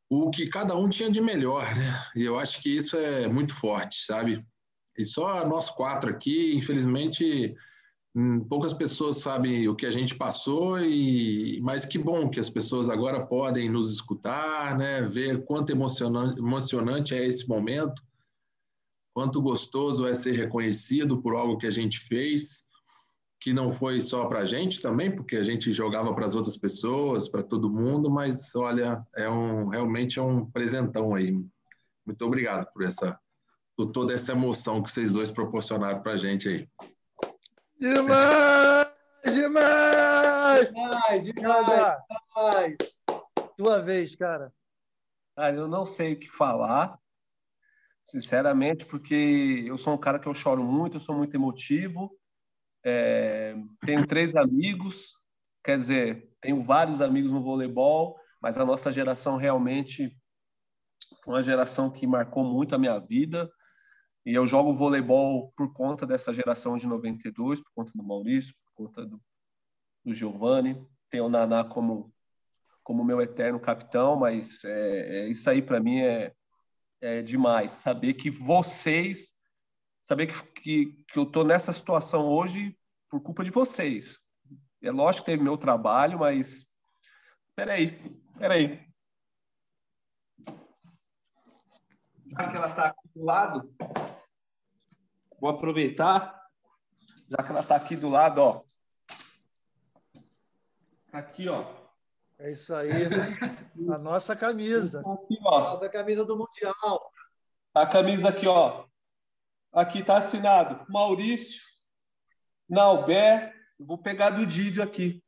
o 0.09 0.31
que 0.31 0.47
cada 0.47 0.77
um 0.77 0.89
tinha 0.89 1.11
de 1.11 1.21
melhor, 1.21 1.75
né? 1.75 2.01
E 2.15 2.23
eu 2.23 2.39
acho 2.39 2.61
que 2.61 2.77
isso 2.77 2.97
é 2.97 3.27
muito 3.27 3.55
forte, 3.55 4.05
sabe? 4.05 4.45
E 4.99 5.05
só 5.05 5.47
nós 5.47 5.71
quatro 5.71 6.11
aqui, 6.11 6.55
infelizmente, 6.55 7.57
Hum, 8.15 8.45
poucas 8.45 8.75
pessoas 8.75 9.19
sabem 9.19 9.67
o 9.69 9.75
que 9.75 9.87
a 9.87 9.91
gente 9.91 10.15
passou 10.15 10.79
e 10.79 11.59
mas 11.63 11.87
que 11.87 11.97
bom 11.99 12.29
que 12.29 12.39
as 12.39 12.51
pessoas 12.51 12.91
agora 12.91 13.27
podem 13.27 13.71
nos 13.71 13.91
escutar, 13.91 14.77
né? 14.77 15.01
Ver 15.01 15.45
quanto 15.47 15.71
emocionante, 15.71 16.39
emocionante 16.39 17.15
é 17.15 17.27
esse 17.27 17.49
momento, 17.49 18.03
quanto 19.15 19.41
gostoso 19.41 20.07
é 20.07 20.15
ser 20.15 20.33
reconhecido 20.33 21.23
por 21.23 21.35
algo 21.35 21.57
que 21.57 21.67
a 21.67 21.71
gente 21.71 22.01
fez, 22.01 22.69
que 23.41 23.53
não 23.55 23.71
foi 23.71 23.99
só 23.99 24.27
para 24.27 24.41
a 24.41 24.45
gente 24.45 24.79
também, 24.81 25.15
porque 25.15 25.37
a 25.37 25.43
gente 25.43 25.73
jogava 25.73 26.15
para 26.15 26.27
as 26.27 26.35
outras 26.35 26.57
pessoas, 26.59 27.29
para 27.29 27.43
todo 27.43 27.73
mundo, 27.73 28.11
mas 28.11 28.55
olha, 28.55 29.03
é 29.17 29.29
um 29.31 29.69
realmente 29.69 30.19
é 30.19 30.23
um 30.23 30.45
presentão 30.45 31.15
aí. 31.15 31.33
Muito 32.05 32.25
obrigado 32.27 32.71
por 32.75 32.85
essa 32.85 33.19
por 33.77 33.87
toda 33.93 34.13
essa 34.13 34.33
emoção 34.33 34.83
que 34.83 34.91
vocês 34.91 35.13
dois 35.13 35.31
proporcionaram 35.31 36.03
para 36.03 36.13
a 36.13 36.17
gente 36.17 36.49
aí. 36.49 36.69
Demais! 37.79 38.93
Demais! 39.25 40.67
Demais, 40.69 41.25
demais, 41.25 41.97
demais! 42.37 42.77
Tua 43.57 43.81
vez, 43.81 44.17
cara. 44.17 44.53
Cara, 45.35 45.55
eu 45.55 45.69
não 45.69 45.87
sei 45.87 46.13
o 46.13 46.19
que 46.19 46.29
falar, 46.29 46.99
sinceramente, 48.05 48.85
porque 48.85 49.65
eu 49.67 49.79
sou 49.79 49.95
um 49.95 49.99
cara 49.99 50.19
que 50.19 50.29
eu 50.29 50.35
choro 50.35 50.63
muito, 50.63 50.97
eu 50.97 51.01
sou 51.01 51.15
muito 51.15 51.35
emotivo. 51.35 52.11
É, 52.85 53.55
tenho 53.87 54.07
três 54.07 54.35
amigos, 54.35 55.13
quer 55.65 55.77
dizer, 55.77 56.29
tenho 56.41 56.63
vários 56.63 57.01
amigos 57.01 57.31
no 57.31 57.43
voleibol, 57.43 58.19
mas 58.41 58.59
a 58.59 58.65
nossa 58.65 58.91
geração 58.91 59.37
realmente 59.37 60.15
foi 61.25 61.35
uma 61.35 61.43
geração 61.43 61.91
que 61.91 62.07
marcou 62.07 62.45
muito 62.45 62.75
a 62.75 62.79
minha 62.79 62.99
vida. 62.99 63.51
E 64.25 64.35
eu 64.35 64.47
jogo 64.47 64.73
voleibol 64.73 65.53
por 65.57 65.73
conta 65.73 66.07
dessa 66.07 66.33
geração 66.33 66.77
de 66.77 66.87
92, 66.87 67.61
por 67.61 67.73
conta 67.75 67.93
do 67.95 68.05
Maurício, 68.05 68.55
por 68.65 68.85
conta 68.85 69.05
do, 69.05 69.21
do 70.05 70.15
Giovanni. 70.15 70.81
Tenho 71.11 71.27
o 71.27 71.29
Naná 71.29 71.65
como, 71.65 72.13
como 72.85 73.05
meu 73.05 73.21
eterno 73.21 73.59
capitão, 73.59 74.17
mas 74.17 74.63
é, 74.65 75.25
é 75.25 75.29
isso 75.29 75.51
aí 75.51 75.61
para 75.61 75.81
mim 75.81 76.01
é, 76.01 76.33
é 77.01 77.21
demais. 77.21 77.73
Saber 77.73 78.15
que 78.15 78.31
vocês, 78.31 79.33
saber 80.03 80.29
que, 80.29 80.43
que, 80.61 81.05
que 81.05 81.19
eu 81.19 81.25
estou 81.25 81.45
nessa 81.45 81.73
situação 81.73 82.29
hoje 82.29 82.77
por 83.11 83.21
culpa 83.21 83.43
de 83.43 83.51
vocês. 83.51 84.21
É 84.81 84.91
lógico 84.91 85.25
que 85.25 85.33
teve 85.33 85.43
meu 85.43 85.59
trabalho, 85.59 86.21
mas 86.21 86.67
peraí, 87.55 87.99
peraí. 88.39 88.81
Já 92.27 92.51
que 92.51 92.57
ela 92.57 92.69
está 92.69 92.87
aqui 92.87 93.09
do 93.15 93.25
lado, 93.25 93.75
Vou 95.43 95.51
aproveitar, 95.51 96.41
já 97.29 97.43
que 97.43 97.51
ela 97.51 97.63
está 97.63 97.75
aqui 97.75 97.97
do 97.97 98.09
lado, 98.09 98.39
ó. 98.39 98.63
Tá 101.11 101.19
aqui, 101.19 101.49
ó. 101.49 101.67
É 102.39 102.53
isso 102.53 102.73
aí. 102.73 102.93
A 103.93 103.99
nossa 103.99 104.37
camisa. 104.37 105.03
Tá 105.03 105.13
aqui, 105.13 105.39
ó. 105.43 105.59
A 105.59 105.61
nossa 105.73 105.89
camisa 105.89 106.25
do 106.25 106.37
Mundial. 106.37 107.13
A 107.75 107.85
camisa 107.85 108.29
aqui, 108.29 108.47
ó. 108.47 108.85
Aqui 109.73 110.05
tá 110.05 110.19
assinado 110.19 110.87
Maurício, 110.89 111.61
Nauber. 112.69 113.53
Vou 113.81 113.99
pegar 113.99 114.31
do 114.31 114.47
Didio 114.47 114.81
aqui. 114.81 115.25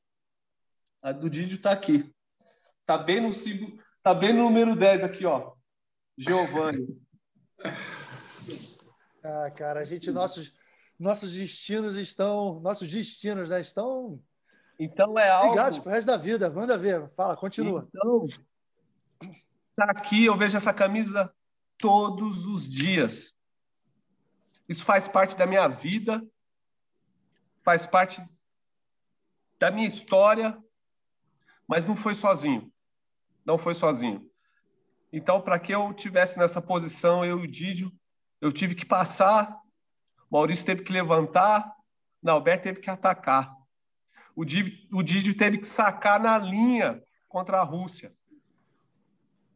A 1.02 1.10
do 1.10 1.28
Didio 1.28 1.60
tá 1.60 1.72
aqui. 1.72 2.14
Tá 2.86 2.96
bem 2.96 3.20
no 3.20 3.32
tá 4.00 4.14
bem 4.14 4.32
no 4.32 4.44
número 4.44 4.76
10 4.76 5.02
aqui, 5.02 5.26
ó. 5.26 5.54
Giovanni. 6.16 6.86
Ah, 9.24 9.50
cara, 9.50 9.80
a 9.80 9.84
gente, 9.84 10.10
nossos, 10.10 10.52
nossos 10.98 11.34
destinos 11.34 11.96
estão, 11.96 12.60
nossos 12.60 12.90
destinos 12.90 13.50
né, 13.50 13.60
estão 13.60 14.22
então 14.78 15.18
é 15.18 15.28
algo. 15.28 15.50
Ligados 15.50 15.78
para 15.78 15.90
o 15.90 15.92
resto 15.92 16.06
da 16.06 16.16
vida. 16.16 16.50
Manda 16.50 16.76
ver. 16.76 17.08
Fala, 17.10 17.36
continua. 17.36 17.88
Então, 17.88 18.26
tá 19.76 19.84
aqui, 19.84 20.24
eu 20.24 20.36
vejo 20.36 20.56
essa 20.56 20.72
camisa 20.72 21.32
todos 21.78 22.44
os 22.46 22.68
dias. 22.68 23.32
Isso 24.68 24.84
faz 24.84 25.06
parte 25.06 25.36
da 25.36 25.46
minha 25.46 25.68
vida, 25.68 26.22
faz 27.62 27.86
parte 27.86 28.22
da 29.58 29.70
minha 29.70 29.86
história, 29.86 30.58
mas 31.66 31.86
não 31.86 31.94
foi 31.94 32.14
sozinho. 32.14 32.72
Não 33.44 33.58
foi 33.58 33.74
sozinho. 33.74 34.28
Então, 35.12 35.40
para 35.40 35.58
que 35.58 35.72
eu 35.72 35.92
tivesse 35.92 36.38
nessa 36.38 36.60
posição, 36.60 37.24
eu 37.24 37.38
e 37.40 37.44
o 37.44 37.50
Didio, 37.50 37.92
eu 38.44 38.52
tive 38.52 38.74
que 38.74 38.84
passar, 38.84 39.58
Maurício 40.30 40.66
teve 40.66 40.82
que 40.82 40.92
levantar, 40.92 41.74
Nalberto 42.22 42.64
teve 42.64 42.78
que 42.78 42.90
atacar. 42.90 43.56
O 44.36 44.44
Didio 44.44 45.34
teve 45.34 45.56
que 45.56 45.66
sacar 45.66 46.20
na 46.20 46.36
linha 46.36 47.02
contra 47.26 47.58
a 47.58 47.62
Rússia. 47.62 48.12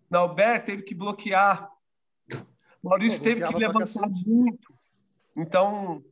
Nauber 0.09 0.65
teve 0.65 0.85
que 0.85 0.95
bloquear. 0.95 1.71
Maurício 2.83 3.23
teve 3.23 3.47
que 3.47 3.57
levantar 3.57 4.09
muito. 4.27 4.73
Então, 5.37 6.03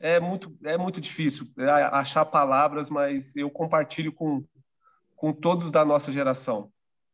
é 0.00 0.18
muito, 0.18 0.56
é 0.64 0.78
muito 0.78 1.02
difícil 1.02 1.46
é, 1.58 1.68
achar 1.68 2.24
palavras, 2.24 2.88
mas 2.88 3.36
eu 3.36 3.50
compartilho 3.50 4.10
com, 4.10 4.42
com 5.14 5.34
todos 5.34 5.70
da 5.70 5.84
nossa 5.84 6.10
geração. 6.10 6.72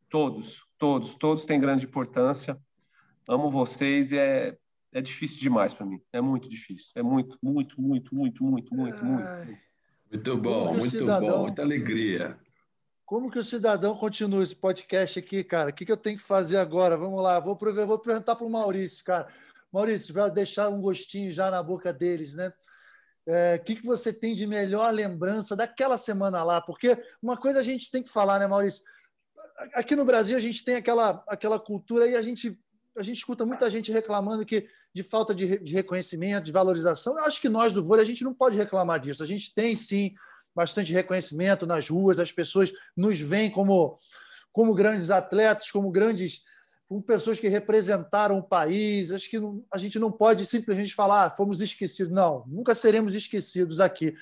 Todos, 0.09 0.65
todos, 0.77 1.15
todos 1.15 1.45
têm 1.45 1.59
grande 1.59 1.85
importância. 1.85 2.57
Amo 3.27 3.49
vocês 3.49 4.11
e 4.11 4.17
é, 4.17 4.57
é 4.93 5.01
difícil 5.01 5.39
demais 5.39 5.73
para 5.73 5.85
mim. 5.85 6.01
É 6.13 6.21
muito 6.21 6.47
difícil. 6.47 6.91
É 6.95 7.01
muito, 7.01 7.37
muito, 7.41 7.79
muito, 7.81 8.13
muito, 8.13 8.43
muito, 8.43 8.75
muito, 8.75 9.05
muito. 9.05 9.65
Muito 10.11 10.37
bom, 10.37 10.73
muito 10.73 10.89
cidadão, 10.91 11.29
bom, 11.29 11.41
muita 11.43 11.61
alegria. 11.61 12.39
Como 13.05 13.29
que 13.29 13.39
o 13.39 13.43
cidadão 13.43 13.95
continua 13.95 14.43
esse 14.43 14.55
podcast 14.55 15.19
aqui, 15.19 15.43
cara? 15.43 15.69
O 15.69 15.73
que, 15.73 15.85
que 15.85 15.91
eu 15.91 15.97
tenho 15.97 16.17
que 16.17 16.23
fazer 16.23 16.57
agora? 16.57 16.97
Vamos 16.97 17.21
lá, 17.21 17.39
vou, 17.39 17.57
vou 17.57 17.95
apresentar 17.95 18.35
para 18.35 18.45
o 18.45 18.49
Maurício, 18.49 19.03
cara. 19.03 19.27
Maurício, 19.71 20.13
vai 20.13 20.31
deixar 20.31 20.69
um 20.69 20.79
gostinho 20.79 21.31
já 21.31 21.51
na 21.51 21.61
boca 21.61 21.91
deles, 21.91 22.33
né? 22.33 22.53
É, 23.27 23.55
o 23.55 23.63
que, 23.63 23.75
que 23.75 23.85
você 23.85 24.13
tem 24.13 24.33
de 24.35 24.45
melhor 24.45 24.93
lembrança 24.93 25.55
daquela 25.55 25.97
semana 25.97 26.43
lá? 26.43 26.61
Porque 26.61 26.97
uma 27.21 27.35
coisa 27.35 27.59
a 27.59 27.63
gente 27.63 27.91
tem 27.91 28.01
que 28.01 28.09
falar, 28.09 28.39
né, 28.39 28.47
Maurício? 28.47 28.83
Aqui 29.73 29.95
no 29.95 30.05
Brasil 30.05 30.37
a 30.37 30.39
gente 30.39 30.63
tem 30.63 30.75
aquela, 30.75 31.23
aquela 31.27 31.59
cultura 31.59 32.07
e 32.07 32.15
a 32.15 32.21
gente, 32.21 32.57
a 32.97 33.03
gente 33.03 33.17
escuta 33.17 33.45
muita 33.45 33.69
gente 33.69 33.91
reclamando 33.91 34.45
que 34.45 34.67
de 34.93 35.03
falta 35.03 35.35
de, 35.35 35.59
de 35.59 35.73
reconhecimento, 35.73 36.45
de 36.45 36.51
valorização. 36.51 37.17
Eu 37.17 37.25
acho 37.25 37.41
que 37.41 37.49
nós 37.49 37.73
do 37.73 37.83
vôlei 37.83 38.03
a 38.03 38.07
gente 38.07 38.23
não 38.23 38.33
pode 38.33 38.57
reclamar 38.57 38.99
disso. 38.99 39.21
A 39.21 39.25
gente 39.25 39.53
tem 39.53 39.75
sim 39.75 40.13
bastante 40.55 40.93
reconhecimento 40.93 41.67
nas 41.67 41.89
ruas, 41.89 42.19
as 42.19 42.31
pessoas 42.31 42.71
nos 42.95 43.19
veem 43.19 43.51
como, 43.51 43.97
como 44.53 44.73
grandes 44.73 45.09
atletas, 45.09 45.69
como 45.69 45.91
grandes 45.91 46.43
com 46.87 47.01
pessoas 47.01 47.39
que 47.39 47.47
representaram 47.47 48.37
o 48.37 48.43
país. 48.43 49.11
Acho 49.11 49.29
que 49.29 49.39
não, 49.39 49.63
a 49.71 49.77
gente 49.77 49.99
não 49.99 50.11
pode 50.11 50.45
simplesmente 50.45 50.93
falar, 50.93 51.25
ah, 51.25 51.29
fomos 51.29 51.61
esquecidos. 51.61 52.13
Não, 52.13 52.45
nunca 52.47 52.73
seremos 52.73 53.13
esquecidos 53.13 53.79
aqui. 53.79 54.15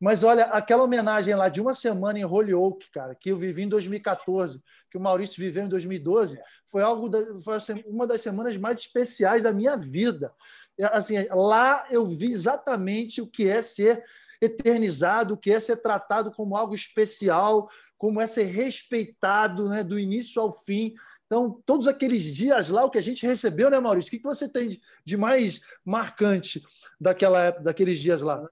Mas 0.00 0.22
olha, 0.22 0.44
aquela 0.44 0.84
homenagem 0.84 1.34
lá 1.34 1.48
de 1.48 1.60
uma 1.60 1.74
semana 1.74 2.18
em 2.18 2.24
Holyoke, 2.24 2.90
cara, 2.90 3.14
que 3.14 3.30
eu 3.30 3.36
vivi 3.36 3.62
em 3.62 3.68
2014, 3.68 4.62
que 4.90 4.96
o 4.96 5.00
Maurício 5.00 5.40
viveu 5.40 5.64
em 5.64 5.68
2012, 5.68 6.38
foi 6.66 6.82
algo 6.82 7.08
da, 7.08 7.18
foi 7.40 7.58
uma 7.86 8.06
das 8.06 8.20
semanas 8.20 8.56
mais 8.56 8.78
especiais 8.78 9.42
da 9.42 9.52
minha 9.52 9.76
vida. 9.76 10.32
É, 10.78 10.84
assim, 10.86 11.14
lá 11.30 11.86
eu 11.90 12.06
vi 12.06 12.30
exatamente 12.30 13.20
o 13.20 13.26
que 13.26 13.48
é 13.48 13.60
ser 13.60 14.04
eternizado, 14.40 15.34
o 15.34 15.36
que 15.36 15.50
é 15.50 15.58
ser 15.58 15.78
tratado 15.78 16.30
como 16.30 16.56
algo 16.56 16.74
especial, 16.74 17.68
como 17.96 18.20
é 18.20 18.26
ser 18.26 18.44
respeitado, 18.44 19.68
né, 19.68 19.82
do 19.82 19.98
início 19.98 20.40
ao 20.40 20.52
fim. 20.52 20.94
Então, 21.26 21.60
todos 21.66 21.88
aqueles 21.88 22.22
dias 22.24 22.68
lá, 22.68 22.84
o 22.84 22.90
que 22.90 22.98
a 22.98 23.02
gente 23.02 23.26
recebeu, 23.26 23.68
né, 23.68 23.80
Maurício? 23.80 24.08
O 24.08 24.16
que 24.16 24.22
você 24.22 24.48
tem 24.48 24.80
de 25.04 25.16
mais 25.16 25.60
marcante 25.84 26.62
daquela, 27.00 27.50
daqueles 27.50 27.98
dias 27.98 28.22
lá? 28.22 28.48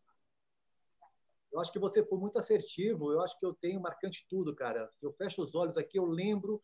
Eu 1.56 1.60
acho 1.60 1.72
que 1.72 1.78
você 1.78 2.04
foi 2.04 2.18
muito 2.18 2.38
assertivo. 2.38 3.10
Eu 3.10 3.22
acho 3.22 3.38
que 3.38 3.46
eu 3.46 3.54
tenho 3.54 3.80
marcante 3.80 4.26
tudo, 4.28 4.54
cara. 4.54 4.90
Eu 5.00 5.10
fecho 5.14 5.42
os 5.42 5.54
olhos 5.54 5.78
aqui, 5.78 5.98
eu 5.98 6.04
lembro 6.04 6.62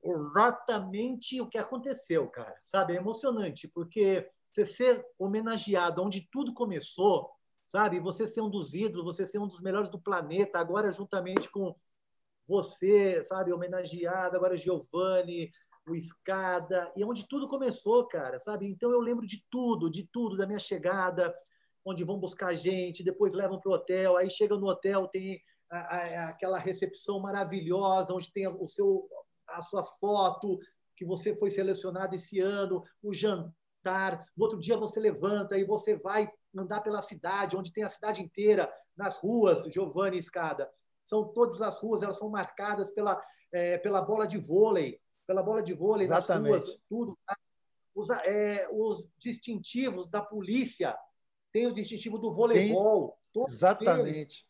exatamente 0.00 1.40
o 1.40 1.48
que 1.48 1.58
aconteceu, 1.58 2.28
cara. 2.28 2.56
Sabe? 2.62 2.94
É 2.94 2.96
emocionante, 2.96 3.66
porque 3.66 4.30
você 4.52 4.64
ser 4.64 5.04
homenageado 5.18 6.02
onde 6.02 6.28
tudo 6.30 6.54
começou, 6.54 7.32
sabe? 7.66 7.98
Você 7.98 8.28
ser 8.28 8.42
um 8.42 8.48
dos 8.48 8.74
ídolos, 8.74 9.04
você 9.04 9.26
ser 9.26 9.40
um 9.40 9.48
dos 9.48 9.60
melhores 9.60 9.90
do 9.90 10.00
planeta, 10.00 10.60
agora 10.60 10.92
juntamente 10.92 11.50
com 11.50 11.74
você, 12.46 13.24
sabe, 13.24 13.52
homenageado, 13.52 14.36
agora 14.36 14.56
Giovanni, 14.56 15.50
o 15.84 15.96
Escada, 15.96 16.92
e 16.96 17.04
onde 17.04 17.26
tudo 17.26 17.48
começou, 17.48 18.06
cara, 18.06 18.38
sabe? 18.38 18.68
Então 18.68 18.92
eu 18.92 19.00
lembro 19.00 19.26
de 19.26 19.44
tudo, 19.50 19.90
de 19.90 20.08
tudo, 20.12 20.36
da 20.36 20.46
minha 20.46 20.60
chegada, 20.60 21.34
onde 21.86 22.04
vão 22.04 22.18
buscar 22.18 22.54
gente, 22.54 23.04
depois 23.04 23.32
levam 23.32 23.60
para 23.60 23.70
o 23.70 23.74
hotel, 23.74 24.16
aí 24.16 24.28
chega 24.28 24.56
no 24.56 24.66
hotel, 24.66 25.06
tem 25.08 25.40
a, 25.70 25.78
a, 25.78 26.28
aquela 26.30 26.58
recepção 26.58 27.20
maravilhosa, 27.20 28.12
onde 28.12 28.32
tem 28.32 28.48
o 28.48 28.66
seu, 28.66 29.08
a 29.48 29.62
sua 29.62 29.84
foto, 29.84 30.58
que 30.96 31.04
você 31.04 31.36
foi 31.36 31.50
selecionado 31.50 32.16
esse 32.16 32.40
ano, 32.40 32.82
o 33.02 33.14
jantar, 33.14 34.26
no 34.36 34.44
outro 34.44 34.58
dia 34.58 34.76
você 34.76 34.98
levanta 34.98 35.56
e 35.56 35.64
você 35.64 35.96
vai 35.96 36.28
andar 36.56 36.80
pela 36.80 37.00
cidade, 37.00 37.56
onde 37.56 37.72
tem 37.72 37.84
a 37.84 37.90
cidade 37.90 38.20
inteira, 38.20 38.70
nas 38.96 39.18
ruas, 39.18 39.64
Giovanni 39.72 40.18
Escada 40.18 40.68
são 41.06 41.32
todas 41.32 41.62
as 41.62 41.78
ruas, 41.78 42.02
elas 42.02 42.18
são 42.18 42.28
marcadas 42.28 42.90
pela, 42.90 43.22
é, 43.52 43.78
pela 43.78 44.02
bola 44.02 44.26
de 44.26 44.36
vôlei, 44.38 45.00
pela 45.26 45.42
bola 45.42 45.62
de 45.62 45.72
vôlei, 45.72 46.04
Exatamente. 46.04 46.52
nas 46.52 46.66
ruas, 46.66 46.80
tudo. 46.88 47.18
Tá? 47.24 47.36
Os, 47.94 48.10
é, 48.10 48.68
os 48.72 49.08
distintivos 49.16 50.06
da 50.06 50.20
polícia, 50.20 50.96
tem 51.56 51.66
o 51.66 51.72
distintivo 51.72 52.18
do 52.18 52.30
voleibol. 52.30 53.16
Exatamente. 53.48 54.46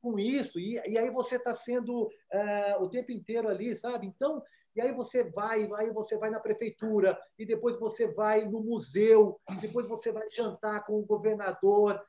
Com 0.00 0.18
isso, 0.18 0.58
e, 0.58 0.80
e 0.86 0.96
aí 0.96 1.10
você 1.10 1.36
está 1.36 1.54
sendo 1.54 2.08
é, 2.32 2.74
o 2.78 2.88
tempo 2.88 3.12
inteiro 3.12 3.48
ali, 3.48 3.74
sabe? 3.74 4.06
Então, 4.06 4.42
e 4.74 4.80
aí 4.80 4.90
você 4.92 5.24
vai, 5.24 5.68
aí 5.76 5.90
você 5.90 6.16
vai 6.16 6.30
na 6.30 6.40
prefeitura, 6.40 7.20
e 7.38 7.44
depois 7.44 7.78
você 7.78 8.06
vai 8.06 8.46
no 8.46 8.62
museu, 8.62 9.38
depois 9.60 9.86
você 9.86 10.10
vai 10.10 10.26
jantar 10.30 10.86
com 10.86 10.98
o 10.98 11.04
governador, 11.04 12.00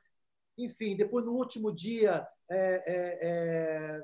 enfim, 0.56 0.96
depois 0.96 1.26
no 1.26 1.32
último 1.32 1.70
dia 1.70 2.26
é, 2.50 2.82
é, 2.86 3.18
é... 3.22 4.00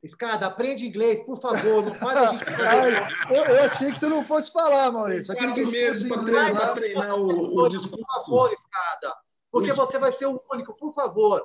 Escada, 0.00 0.46
aprende 0.46 0.86
inglês, 0.86 1.20
por 1.24 1.40
favor. 1.40 1.84
Não 1.84 1.92
faz 1.92 2.16
a 2.16 2.26
gente. 2.28 2.44
eu, 3.34 3.44
eu, 3.44 3.64
achei 3.64 3.90
que 3.90 3.98
você 3.98 4.06
não 4.06 4.22
fosse 4.24 4.50
falar, 4.52 4.92
Maurício. 4.92 5.34
Aquele 5.34 5.52
discurso 5.52 6.08
para 6.08 6.22
treinar, 6.22 6.74
treinar 6.74 7.16
o, 7.16 7.58
o 7.58 7.68
discurso. 7.68 8.06
Por 8.06 8.24
favor, 8.24 8.52
Escada. 8.52 9.27
Porque 9.50 9.72
você 9.72 9.98
vai 9.98 10.12
ser 10.12 10.26
o 10.26 10.42
único, 10.50 10.74
por 10.74 10.92
favor. 10.92 11.42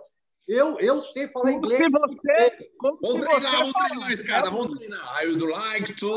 Eu, 0.47 0.77
eu 0.79 1.01
sei 1.01 1.29
falar 1.29 1.51
como 1.51 1.57
inglês. 1.57 1.81
Se 1.81 1.89
você, 1.89 2.69
como 2.77 2.99
vamos 3.01 3.23
treinar, 3.23 3.51
você 3.51 3.57
vamos 3.57 3.73
treinar, 3.73 4.11
Escada, 4.11 4.49
vamos 4.49 4.77
treinar. 4.77 5.23
I 5.23 5.27
would 5.27 5.45
like 5.45 5.93
to. 5.95 6.09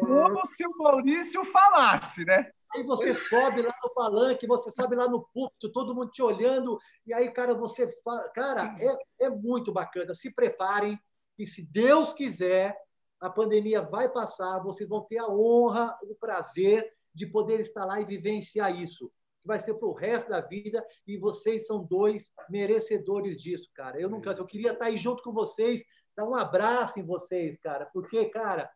Como 0.00 0.46
se 0.46 0.66
o 0.66 0.76
Maurício 0.78 1.44
falasse, 1.44 2.24
né? 2.24 2.50
Aí 2.74 2.82
você 2.82 3.14
sobe 3.14 3.62
lá 3.62 3.72
no 3.80 3.90
palanque, 3.94 4.48
você 4.48 4.68
sobe 4.72 4.96
lá 4.96 5.06
no 5.06 5.24
púlpito, 5.32 5.70
todo 5.70 5.94
mundo 5.94 6.10
te 6.10 6.20
olhando, 6.20 6.76
e 7.06 7.14
aí, 7.14 7.30
cara, 7.30 7.54
você 7.54 7.86
fala. 8.02 8.28
Cara, 8.30 8.76
é, 8.80 9.26
é 9.26 9.30
muito 9.30 9.72
bacana. 9.72 10.12
Se 10.12 10.34
preparem, 10.34 10.98
e 11.38 11.46
se 11.46 11.62
Deus 11.62 12.12
quiser, 12.12 12.76
a 13.20 13.30
pandemia 13.30 13.82
vai 13.82 14.08
passar, 14.08 14.58
vocês 14.58 14.88
vão 14.88 15.02
ter 15.02 15.18
a 15.18 15.28
honra, 15.28 15.96
o 16.02 16.16
prazer 16.16 16.92
de 17.14 17.26
poder 17.26 17.60
estar 17.60 17.84
lá 17.84 18.00
e 18.00 18.04
vivenciar 18.04 18.74
isso. 18.76 19.12
Que 19.44 19.48
vai 19.48 19.58
ser 19.58 19.74
para 19.74 19.86
o 19.86 19.92
resto 19.92 20.30
da 20.30 20.40
vida, 20.40 20.82
e 21.06 21.18
vocês 21.18 21.66
são 21.66 21.84
dois 21.84 22.32
merecedores 22.48 23.36
disso, 23.36 23.68
cara. 23.74 24.00
Eu 24.00 24.08
nunca, 24.08 24.30
eu 24.32 24.46
queria 24.46 24.72
estar 24.72 24.86
aí 24.86 24.96
junto 24.96 25.22
com 25.22 25.32
vocês, 25.32 25.84
dar 26.16 26.24
um 26.24 26.34
abraço 26.34 26.98
em 26.98 27.04
vocês, 27.04 27.58
cara, 27.58 27.84
porque, 27.92 28.24
cara, 28.30 28.70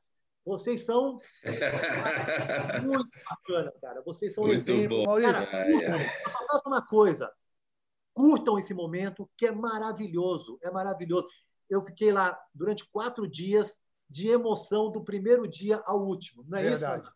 vocês 0.44 0.84
são 0.84 1.18
muito 2.84 3.08
bacana, 3.30 3.72
cara. 3.80 4.02
Vocês 4.02 4.34
são 4.34 4.44
muito 4.44 4.56
exemplo. 4.58 4.98
Bom. 4.98 5.06
Maurício, 5.06 5.46
curtam. 5.46 6.00
Eu 6.00 6.30
só 6.30 6.46
faço 6.46 6.62
uma 6.68 6.86
coisa. 6.86 7.32
Curtam 8.12 8.58
esse 8.58 8.74
momento, 8.74 9.30
que 9.36 9.46
é 9.46 9.52
maravilhoso. 9.52 10.58
É 10.62 10.70
maravilhoso. 10.70 11.26
Eu 11.68 11.82
fiquei 11.82 12.12
lá 12.12 12.38
durante 12.54 12.86
quatro 12.90 13.26
dias 13.26 13.80
de 14.08 14.28
emoção 14.28 14.90
do 14.90 15.02
primeiro 15.02 15.48
dia 15.48 15.82
ao 15.86 16.00
último. 16.02 16.44
Não 16.46 16.58
é 16.58 16.62
Verdade. 16.62 17.02
isso? 17.02 17.12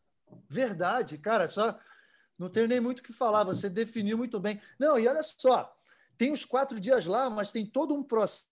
Verdade, 0.49 1.19
cara. 1.19 1.49
Só 1.49 1.79
não 2.43 2.51
tenho 2.51 2.67
nem 2.67 2.81
muito 2.81 2.99
o 2.99 3.03
que 3.03 3.13
falar. 3.13 3.45
Você 3.45 3.71
definiu 3.71 4.19
muito 4.19 4.41
bem. 4.41 4.61
Não, 4.79 4.99
e 4.99 5.07
olha 5.07 5.23
só, 5.23 5.75
tem 6.19 6.33
os 6.33 6.45
quatro 6.45 6.79
dias 6.79 7.07
lá, 7.07 7.31
mas 7.31 7.53
tem 7.53 7.65
todo 7.65 7.95
um 7.95 8.03
processo. 8.03 8.51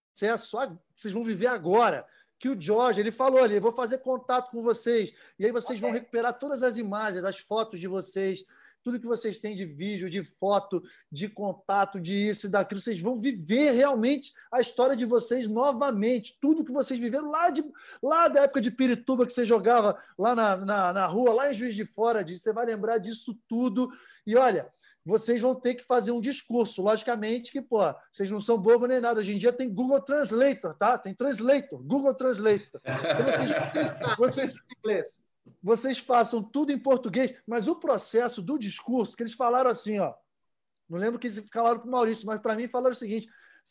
Vocês 0.94 1.12
vão 1.12 1.24
viver 1.24 1.48
agora 1.48 2.06
que 2.38 2.48
o 2.48 2.58
Jorge 2.58 3.00
ele 3.00 3.10
falou 3.10 3.42
ali, 3.42 3.60
vou 3.60 3.72
fazer 3.72 3.98
contato 3.98 4.50
com 4.50 4.62
vocês 4.62 5.12
e 5.38 5.44
aí 5.44 5.52
vocês 5.52 5.78
okay. 5.78 5.80
vão 5.80 5.90
recuperar 5.90 6.32
todas 6.38 6.62
as 6.62 6.78
imagens, 6.78 7.22
as 7.22 7.38
fotos 7.38 7.78
de 7.78 7.86
vocês, 7.86 8.46
tudo 8.82 9.00
que 9.00 9.06
vocês 9.06 9.38
têm 9.38 9.54
de 9.54 9.64
vídeo, 9.64 10.10
de 10.10 10.22
foto, 10.22 10.82
de 11.10 11.28
contato, 11.28 12.00
de 12.00 12.28
isso 12.28 12.46
e 12.46 12.50
daquilo, 12.50 12.80
vocês 12.80 13.00
vão 13.00 13.16
viver 13.16 13.72
realmente 13.72 14.32
a 14.52 14.60
história 14.60 14.96
de 14.96 15.04
vocês 15.04 15.48
novamente, 15.48 16.38
tudo 16.40 16.64
que 16.64 16.72
vocês 16.72 16.98
viveram 16.98 17.30
lá 17.30 17.50
de 17.50 17.64
lá 18.02 18.28
da 18.28 18.42
época 18.42 18.60
de 18.60 18.70
Pirituba 18.70 19.26
que 19.26 19.32
você 19.32 19.44
jogava 19.44 19.98
lá 20.18 20.34
na, 20.34 20.56
na, 20.56 20.92
na 20.92 21.06
rua, 21.06 21.32
lá 21.32 21.50
em 21.50 21.54
Juiz 21.54 21.74
de 21.74 21.84
Fora, 21.84 22.24
você 22.26 22.52
vai 22.52 22.66
lembrar 22.66 22.98
disso 22.98 23.38
tudo 23.48 23.90
e 24.26 24.36
olha 24.36 24.70
vocês 25.04 25.40
vão 25.40 25.54
ter 25.54 25.74
que 25.74 25.84
fazer 25.84 26.12
um 26.12 26.20
discurso. 26.20 26.82
Logicamente 26.82 27.50
que, 27.50 27.60
pô, 27.60 27.80
vocês 28.12 28.30
não 28.30 28.40
são 28.40 28.58
bobo 28.58 28.86
nem 28.86 29.00
nada. 29.00 29.20
Hoje 29.20 29.34
em 29.34 29.38
dia 29.38 29.52
tem 29.52 29.72
Google 29.72 30.00
Translator, 30.00 30.74
tá? 30.74 30.98
Tem 30.98 31.14
Translator, 31.14 31.82
Google 31.82 32.14
Translator. 32.14 32.80
Então 32.84 34.18
vocês, 34.18 34.52
vocês, 34.84 35.20
vocês 35.62 35.98
façam 35.98 36.42
tudo 36.42 36.72
em 36.72 36.78
português, 36.78 37.34
mas 37.46 37.68
o 37.68 37.76
processo 37.76 38.42
do 38.42 38.58
discurso, 38.58 39.16
que 39.16 39.22
eles 39.22 39.34
falaram 39.34 39.70
assim, 39.70 39.98
ó. 39.98 40.14
Não 40.88 40.98
lembro 40.98 41.18
que 41.18 41.28
eles 41.28 41.48
falaram 41.52 41.80
para 41.80 41.88
o 41.88 41.90
Maurício, 41.90 42.26
mas 42.26 42.40
para 42.40 42.56
mim 42.56 42.66
falaram 42.66 42.92
o 42.92 42.96
seguinte: 42.96 43.28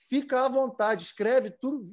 fica 0.08 0.46
à 0.46 0.48
vontade, 0.48 1.04
escreve 1.04 1.52
tudo, 1.52 1.84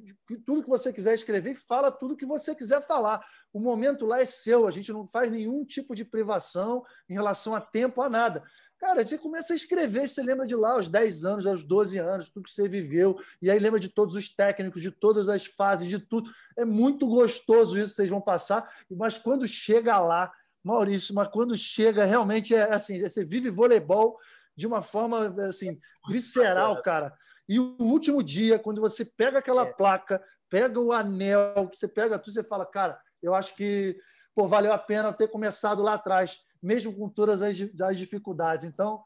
tudo 0.45 0.63
que 0.63 0.69
você 0.69 0.93
quiser 0.93 1.13
escrever 1.13 1.51
e 1.51 1.55
fala 1.55 1.91
tudo 1.91 2.15
que 2.15 2.25
você 2.25 2.55
quiser 2.55 2.81
falar. 2.81 3.25
O 3.51 3.59
momento 3.59 4.05
lá 4.05 4.21
é 4.21 4.25
seu, 4.25 4.67
a 4.67 4.71
gente 4.71 4.91
não 4.93 5.05
faz 5.05 5.29
nenhum 5.29 5.65
tipo 5.65 5.93
de 5.93 6.05
privação 6.05 6.83
em 7.09 7.13
relação 7.13 7.53
a 7.53 7.61
tempo, 7.61 8.01
a 8.01 8.09
nada. 8.09 8.43
Cara, 8.79 9.05
você 9.05 9.17
começa 9.17 9.53
a 9.53 9.55
escrever, 9.55 10.07
você 10.07 10.21
lembra 10.21 10.45
de 10.45 10.55
lá, 10.55 10.73
aos 10.73 10.87
10 10.87 11.25
anos, 11.25 11.47
aos 11.47 11.63
12 11.63 11.97
anos, 11.97 12.29
tudo 12.29 12.43
que 12.43 12.51
você 12.51 12.67
viveu, 12.67 13.17
e 13.41 13.49
aí 13.49 13.57
lembra 13.57 13.79
de 13.79 13.89
todos 13.89 14.15
os 14.15 14.29
técnicos, 14.29 14.81
de 14.81 14.91
todas 14.91 15.29
as 15.29 15.45
fases, 15.45 15.89
de 15.89 15.97
tudo. 15.97 16.29
É 16.55 16.63
muito 16.63 17.07
gostoso 17.07 17.77
isso, 17.77 17.95
vocês 17.95 18.09
vão 18.09 18.21
passar, 18.21 18.71
mas 18.89 19.17
quando 19.17 19.47
chega 19.47 19.99
lá, 19.99 20.31
Maurício, 20.63 21.15
mas 21.15 21.27
quando 21.29 21.57
chega, 21.57 22.05
realmente 22.05 22.53
é 22.53 22.73
assim, 22.73 22.99
você 22.99 23.23
vive 23.23 23.49
voleibol 23.49 24.17
de 24.55 24.67
uma 24.67 24.81
forma 24.81 25.33
assim, 25.47 25.79
visceral, 26.07 26.81
cara. 26.81 27.13
E 27.49 27.59
o 27.59 27.77
último 27.79 28.21
dia, 28.21 28.59
quando 28.59 28.81
você 28.81 29.05
pega 29.05 29.39
aquela 29.39 29.63
é. 29.63 29.73
placa, 29.73 30.21
pega 30.49 30.79
o 30.79 30.91
anel, 30.91 31.67
que 31.69 31.77
você 31.77 31.87
pega 31.87 32.19
tudo, 32.19 32.33
você 32.33 32.43
fala, 32.43 32.65
cara, 32.65 32.99
eu 33.23 33.33
acho 33.33 33.55
que 33.55 33.97
pô, 34.35 34.47
valeu 34.47 34.71
a 34.71 34.77
pena 34.77 35.11
ter 35.11 35.27
começado 35.29 35.81
lá 35.81 35.93
atrás 35.93 36.45
mesmo 36.61 36.93
com 36.93 37.09
todas 37.09 37.41
as, 37.41 37.55
as 37.81 37.97
dificuldades. 37.97 38.65
Então, 38.65 39.03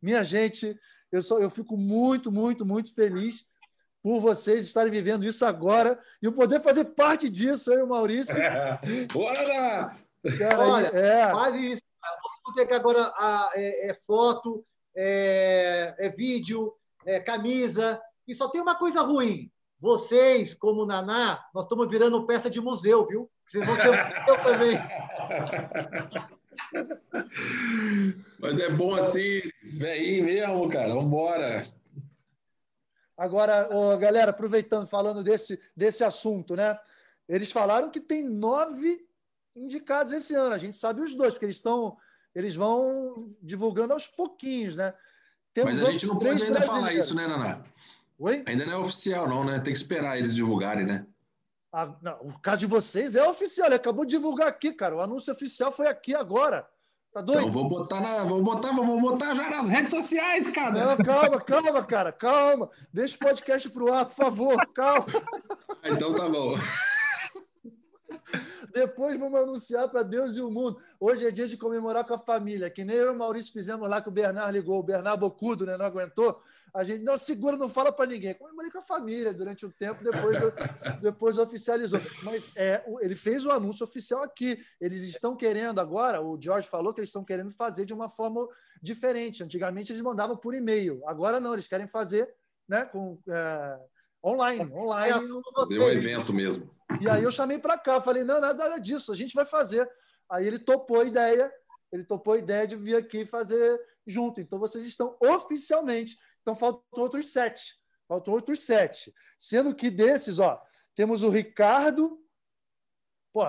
minha 0.00 0.22
gente, 0.22 0.78
eu, 1.10 1.22
só, 1.22 1.38
eu 1.38 1.50
fico 1.50 1.76
muito, 1.76 2.30
muito, 2.30 2.64
muito 2.64 2.94
feliz 2.94 3.46
por 4.02 4.20
vocês 4.20 4.66
estarem 4.66 4.92
vivendo 4.92 5.24
isso 5.24 5.46
agora 5.46 5.98
e 6.20 6.26
eu 6.26 6.32
poder 6.32 6.60
fazer 6.60 6.84
parte 6.84 7.30
disso, 7.30 7.72
eu 7.72 7.80
e 7.80 7.82
o 7.82 7.88
Maurício. 7.88 8.34
Bora! 9.12 9.96
Cara, 10.38 10.68
Olha, 10.68 10.86
é... 10.88 11.30
faz 11.30 11.56
isso. 11.56 11.82
Vamos 12.44 12.56
ter 12.56 12.66
que 12.66 12.74
agora 12.74 13.12
a, 13.16 13.50
é, 13.54 13.90
é, 13.90 13.94
foto, 13.94 14.64
é, 14.94 15.94
é 15.98 16.10
vídeo, 16.10 16.74
é 17.06 17.18
camisa. 17.18 18.00
E 18.28 18.34
só 18.34 18.48
tem 18.48 18.60
uma 18.60 18.74
coisa 18.74 19.00
ruim. 19.00 19.50
Vocês, 19.80 20.54
como 20.54 20.86
Naná, 20.86 21.42
nós 21.54 21.64
estamos 21.64 21.88
virando 21.88 22.26
peça 22.26 22.50
de 22.50 22.60
museu, 22.60 23.06
viu? 23.06 23.30
Vocês 23.46 23.64
vão 23.64 23.76
ser 23.76 23.88
museu 24.20 24.44
também. 24.44 24.78
Mas 28.38 28.60
é 28.60 28.70
bom 28.70 28.94
assim, 28.94 29.40
vem 29.62 30.22
mesmo, 30.22 30.68
cara. 30.68 30.94
Vambora. 30.94 31.66
Agora, 33.16 33.68
oh, 33.70 33.96
galera, 33.96 34.30
aproveitando, 34.30 34.86
falando 34.86 35.22
desse, 35.22 35.60
desse 35.76 36.02
assunto, 36.02 36.56
né? 36.56 36.78
Eles 37.28 37.52
falaram 37.52 37.90
que 37.90 38.00
tem 38.00 38.22
nove 38.22 39.06
indicados 39.54 40.12
esse 40.12 40.34
ano. 40.34 40.54
A 40.54 40.58
gente 40.58 40.76
sabe 40.76 41.00
os 41.00 41.14
dois, 41.14 41.34
porque 41.34 41.46
eles 41.46 41.56
estão. 41.56 41.96
Eles 42.34 42.56
vão 42.56 43.36
divulgando 43.40 43.92
aos 43.92 44.08
pouquinhos, 44.08 44.76
né? 44.76 44.92
Temos 45.52 45.78
Mas 45.78 45.88
a 45.88 45.92
gente 45.92 46.06
não 46.06 46.18
pode 46.18 46.42
ainda 46.42 46.60
falar 46.62 46.92
isso, 46.92 47.14
né, 47.14 47.28
Naná? 47.28 47.62
Oi? 48.18 48.42
Ainda 48.46 48.66
não 48.66 48.72
é 48.72 48.76
oficial, 48.76 49.28
não, 49.28 49.44
né? 49.44 49.60
Tem 49.60 49.72
que 49.72 49.78
esperar 49.78 50.18
eles 50.18 50.34
divulgarem, 50.34 50.84
né? 50.84 51.06
Ah, 51.76 51.92
não, 52.00 52.12
o 52.20 52.38
caso 52.38 52.60
de 52.60 52.66
vocês 52.66 53.16
é 53.16 53.28
oficial, 53.28 53.66
ele 53.66 53.74
acabou 53.74 54.04
de 54.04 54.12
divulgar 54.12 54.46
aqui, 54.46 54.72
cara. 54.72 54.94
O 54.94 55.00
anúncio 55.00 55.32
oficial 55.32 55.72
foi 55.72 55.88
aqui 55.88 56.14
agora. 56.14 56.64
Tá 57.12 57.20
doido? 57.20 57.40
Então 57.40 57.50
vou 57.50 57.68
botar 57.68 58.00
na, 58.00 58.22
vou 58.22 58.40
botar, 58.40 58.70
vou 58.70 59.00
botar 59.00 59.34
já 59.34 59.50
nas 59.50 59.68
redes 59.68 59.90
sociais, 59.90 60.46
cara. 60.52 60.70
Não, 60.70 60.96
calma, 61.04 61.40
calma, 61.40 61.84
cara, 61.84 62.12
calma. 62.12 62.70
Deixa 62.92 63.16
o 63.16 63.18
podcast 63.18 63.68
pro 63.70 63.92
ar, 63.92 64.04
por 64.04 64.14
favor, 64.14 64.56
calma. 64.72 65.06
Então 65.82 66.14
tá 66.14 66.28
bom. 66.28 66.54
Depois 68.72 69.18
vamos 69.18 69.40
anunciar 69.40 69.88
para 69.88 70.04
Deus 70.04 70.36
e 70.36 70.40
o 70.40 70.52
mundo. 70.52 70.78
Hoje 71.00 71.26
é 71.26 71.32
dia 71.32 71.48
de 71.48 71.56
comemorar 71.56 72.04
com 72.04 72.14
a 72.14 72.18
família, 72.18 72.70
que 72.70 72.84
nem 72.84 72.94
eu 72.94 73.12
e 73.12 73.16
o 73.16 73.18
Maurício 73.18 73.52
fizemos 73.52 73.88
lá 73.88 74.00
que 74.00 74.08
o 74.08 74.12
Bernard 74.12 74.52
ligou, 74.52 74.78
o 74.78 74.82
Bernard 74.84 75.18
Bocudo, 75.18 75.66
né? 75.66 75.76
Não 75.76 75.86
aguentou 75.86 76.40
a 76.74 76.82
gente 76.82 77.04
não 77.04 77.16
segura, 77.16 77.56
não 77.56 77.68
fala 77.68 77.92
para 77.92 78.10
ninguém. 78.10 78.34
Comemorei 78.34 78.68
com 78.68 78.78
a 78.78 78.82
família 78.82 79.32
durante 79.32 79.64
um 79.64 79.70
tempo, 79.70 80.02
depois, 80.02 80.36
depois 81.00 81.38
oficializou. 81.38 82.00
Mas 82.24 82.50
é, 82.56 82.84
ele 83.00 83.14
fez 83.14 83.46
o 83.46 83.52
anúncio 83.52 83.84
oficial 83.84 84.24
aqui. 84.24 84.58
Eles 84.80 85.02
estão 85.02 85.36
querendo 85.36 85.80
agora, 85.80 86.20
o 86.20 86.36
George 86.40 86.68
falou 86.68 86.92
que 86.92 87.00
eles 87.00 87.10
estão 87.10 87.24
querendo 87.24 87.52
fazer 87.52 87.84
de 87.84 87.94
uma 87.94 88.08
forma 88.08 88.48
diferente. 88.82 89.44
Antigamente 89.44 89.92
eles 89.92 90.02
mandavam 90.02 90.36
por 90.36 90.52
e-mail, 90.52 91.00
agora 91.06 91.38
não, 91.38 91.52
eles 91.52 91.68
querem 91.68 91.86
fazer 91.86 92.28
né, 92.68 92.84
com, 92.84 93.20
é, 93.28 93.78
online. 94.24 94.68
online 94.72 95.42
fazer 95.54 95.78
um 95.78 95.88
evento 95.88 96.32
mesmo. 96.32 96.68
E 97.00 97.08
aí 97.08 97.22
eu 97.22 97.30
chamei 97.30 97.58
para 97.58 97.78
cá, 97.78 98.00
falei: 98.00 98.24
não, 98.24 98.40
nada 98.40 98.78
disso, 98.78 99.12
a 99.12 99.14
gente 99.14 99.34
vai 99.34 99.46
fazer. 99.46 99.88
Aí 100.28 100.44
ele 100.44 100.58
topou 100.58 101.00
a 101.00 101.04
ideia, 101.04 101.52
ele 101.92 102.04
topou 102.04 102.34
a 102.34 102.38
ideia 102.38 102.66
de 102.66 102.74
vir 102.74 102.96
aqui 102.96 103.24
fazer 103.24 103.80
junto. 104.04 104.40
Então 104.40 104.58
vocês 104.58 104.84
estão 104.84 105.16
oficialmente 105.20 106.16
então 106.44 106.54
faltam 106.54 106.84
outros 106.92 107.32
sete. 107.32 107.74
Faltam 108.06 108.34
outros 108.34 108.62
sete. 108.62 109.14
Sendo 109.40 109.74
que 109.74 109.90
desses, 109.90 110.38
ó, 110.38 110.62
temos 110.94 111.22
o 111.22 111.30
Ricardo. 111.30 112.22
Pô, 113.32 113.46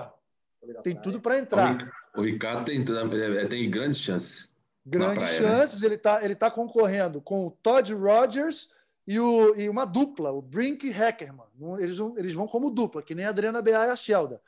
tem 0.81 0.99
tudo 0.99 1.19
para 1.19 1.37
entrar. 1.37 1.93
O 2.15 2.21
Ricardo 2.21 2.63
tem, 2.63 2.81
é, 2.81 3.47
tem 3.47 3.69
grandes 3.69 3.99
chances. 3.99 4.49
Grandes 4.85 5.29
praia, 5.29 5.41
né? 5.41 5.47
chances. 5.49 5.81
Né? 5.81 5.87
Ele 5.87 5.95
está 5.95 6.23
ele 6.23 6.35
tá 6.35 6.49
concorrendo 6.49 7.21
com 7.21 7.45
o 7.45 7.51
Todd 7.51 7.93
Rogers 7.93 8.73
e, 9.05 9.19
o, 9.19 9.53
e 9.59 9.67
uma 9.67 9.83
dupla, 9.83 10.31
o 10.31 10.41
Brink 10.41 10.89
Hackerman. 10.89 11.45
Eles 11.79 11.97
vão, 11.97 12.17
eles 12.17 12.33
vão 12.33 12.47
como 12.47 12.71
dupla, 12.71 13.03
que 13.03 13.13
nem 13.13 13.25
a 13.25 13.29
Adriana 13.29 13.61
Bea 13.61 13.87
e 13.87 13.89
a 13.89 13.95
Shelda. 13.95 14.41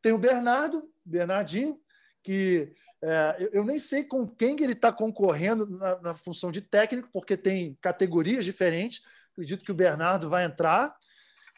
Tem 0.00 0.12
o 0.12 0.18
Bernardo, 0.18 0.88
Bernardinho, 1.04 1.80
que 2.22 2.72
é, 3.02 3.36
eu, 3.38 3.48
eu, 3.52 3.64
nem 3.64 3.78
sei 3.78 4.02
com 4.02 4.26
quem 4.26 4.56
ele 4.60 4.72
está 4.72 4.92
concorrendo 4.92 5.66
na, 5.66 6.00
na, 6.00 6.14
função 6.14 6.50
de 6.50 6.60
técnico, 6.60 7.08
porque 7.12 7.36
tem 7.36 7.76
categorias 7.80 8.44
diferentes. 8.44 9.02
Acredito 9.32 9.64
que 9.64 9.70
o 9.70 9.74
Bernardo 9.74 10.28
vai 10.28 10.44
entrar. 10.44 10.94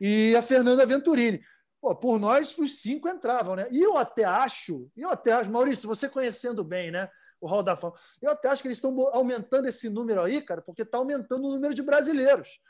E 0.01 0.34
a 0.36 0.43
Fernanda 0.43 0.84
Venturini. 0.84 1.43
Pô, 1.80 1.97
por 1.97 2.18
nós, 2.18 2.57
os 2.59 2.82
cinco 2.82 3.09
entravam, 3.09 3.57
né? 3.57 3.66
E 3.70 3.80
eu 3.82 3.97
até 3.97 4.24
acho, 4.24 4.91
eu 4.95 5.09
até 5.09 5.32
acho, 5.32 5.51
Maurício, 5.51 5.88
você 5.88 6.11
conhecendo 6.11 6.62
bem, 6.62 6.91
né? 6.91 7.09
O 7.41 7.47
Hall 7.47 7.62
da 7.62 7.74
Fama, 7.74 7.95
eu 8.20 8.30
até 8.30 8.49
acho 8.49 8.61
que 8.61 8.68
eles 8.68 8.76
estão 8.76 8.95
aumentando 9.14 9.66
esse 9.66 9.88
número 9.88 10.20
aí, 10.20 10.43
cara, 10.43 10.61
porque 10.61 10.82
está 10.82 10.99
aumentando 10.99 11.49
o 11.49 11.53
número 11.55 11.72
de 11.72 11.80
brasileiros. 11.80 12.61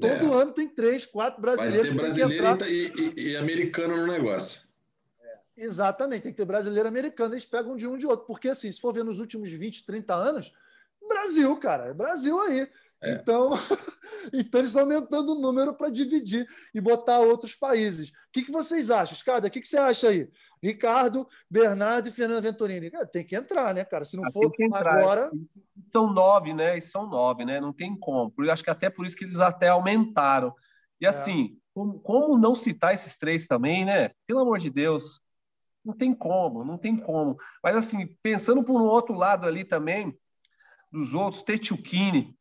Todo 0.00 0.32
é. 0.32 0.42
ano 0.42 0.52
tem 0.52 0.66
três, 0.68 1.04
quatro 1.04 1.40
brasileiros. 1.40 1.92
Vai 1.92 2.10
ter 2.12 2.26
brasileiro 2.26 2.64
e, 2.64 3.14
e, 3.14 3.28
e 3.32 3.36
americano 3.36 3.98
no 3.98 4.06
negócio. 4.06 4.69
Exatamente, 5.60 6.22
tem 6.22 6.32
que 6.32 6.38
ter 6.38 6.46
brasileiro 6.46 6.86
e 6.86 6.88
americano, 6.88 7.34
eles 7.34 7.44
pegam 7.44 7.76
de 7.76 7.86
um 7.86 7.98
de 7.98 8.06
outro. 8.06 8.26
Porque, 8.26 8.48
assim, 8.48 8.72
se 8.72 8.80
for 8.80 8.94
ver 8.94 9.04
nos 9.04 9.20
últimos 9.20 9.50
20, 9.50 9.84
30 9.84 10.14
anos, 10.14 10.54
Brasil, 11.06 11.54
cara, 11.58 11.88
é 11.88 11.92
Brasil 11.92 12.40
aí. 12.40 12.66
É. 13.02 13.12
Então, 13.12 13.50
então, 14.32 14.60
eles 14.60 14.70
estão 14.70 14.82
aumentando 14.82 15.32
o 15.32 15.40
número 15.40 15.74
para 15.74 15.90
dividir 15.90 16.48
e 16.74 16.80
botar 16.80 17.20
outros 17.20 17.54
países. 17.54 18.08
O 18.08 18.12
que, 18.32 18.42
que 18.42 18.50
vocês 18.50 18.90
acham, 18.90 19.14
Escada? 19.14 19.48
O 19.48 19.50
que, 19.50 19.60
que 19.60 19.68
você 19.68 19.76
acha 19.76 20.08
aí? 20.08 20.30
Ricardo, 20.62 21.28
Bernardo 21.48 22.08
e 22.08 22.12
Fernando 22.12 22.42
Venturini. 22.42 22.90
tem 23.12 23.24
que 23.24 23.36
entrar, 23.36 23.74
né, 23.74 23.84
cara? 23.84 24.04
Se 24.04 24.16
não 24.16 24.24
ah, 24.24 24.32
for 24.32 24.50
agora. 24.72 25.30
São 25.92 26.10
nove, 26.10 26.54
né? 26.54 26.78
E 26.78 26.82
são 26.82 27.06
nove, 27.06 27.44
né? 27.44 27.60
Não 27.60 27.72
tem 27.72 27.94
como. 27.98 28.32
Eu 28.38 28.52
acho 28.52 28.64
que 28.64 28.70
até 28.70 28.88
por 28.88 29.04
isso 29.04 29.16
que 29.16 29.24
eles 29.24 29.40
até 29.40 29.68
aumentaram. 29.68 30.54
E 31.00 31.06
é. 31.06 31.08
assim, 31.08 31.58
como, 31.74 31.98
como 32.00 32.38
não 32.38 32.54
citar 32.54 32.92
esses 32.92 33.16
três 33.16 33.46
também, 33.46 33.84
né? 33.84 34.10
Pelo 34.26 34.40
amor 34.40 34.58
de 34.58 34.70
Deus. 34.70 35.20
Não 35.84 35.94
tem 35.94 36.14
como, 36.14 36.64
não 36.64 36.76
tem 36.76 36.96
como. 36.96 37.38
Mas, 37.62 37.76
assim, 37.76 38.06
pensando 38.22 38.62
por 38.62 38.80
um 38.80 38.84
outro 38.84 39.14
lado 39.14 39.46
ali 39.46 39.64
também, 39.64 40.16
dos 40.92 41.14
outros, 41.14 41.42
Tetchukini, 41.42 42.36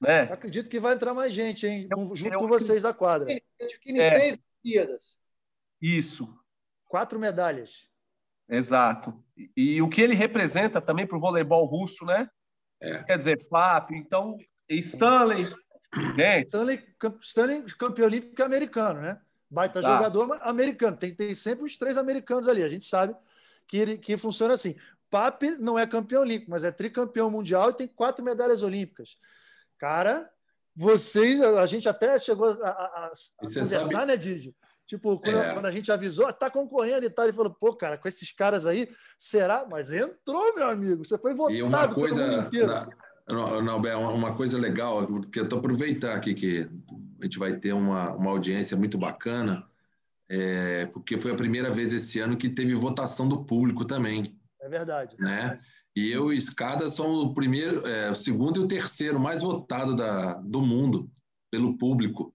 né? 0.00 0.22
acredito 0.22 0.68
que 0.68 0.80
vai 0.80 0.94
entrar 0.94 1.14
mais 1.14 1.32
gente, 1.32 1.66
hein? 1.66 1.88
Eu, 1.90 2.16
junto 2.16 2.34
eu, 2.34 2.40
com 2.40 2.48
vocês 2.48 2.82
da 2.82 2.92
quadra. 2.92 3.28
Tetchukini, 3.58 4.00
é. 4.00 4.18
seis 4.18 4.38
Olimpíadas. 4.64 5.16
Isso. 5.80 6.36
Quatro 6.88 7.18
medalhas. 7.18 7.88
Exato. 8.48 9.24
E, 9.36 9.76
e, 9.76 9.82
o 9.82 9.88
que 9.88 10.00
ele 10.00 10.14
representa 10.14 10.80
também 10.80 11.06
para 11.06 11.16
o 11.16 11.20
voleibol 11.20 11.64
russo, 11.66 12.04
né? 12.04 12.28
É. 12.80 13.02
Quer 13.04 13.16
dizer, 13.16 13.46
Papo, 13.48 13.94
então, 13.94 14.36
Stanley. 14.68 15.46
Gente. 16.16 16.46
Stanley, 16.46 16.84
Stanley 17.20 17.64
campeão 17.78 18.06
olímpico 18.06 18.42
americano, 18.42 19.00
né? 19.00 19.20
Baita 19.52 19.82
tá. 19.82 19.96
jogador 19.96 20.38
americano. 20.40 20.96
Tem, 20.96 21.14
tem 21.14 21.34
sempre 21.34 21.66
os 21.66 21.76
três 21.76 21.98
americanos 21.98 22.48
ali. 22.48 22.62
A 22.62 22.68
gente 22.70 22.86
sabe 22.86 23.14
que, 23.68 23.76
ele, 23.76 23.98
que 23.98 24.16
funciona 24.16 24.54
assim. 24.54 24.74
Pape 25.10 25.50
não 25.58 25.78
é 25.78 25.86
campeão 25.86 26.22
olímpico, 26.22 26.50
mas 26.50 26.64
é 26.64 26.72
tricampeão 26.72 27.30
mundial 27.30 27.68
e 27.68 27.74
tem 27.74 27.86
quatro 27.86 28.24
medalhas 28.24 28.62
olímpicas. 28.62 29.18
Cara, 29.76 30.26
vocês, 30.74 31.42
a 31.42 31.66
gente 31.66 31.86
até 31.86 32.18
chegou 32.18 32.48
a, 32.62 32.68
a, 32.68 33.06
a 33.06 33.12
conversar, 33.36 33.82
sabe? 33.82 34.06
né, 34.06 34.16
Didi? 34.16 34.56
Tipo, 34.86 35.18
quando, 35.18 35.36
é. 35.36 35.52
quando, 35.52 35.66
a 35.66 35.70
gente 35.70 35.92
avisou, 35.92 36.30
está 36.30 36.48
concorrendo 36.48 37.04
e 37.04 37.10
tal, 37.10 37.26
ele 37.26 37.34
falou, 37.34 37.52
pô, 37.52 37.74
cara, 37.76 37.98
com 37.98 38.08
esses 38.08 38.32
caras 38.32 38.64
aí, 38.64 38.88
será? 39.18 39.66
Mas 39.70 39.92
entrou, 39.92 40.54
meu 40.54 40.68
amigo. 40.68 41.04
Você 41.04 41.18
foi 41.18 41.34
votado 41.34 41.58
e 41.58 41.62
uma 41.62 41.88
coisa, 41.88 42.22
pelo 42.22 42.36
mundo 42.36 42.46
inteiro. 42.46 42.72
Não, 43.28 43.62
não, 43.62 44.14
uma 44.14 44.34
coisa 44.34 44.58
legal, 44.58 45.06
que 45.30 45.40
eu 45.40 45.44
estou 45.44 45.58
aproveitar 45.58 46.16
aqui 46.16 46.34
que 46.34 46.68
a 47.22 47.24
gente 47.24 47.38
vai 47.38 47.56
ter 47.56 47.72
uma, 47.72 48.12
uma 48.14 48.30
audiência 48.30 48.76
muito 48.76 48.98
bacana, 48.98 49.66
é, 50.28 50.86
porque 50.86 51.16
foi 51.16 51.32
a 51.32 51.36
primeira 51.36 51.70
vez 51.70 51.92
esse 51.92 52.18
ano 52.18 52.36
que 52.36 52.48
teve 52.48 52.74
votação 52.74 53.28
do 53.28 53.44
público 53.44 53.84
também. 53.84 54.38
É 54.60 54.68
verdade. 54.68 55.16
Né? 55.18 55.60
E 55.94 56.10
eu 56.10 56.32
e 56.32 56.36
Escada 56.36 56.88
são 56.88 57.12
o 57.12 57.34
primeiro, 57.34 57.86
é, 57.86 58.10
o 58.10 58.14
segundo 58.14 58.60
e 58.60 58.64
o 58.64 58.68
terceiro 58.68 59.20
mais 59.20 59.42
votado 59.42 59.94
da, 59.94 60.34
do 60.34 60.60
mundo. 60.60 61.10
pelo 61.50 61.76
público. 61.76 62.34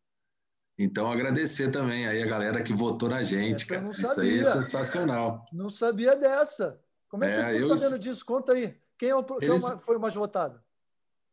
Então, 0.77 1.11
agradecer 1.11 1.71
também 1.71 2.07
aí 2.07 2.21
a 2.21 2.27
galera 2.27 2.61
que 2.61 2.71
votou 2.71 3.09
na 3.09 3.23
gente, 3.23 3.63
Essa 3.63 3.81
cara. 3.81 3.89
Isso 3.89 4.21
aí 4.21 4.39
é 4.39 4.43
sensacional. 4.43 5.43
Não 5.51 5.71
sabia 5.71 6.15
dessa. 6.15 6.79
Como 7.09 7.23
é 7.23 7.29
que 7.29 7.33
é, 7.33 7.37
você 7.37 7.53
ficou 7.53 7.71
eu... 7.71 7.77
sabendo 7.77 7.99
disso? 7.99 8.23
Conta 8.23 8.53
aí. 8.53 8.77
Quem, 8.95 9.09
é 9.09 9.15
o, 9.15 9.25
Eles... 9.41 9.67
quem 9.67 9.79
foi 9.79 9.97
o 9.97 9.99
mais 9.99 10.13
votado? 10.13 10.61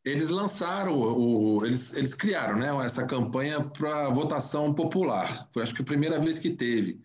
Eles 0.05 0.29
lançaram, 0.29 0.93
o, 0.93 1.57
o, 1.57 1.65
eles, 1.65 1.91
eles 1.95 2.13
criaram 2.13 2.59
né, 2.59 2.85
essa 2.85 3.05
campanha 3.07 3.63
para 3.63 4.09
votação 4.09 4.71
popular. 4.71 5.49
Foi 5.51 5.63
acho 5.63 5.73
que 5.73 5.81
a 5.81 5.85
primeira 5.85 6.19
vez 6.19 6.37
que 6.37 6.51
teve. 6.51 7.01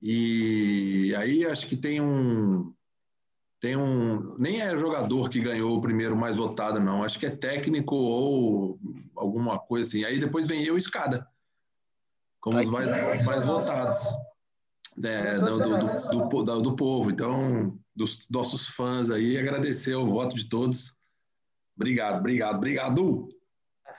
E 0.00 1.14
aí 1.16 1.46
acho 1.46 1.66
que 1.66 1.76
tem 1.76 2.02
um. 2.02 2.72
Tem 3.58 3.76
um. 3.76 4.36
Nem 4.38 4.60
é 4.60 4.76
jogador 4.76 5.30
que 5.30 5.40
ganhou 5.40 5.76
o 5.76 5.80
primeiro 5.80 6.14
mais 6.14 6.36
votado, 6.36 6.78
não. 6.78 7.02
Acho 7.02 7.18
que 7.18 7.26
é 7.26 7.30
técnico 7.30 7.96
ou 7.96 8.78
alguma 9.16 9.58
coisa 9.58 9.88
assim. 9.88 10.04
Aí 10.04 10.20
depois 10.20 10.46
vem 10.46 10.62
eu 10.62 10.76
e 10.76 10.78
Escada, 10.78 11.26
como 12.40 12.58
Ai, 12.58 12.64
os 12.64 12.70
mais, 12.70 13.24
mais 13.24 13.44
votados. 13.44 14.00
É, 15.02 15.38
do, 15.38 15.58
do, 15.58 16.44
do, 16.44 16.62
do, 16.62 16.76
povo. 16.76 17.10
Então, 17.10 17.78
dos 17.94 18.28
nossos 18.28 18.68
fãs 18.68 19.10
aí, 19.10 19.38
agradecer 19.38 19.94
o 19.94 20.06
voto 20.06 20.34
de 20.34 20.48
todos 20.48 20.97
Obrigado, 21.78 22.18
obrigado, 22.18 22.56
obrigado. 22.56 23.28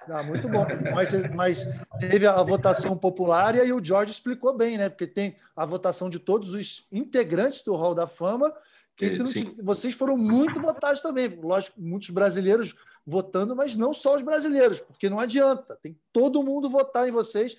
Ah, 0.10 0.22
muito 0.22 0.50
bom. 0.50 0.66
Mas, 0.94 1.30
mas 1.34 1.68
teve 1.98 2.28
a 2.28 2.42
votação 2.44 2.98
popular 2.98 3.56
e 3.56 3.62
aí 3.62 3.72
o 3.72 3.84
George 3.84 4.12
explicou 4.12 4.56
bem, 4.56 4.78
né? 4.78 4.90
Porque 4.90 5.08
tem 5.08 5.38
a 5.56 5.64
votação 5.64 6.10
de 6.10 6.20
todos 6.20 6.54
os 6.54 6.88
integrantes 6.92 7.64
do 7.64 7.76
Hall 7.76 7.96
da 7.96 8.06
Fama, 8.06 8.54
que 8.98 9.06
é, 9.06 9.18
não, 9.18 9.28
vocês 9.64 9.94
foram 9.94 10.18
muito 10.18 10.60
votados 10.60 11.02
também. 11.02 11.30
Lógico, 11.42 11.80
muitos 11.80 12.10
brasileiros 12.10 12.76
votando, 13.06 13.56
mas 13.56 13.78
não 13.78 13.94
só 13.94 14.16
os 14.16 14.22
brasileiros, 14.22 14.82
porque 14.82 15.10
não 15.10 15.20
adianta. 15.20 15.78
Tem 15.82 15.98
todo 16.12 16.44
mundo 16.44 16.70
votar 16.70 17.08
em 17.08 17.12
vocês 17.12 17.56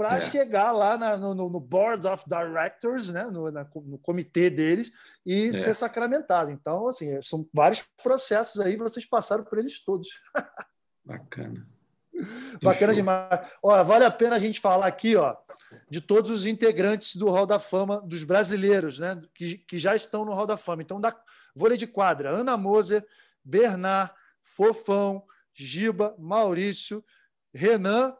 para 0.00 0.16
é. 0.16 0.20
chegar 0.22 0.72
lá 0.72 0.96
na, 0.96 1.14
no, 1.18 1.34
no, 1.34 1.60
Board 1.60 2.08
of 2.08 2.24
Directors, 2.26 3.10
né, 3.10 3.24
no, 3.24 3.50
na, 3.50 3.68
no 3.84 3.98
comitê 3.98 4.48
deles, 4.48 4.90
e 5.26 5.48
é. 5.48 5.52
ser 5.52 5.74
sacramentado. 5.74 6.50
Então, 6.50 6.88
assim, 6.88 7.10
é, 7.10 7.20
são 7.20 7.46
vários 7.52 7.86
processos 8.02 8.62
aí, 8.62 8.76
vocês 8.76 9.04
passaram 9.04 9.44
por 9.44 9.58
eles 9.58 9.84
todos. 9.84 10.08
Bacana. 11.04 11.66
Bacana 12.64 12.94
demais. 12.94 13.46
Ó, 13.62 13.84
vale 13.84 14.06
a 14.06 14.10
pena 14.10 14.36
a 14.36 14.38
gente 14.38 14.58
falar 14.58 14.86
aqui 14.86 15.16
ó, 15.16 15.36
de 15.90 16.00
todos 16.00 16.30
os 16.30 16.46
integrantes 16.46 17.16
do 17.16 17.28
Hall 17.28 17.44
da 17.44 17.58
Fama, 17.58 18.00
dos 18.00 18.24
brasileiros, 18.24 18.98
né, 18.98 19.20
que, 19.34 19.58
que 19.58 19.78
já 19.78 19.94
estão 19.94 20.24
no 20.24 20.32
Hall 20.32 20.46
da 20.46 20.56
Fama. 20.56 20.80
Então, 20.80 20.98
da 20.98 21.14
vôlei 21.54 21.76
de 21.76 21.86
quadra, 21.86 22.30
Ana 22.30 22.56
Moser, 22.56 23.06
Bernard, 23.44 24.14
Fofão, 24.40 25.22
Giba, 25.52 26.16
Maurício, 26.18 27.04
Renan, 27.52 28.16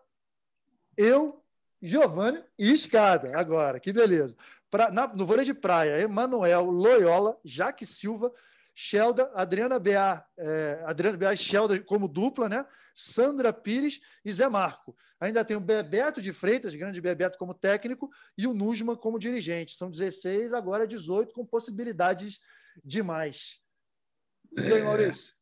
eu 0.94 1.39
Giovanni 1.82 2.42
e 2.58 2.72
Escada, 2.72 3.38
agora, 3.38 3.80
que 3.80 3.92
beleza. 3.92 4.36
Pra, 4.70 4.90
na, 4.90 5.06
no 5.08 5.24
vôlei 5.26 5.44
de 5.44 5.54
praia, 5.54 6.00
Emanuel 6.00 6.64
Loyola, 6.64 7.38
Jaque 7.44 7.86
Silva, 7.86 8.32
Shelda, 8.74 9.30
Adriana 9.34 9.78
Bea, 9.78 10.24
é, 10.36 10.82
Adriana 10.86 11.16
Bea 11.16 11.32
e 11.32 11.36
Shelda 11.36 11.78
como 11.80 12.06
dupla, 12.06 12.48
né? 12.48 12.64
Sandra 12.94 13.52
Pires 13.52 14.00
e 14.24 14.32
Zé 14.32 14.48
Marco. 14.48 14.96
Ainda 15.18 15.44
tem 15.44 15.56
o 15.56 15.60
Bebeto 15.60 16.20
de 16.20 16.32
Freitas, 16.32 16.74
grande 16.74 17.00
Bebeto 17.00 17.38
como 17.38 17.54
técnico, 17.54 18.10
e 18.36 18.46
o 18.46 18.54
Nusman 18.54 18.96
como 18.96 19.18
dirigente. 19.18 19.74
São 19.76 19.90
16, 19.90 20.52
agora 20.52 20.86
18, 20.86 21.34
com 21.34 21.44
possibilidades 21.44 22.40
de 22.84 23.02
mais. 23.02 23.60
E 24.56 24.72
aí, 24.72 24.82
Maurício? 24.82 25.34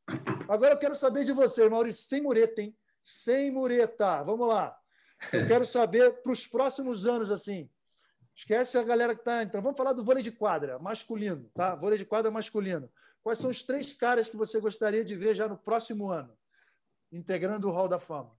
Agora 0.48 0.74
eu 0.74 0.78
quero 0.78 0.94
saber 0.94 1.24
de 1.24 1.32
você, 1.32 1.68
Maurício, 1.68 2.08
sem 2.08 2.20
mureta, 2.20 2.60
hein? 2.60 2.76
Sem 3.02 3.50
mureta. 3.50 4.22
Vamos 4.22 4.48
lá. 4.48 4.76
Eu 5.32 5.46
quero 5.46 5.64
saber 5.64 6.22
para 6.22 6.32
os 6.32 6.46
próximos 6.46 7.06
anos, 7.06 7.30
assim. 7.30 7.68
Esquece 8.34 8.78
a 8.78 8.84
galera 8.84 9.14
que 9.14 9.20
está 9.20 9.42
entrando. 9.42 9.64
Vamos 9.64 9.76
falar 9.76 9.92
do 9.92 10.04
vôlei 10.04 10.22
de 10.22 10.30
quadra, 10.30 10.78
masculino, 10.78 11.50
tá? 11.54 11.74
Vôlei 11.74 11.98
de 11.98 12.04
quadra 12.04 12.30
masculino. 12.30 12.88
Quais 13.22 13.38
são 13.40 13.50
os 13.50 13.64
três 13.64 13.92
caras 13.92 14.28
que 14.28 14.36
você 14.36 14.60
gostaria 14.60 15.04
de 15.04 15.16
ver 15.16 15.34
já 15.34 15.48
no 15.48 15.58
próximo 15.58 16.10
ano, 16.10 16.36
integrando 17.10 17.68
o 17.68 17.72
Hall 17.72 17.88
da 17.88 17.98
Fama? 17.98 18.38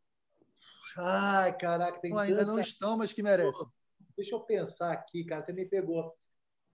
Ai, 0.98 1.56
caraca, 1.58 2.00
tem 2.00 2.12
não, 2.12 2.18
Ainda 2.18 2.40
tanta... 2.40 2.52
não 2.52 2.60
estão, 2.60 2.98
mas 2.98 3.12
que 3.12 3.22
merecem. 3.22 3.68
Deixa 4.16 4.36
eu 4.36 4.40
pensar 4.40 4.92
aqui, 4.94 5.24
cara. 5.26 5.44
Você 5.44 5.54
me 5.54 5.66
pegou. 5.66 6.18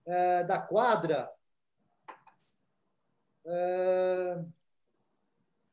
É, 0.05 0.43
da 0.43 0.59
quadra. 0.59 1.31
É, 3.43 4.39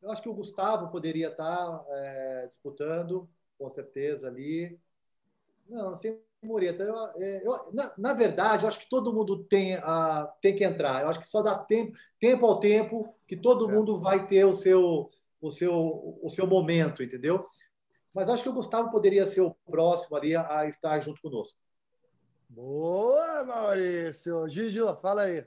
eu 0.01 0.11
acho 0.11 0.23
que 0.23 0.29
o 0.29 0.35
Gustavo 0.35 0.91
poderia 0.91 1.29
estar 1.29 1.85
é, 1.89 2.47
disputando 2.47 3.29
com 3.63 3.71
certeza 3.71 4.27
ali. 4.27 4.77
Não, 5.69 5.95
sem 5.95 6.19
mureta. 6.43 6.83
Eu, 6.83 6.97
é, 7.23 7.47
eu, 7.47 7.73
na, 7.73 7.93
na, 7.97 8.13
verdade, 8.13 8.65
eu 8.65 8.69
acho 8.69 8.81
que 8.81 8.89
todo 8.91 9.13
mundo 9.13 9.45
tem, 9.45 9.77
a, 9.77 10.27
tem 10.41 10.57
que 10.57 10.65
entrar. 10.65 11.03
Eu 11.03 11.09
acho 11.09 11.21
que 11.21 11.27
só 11.27 11.43
dá 11.43 11.57
tempo, 11.57 11.97
tempo 12.19 12.45
ao 12.45 12.59
tempo 12.59 13.15
que 13.27 13.37
todo 13.37 13.71
é. 13.71 13.73
mundo 13.73 13.97
vai 13.97 14.27
ter 14.27 14.45
o 14.45 14.53
seu, 14.53 15.11
o, 15.41 15.51
seu, 15.51 16.19
o 16.21 16.29
seu 16.29 16.47
momento, 16.47 17.03
entendeu? 17.03 17.47
Mas 18.13 18.29
acho 18.29 18.43
que 18.43 18.49
o 18.49 18.55
Gustavo 18.55 18.91
poderia 18.91 19.25
ser 19.27 19.43
o 19.43 19.55
próximo 19.71 20.17
ali 20.17 20.35
a, 20.35 20.59
a 20.59 20.67
estar 20.67 20.99
junto 20.99 21.23
conosco. 21.23 21.57
Boa, 22.49 23.45
Maurício. 23.45 24.49
Gigi, 24.49 24.81
fala 25.01 25.23
aí. 25.23 25.47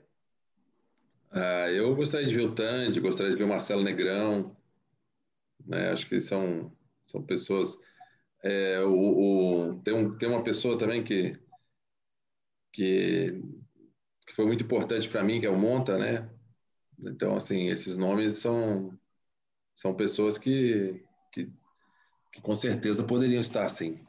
Ah, 1.30 1.70
eu 1.70 1.94
gostaria 1.94 2.26
de 2.26 2.34
ver 2.34 2.46
o 2.46 2.54
Tandy, 2.54 2.98
gostaria 2.98 3.30
de 3.30 3.38
ver 3.38 3.44
o 3.44 3.48
Marcelo 3.48 3.84
Negrão. 3.84 4.56
Né? 5.64 5.90
Acho 5.90 6.08
que 6.08 6.20
são, 6.20 6.72
são 7.06 7.22
pessoas 7.22 7.78
é, 8.42 8.80
o, 8.80 9.70
o, 9.70 9.80
tem, 9.82 9.94
um, 9.94 10.16
tem 10.16 10.28
uma 10.28 10.42
pessoa 10.42 10.78
também 10.78 11.02
que, 11.02 11.32
que, 12.72 13.42
que 14.26 14.34
foi 14.34 14.46
muito 14.46 14.64
importante 14.64 15.08
para 15.08 15.24
mim, 15.24 15.40
que 15.40 15.46
é 15.46 15.50
o 15.50 15.58
Monta, 15.58 15.98
né? 15.98 16.30
Então, 16.98 17.34
assim, 17.34 17.68
esses 17.68 17.96
nomes 17.96 18.38
são, 18.38 18.96
são 19.74 19.94
pessoas 19.94 20.38
que, 20.38 21.02
que, 21.32 21.50
que 22.32 22.40
com 22.40 22.54
certeza 22.54 23.04
poderiam 23.04 23.40
estar 23.40 23.64
assim. 23.64 24.04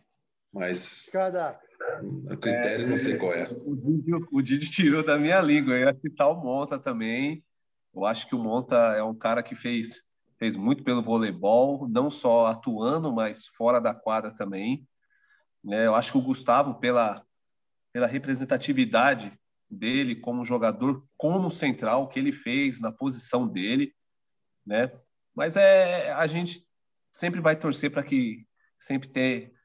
Mas 0.53 1.09
Cada... 1.11 1.59
o 2.01 2.38
critério 2.38 2.86
é, 2.86 2.89
não 2.89 2.97
sei 2.97 3.17
qual 3.17 3.34
é. 3.34 3.47
O 3.65 3.75
Didi, 3.75 4.11
o 4.32 4.41
Didi 4.41 4.71
tirou 4.71 5.03
da 5.03 5.17
minha 5.17 5.41
língua. 5.41 5.73
Eu 5.73 5.88
ia 5.88 5.99
citar 5.99 6.30
o 6.30 6.41
Monta 6.41 6.80
também. 6.80 7.43
Eu 7.93 8.05
acho 8.05 8.28
que 8.28 8.36
o 8.36 8.39
Monta 8.39 8.75
é 8.75 9.03
um 9.03 9.15
cara 9.15 9.43
que 9.43 9.55
fez 9.55 10.07
fez 10.38 10.56
muito 10.56 10.84
pelo 10.84 11.02
voleibol, 11.02 11.88
não 11.88 12.10
só 12.10 12.48
atuando, 12.48 13.12
mas 13.12 13.48
fora 13.48 13.82
da 13.82 13.94
quadra 13.94 14.32
também. 14.32 14.88
Né? 15.64 15.88
Eu 15.88 15.96
acho 15.96 16.12
que 16.12 16.18
o 16.18 16.22
Gustavo, 16.22 16.76
pela, 16.76 17.26
pela 17.92 18.08
representatividade 18.08 19.38
dele 19.70 20.16
como 20.16 20.46
jogador, 20.46 21.06
como 21.18 21.52
central, 21.52 22.08
que 22.08 22.20
ele 22.20 22.32
fez 22.32 22.80
na 22.80 22.92
posição 22.92 23.48
dele, 23.48 23.94
né? 24.66 24.92
Mas 25.36 25.58
é 25.58 26.12
a 26.14 26.26
gente 26.26 26.66
sempre 27.12 27.42
vai 27.42 27.56
torcer 27.56 27.92
para 27.92 28.04
que 28.04 28.48
sempre 28.80 29.10
ter 29.10 29.57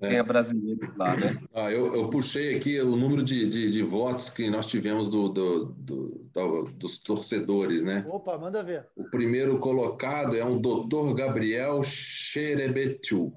é. 0.00 0.08
Quem 0.08 0.18
é 0.18 0.22
brasileiro 0.22 0.92
lá, 0.96 1.16
né? 1.16 1.36
Ah, 1.54 1.70
eu, 1.70 1.94
eu, 1.94 2.10
puxei 2.10 2.56
aqui 2.56 2.78
o 2.80 2.96
número 2.96 3.22
de, 3.22 3.48
de, 3.48 3.70
de, 3.70 3.82
votos 3.82 4.28
que 4.28 4.50
nós 4.50 4.66
tivemos 4.66 5.08
do, 5.08 5.28
do, 5.28 5.64
do, 5.66 6.30
do, 6.32 6.62
dos 6.72 6.98
torcedores, 6.98 7.82
né? 7.82 8.04
Opa, 8.08 8.36
manda 8.36 8.62
ver. 8.62 8.86
O 8.94 9.04
primeiro 9.04 9.58
colocado 9.58 10.36
é 10.36 10.44
um 10.44 10.60
doutor 10.60 11.14
Gabriel 11.14 11.82
Sherebetiu, 11.82 13.32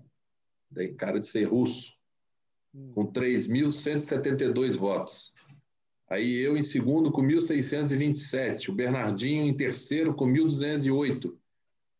tem 0.75 0.93
cara 0.95 1.19
de 1.19 1.27
ser 1.27 1.45
russo, 1.45 1.93
hum. 2.73 2.91
com 2.93 3.11
3.172 3.11 4.75
votos. 4.75 5.33
Aí 6.09 6.39
eu 6.39 6.57
em 6.57 6.63
segundo 6.63 7.11
com 7.11 7.21
1.627, 7.21 8.69
o 8.69 8.73
Bernardinho 8.73 9.43
em 9.43 9.55
terceiro 9.55 10.13
com 10.13 10.25
1.208 10.25 11.33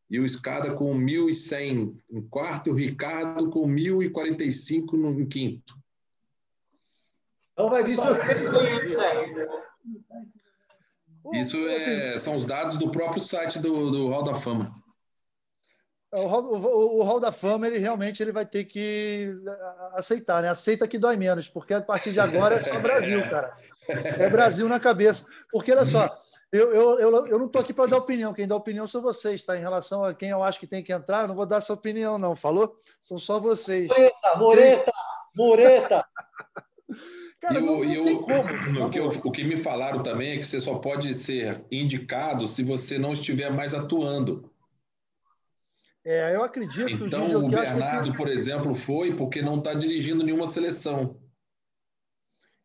e 0.09 0.19
o 0.19 0.25
Escada 0.25 0.73
com 0.73 0.93
1.100 0.95 1.95
em 2.11 2.21
quarto 2.27 2.67
e 2.67 2.71
o 2.71 2.75
Ricardo 2.75 3.49
com 3.49 3.67
1.045 3.67 4.93
no, 4.93 5.19
em 5.19 5.25
quinto. 5.25 5.77
Então, 7.53 7.69
mas 7.69 7.87
isso 7.87 8.01
Isso 11.33 11.57
é, 11.67 12.17
são 12.17 12.35
os 12.35 12.45
dados 12.45 12.77
do 12.77 12.89
próprio 12.89 13.21
site 13.21 13.59
do, 13.59 13.91
do 13.91 14.07
Hall 14.07 14.23
da 14.23 14.35
Fama. 14.35 14.73
É, 16.11 16.19
o 16.19 16.25
Hall, 16.25 16.43
o, 16.43 16.99
o 16.99 17.03
Hall 17.03 17.19
da 17.19 17.31
Fama, 17.31 17.67
ele 17.67 17.77
realmente 17.77 18.23
ele 18.23 18.31
vai 18.31 18.45
ter 18.45 18.63
que 18.63 19.31
aceitar, 19.93 20.41
né? 20.41 20.49
Aceita 20.49 20.87
que 20.87 20.97
dói 20.97 21.17
menos, 21.17 21.47
porque 21.47 21.73
a 21.73 21.81
partir 21.81 22.11
de 22.11 22.19
agora 22.19 22.55
é 22.55 22.63
só 22.63 22.79
Brasil, 22.81 23.21
cara. 23.29 23.55
É 23.87 24.29
Brasil 24.29 24.67
na 24.67 24.79
cabeça. 24.79 25.27
Porque, 25.51 25.71
olha 25.71 25.85
só, 25.85 26.19
eu, 26.51 26.71
eu, 26.73 26.99
eu, 26.99 27.27
eu 27.27 27.39
não 27.39 27.45
estou 27.45 27.61
aqui 27.61 27.73
para 27.73 27.89
dar 27.89 27.97
opinião. 27.97 28.33
Quem 28.33 28.47
dá 28.47 28.55
opinião 28.55 28.87
são 28.87 29.01
vocês, 29.01 29.43
tá? 29.43 29.55
Em 29.55 29.61
relação 29.61 30.03
a 30.03 30.13
quem 30.13 30.29
eu 30.29 30.43
acho 30.43 30.59
que 30.59 30.67
tem 30.67 30.83
que 30.83 30.91
entrar, 30.91 31.21
eu 31.21 31.27
não 31.27 31.35
vou 31.35 31.45
dar 31.45 31.57
essa 31.57 31.73
opinião, 31.73 32.17
não. 32.17 32.35
Falou? 32.35 32.75
São 32.99 33.19
só 33.19 33.39
vocês. 33.39 33.87
Moreta, 33.89 34.37
Moreta, 34.37 34.93
Moreta. 35.35 36.05
Cara, 37.39 37.57
e 37.57 37.61
não, 37.61 37.83
não 37.83 38.03
tem 38.03 38.21
como. 38.21 38.85
O 38.85 38.89
que, 38.89 38.99
o 38.99 39.31
que 39.31 39.43
me 39.45 39.55
falaram 39.55 40.03
também 40.03 40.31
é 40.31 40.37
que 40.37 40.45
você 40.45 40.59
só 40.59 40.75
pode 40.75 41.13
ser 41.13 41.63
indicado 41.71 42.47
se 42.47 42.63
você 42.63 42.97
não 42.97 43.13
estiver 43.13 43.49
mais 43.49 43.73
atuando. 43.73 44.51
É, 46.03 46.35
eu 46.35 46.43
acredito, 46.43 47.05
então, 47.05 47.23
Gigi, 47.23 47.35
o 47.35 47.43
que 47.43 47.55
Bernardo, 47.55 48.13
por 48.15 48.27
exemplo, 48.27 48.73
foi 48.73 49.13
porque 49.13 49.41
não 49.41 49.59
está 49.59 49.73
dirigindo 49.73 50.23
nenhuma 50.23 50.47
seleção. 50.47 51.17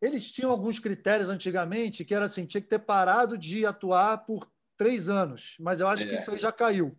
Eles 0.05 0.31
tinham 0.31 0.51
alguns 0.51 0.79
critérios 0.79 1.31
antigamente 1.31 2.05
que 2.05 2.15
era 2.15 2.27
assim, 2.27 2.45
tinha 2.45 2.61
que 2.61 2.69
ter 2.69 2.79
parado 2.79 3.39
de 3.39 3.65
atuar 3.65 4.19
por 4.19 4.47
três 4.77 5.09
anos, 5.09 5.57
mas 5.59 5.81
eu 5.81 5.89
acho 5.89 6.03
é. 6.03 6.07
que 6.07 6.15
isso 6.15 6.31
aí 6.31 6.39
já 6.39 6.53
caiu, 6.53 6.95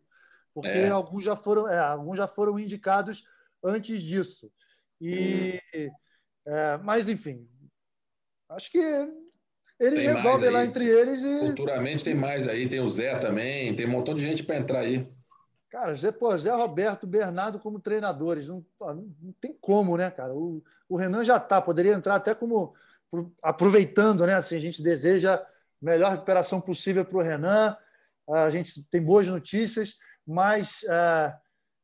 porque 0.54 0.70
é. 0.70 0.90
alguns 0.90 1.24
já 1.24 1.36
foram, 1.36 1.70
é, 1.70 1.78
alguns 1.78 2.18
já 2.18 2.28
foram 2.28 2.58
indicados 2.58 3.24
antes 3.64 4.02
disso. 4.02 4.52
E, 5.00 5.62
hum. 5.76 5.90
É, 6.48 6.78
mas 6.78 7.08
enfim, 7.08 7.48
acho 8.50 8.72
que 8.72 8.80
eles 9.80 10.00
tem 10.00 10.14
resolvem 10.14 10.50
lá 10.50 10.66
entre 10.66 10.88
eles 10.88 11.22
e. 11.22 11.50
Futuramente 11.50 12.04
tem 12.04 12.16
mais 12.16 12.48
aí, 12.48 12.68
tem 12.68 12.80
o 12.80 12.90
Zé 12.90 13.20
também, 13.20 13.76
tem 13.76 13.86
um 13.86 13.92
montão 13.92 14.16
de 14.16 14.22
gente 14.26 14.44
para 14.44 14.58
entrar 14.58 14.80
aí. 14.80 15.08
Cara, 15.70 15.94
Zé, 15.94 16.12
pô, 16.12 16.36
Zé 16.38 16.52
Roberto, 16.52 17.06
Bernardo 17.06 17.60
como 17.60 17.80
treinadores, 17.80 18.48
não, 18.48 18.66
não 18.80 19.34
tem 19.40 19.54
como, 19.60 19.96
né, 19.96 20.10
cara? 20.10 20.34
O, 20.34 20.64
o 20.88 20.96
Renan 20.96 21.24
já 21.24 21.40
tá, 21.40 21.62
poderia 21.62 21.94
entrar 21.94 22.16
até 22.16 22.34
como 22.34 22.74
aproveitando, 23.44 24.26
né? 24.26 24.36
Assim, 24.36 24.56
a 24.56 24.60
gente 24.60 24.82
deseja 24.82 25.44
melhor 25.82 26.12
recuperação 26.12 26.60
possível 26.60 27.06
para 27.06 27.18
o 27.18 27.22
Renan. 27.22 27.78
A 28.30 28.50
gente 28.50 28.88
tem 28.90 29.02
boas 29.02 29.28
notícias, 29.28 29.96
mas 30.26 30.84
uh, 30.84 31.34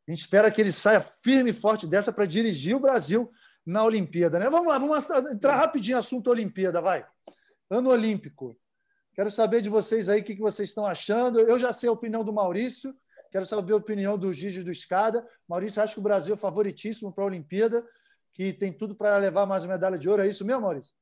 a 0.08 0.12
gente 0.12 0.20
espera 0.20 0.50
que 0.50 0.60
ele 0.60 0.72
saia 0.72 1.00
firme 1.00 1.52
e 1.52 1.54
forte 1.54 1.88
dessa 1.88 2.12
para 2.12 2.26
dirigir 2.26 2.76
o 2.76 2.80
Brasil 2.80 3.32
na 3.66 3.84
Olimpíada, 3.84 4.40
né? 4.40 4.50
Vamos 4.50 4.68
lá, 4.68 4.78
vamos 4.78 5.08
entrar 5.32 5.56
rapidinho 5.56 5.96
no 5.96 6.00
assunto 6.00 6.30
Olimpíada, 6.30 6.82
vai. 6.82 7.06
Ano 7.70 7.90
Olímpico. 7.92 8.58
Quero 9.14 9.30
saber 9.30 9.62
de 9.62 9.70
vocês 9.70 10.10
aí 10.10 10.22
o 10.22 10.24
que 10.24 10.36
vocês 10.36 10.70
estão 10.70 10.86
achando. 10.86 11.40
Eu 11.40 11.60
já 11.60 11.72
sei 11.72 11.90
a 11.90 11.92
opinião 11.92 12.24
do 12.24 12.34
Maurício. 12.34 12.96
Quero 13.32 13.46
saber 13.46 13.74
a 13.74 13.78
opinião 13.78 14.18
do 14.18 14.34
Gigi 14.34 14.64
do 14.64 14.72
Escada. 14.72 15.26
Maurício, 15.48 15.82
acho 15.82 15.94
que 15.94 16.00
o 16.00 16.04
Brasil 16.04 16.34
é 16.34 16.38
favoritíssimo 16.38 17.14
para 17.14 17.24
a 17.24 17.28
Olimpíada, 17.28 17.86
que 18.34 18.52
tem 18.52 18.74
tudo 18.74 18.96
para 18.96 19.18
levar 19.18 19.46
mais 19.46 19.64
uma 19.64 19.74
medalha 19.74 19.98
de 19.98 20.10
ouro. 20.10 20.22
É 20.24 20.28
isso 20.28 20.46
mesmo, 20.46 20.62
Maurício? 20.62 20.94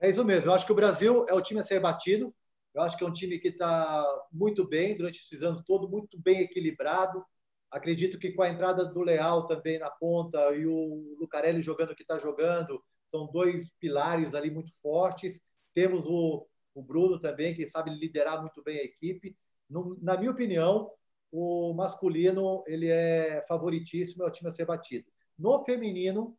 É 0.00 0.10
isso 0.10 0.24
mesmo. 0.24 0.50
Eu 0.50 0.54
acho 0.54 0.66
que 0.66 0.72
o 0.72 0.76
Brasil 0.76 1.24
é 1.28 1.34
o 1.34 1.40
time 1.40 1.60
a 1.60 1.64
ser 1.64 1.80
batido. 1.80 2.34
Eu 2.74 2.82
acho 2.82 2.96
que 2.96 3.04
é 3.04 3.06
um 3.06 3.12
time 3.12 3.38
que 3.38 3.48
está 3.48 4.04
muito 4.32 4.66
bem 4.66 4.96
durante 4.96 5.20
esses 5.20 5.42
anos 5.42 5.62
todos, 5.62 5.88
muito 5.88 6.18
bem 6.20 6.40
equilibrado. 6.40 7.24
Acredito 7.70 8.18
que 8.18 8.32
com 8.32 8.42
a 8.42 8.48
entrada 8.48 8.84
do 8.84 9.00
Leal 9.00 9.46
também 9.46 9.78
na 9.78 9.90
ponta 9.90 10.54
e 10.54 10.66
o 10.66 11.16
Lucarelli 11.18 11.60
jogando 11.60 11.94
que 11.94 12.02
está 12.02 12.18
jogando, 12.18 12.82
são 13.06 13.26
dois 13.26 13.72
pilares 13.78 14.34
ali 14.34 14.50
muito 14.50 14.72
fortes. 14.82 15.40
Temos 15.72 16.06
o, 16.06 16.46
o 16.74 16.82
Bruno 16.82 17.18
também, 17.18 17.54
que 17.54 17.68
sabe 17.68 17.90
liderar 17.90 18.40
muito 18.40 18.62
bem 18.62 18.78
a 18.78 18.84
equipe. 18.84 19.36
No, 19.70 19.96
na 20.02 20.16
minha 20.16 20.30
opinião, 20.30 20.90
o 21.30 21.72
masculino 21.74 22.62
ele 22.66 22.88
é 22.88 23.42
favoritíssimo, 23.48 24.24
é 24.24 24.26
o 24.26 24.30
time 24.30 24.48
a 24.48 24.52
ser 24.52 24.66
batido. 24.66 25.06
No 25.38 25.64
feminino, 25.64 26.36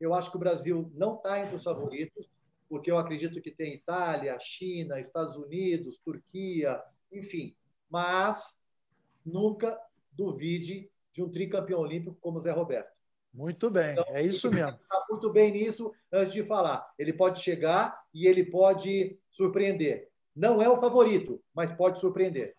eu 0.00 0.14
acho 0.14 0.30
que 0.30 0.36
o 0.36 0.40
Brasil 0.40 0.90
não 0.94 1.16
está 1.16 1.40
entre 1.40 1.56
os 1.56 1.64
favoritos, 1.64 2.30
porque 2.68 2.90
eu 2.90 2.98
acredito 2.98 3.40
que 3.40 3.50
tem 3.50 3.74
Itália, 3.74 4.38
China, 4.40 4.98
Estados 4.98 5.36
Unidos, 5.36 5.98
Turquia, 5.98 6.80
enfim. 7.12 7.56
Mas 7.90 8.58
nunca 9.24 9.78
duvide 10.12 10.90
de 11.12 11.22
um 11.22 11.30
tricampeão 11.30 11.80
olímpico 11.80 12.16
como 12.20 12.38
o 12.38 12.40
Zé 12.40 12.50
Roberto. 12.50 12.92
Muito 13.32 13.70
bem, 13.70 13.92
então, 13.92 14.04
é 14.08 14.22
isso 14.22 14.50
mesmo. 14.50 14.78
Está 14.82 15.04
muito 15.08 15.30
bem 15.32 15.52
nisso 15.52 15.92
antes 16.12 16.32
de 16.32 16.42
falar. 16.44 16.92
Ele 16.98 17.12
pode 17.12 17.40
chegar 17.40 18.02
e 18.12 18.26
ele 18.26 18.44
pode 18.44 19.18
surpreender. 19.30 20.08
Não 20.34 20.62
é 20.62 20.68
o 20.68 20.78
favorito, 20.78 21.42
mas 21.54 21.72
pode 21.72 22.00
surpreender. 22.00 22.56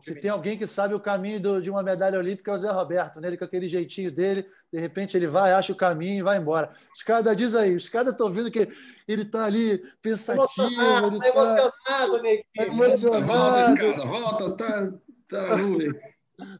Se 0.00 0.14
tem 0.14 0.30
alguém 0.30 0.56
que 0.56 0.66
sabe 0.66 0.94
o 0.94 1.00
caminho 1.00 1.38
do, 1.38 1.60
de 1.60 1.68
uma 1.68 1.82
medalha 1.82 2.18
olímpica, 2.18 2.50
é 2.50 2.54
o 2.54 2.58
Zé 2.58 2.70
Roberto, 2.70 3.20
né? 3.20 3.28
Ele 3.28 3.36
com 3.36 3.44
aquele 3.44 3.68
jeitinho 3.68 4.10
dele, 4.10 4.48
de 4.72 4.80
repente 4.80 5.16
ele 5.16 5.26
vai, 5.26 5.52
acha 5.52 5.72
o 5.72 5.76
caminho 5.76 6.20
e 6.20 6.22
vai 6.22 6.38
embora. 6.38 6.70
Escada 6.94 7.36
diz 7.36 7.54
aí, 7.54 7.74
Escada 7.74 8.10
estou 8.10 8.28
ouvindo 8.28 8.50
que 8.50 8.68
ele 9.06 9.22
está 9.22 9.44
ali 9.44 9.78
pensativo. 10.00 10.42
Emocionado, 10.42 11.16
está 11.16 11.28
emocionado, 11.28 12.22
Neguinho. 12.22 12.44
Tá 12.56 12.62
emocionado. 12.64 13.26
Volta, 13.26 14.06
volta, 14.06 14.56
tá, 14.56 14.92
tá 15.28 15.46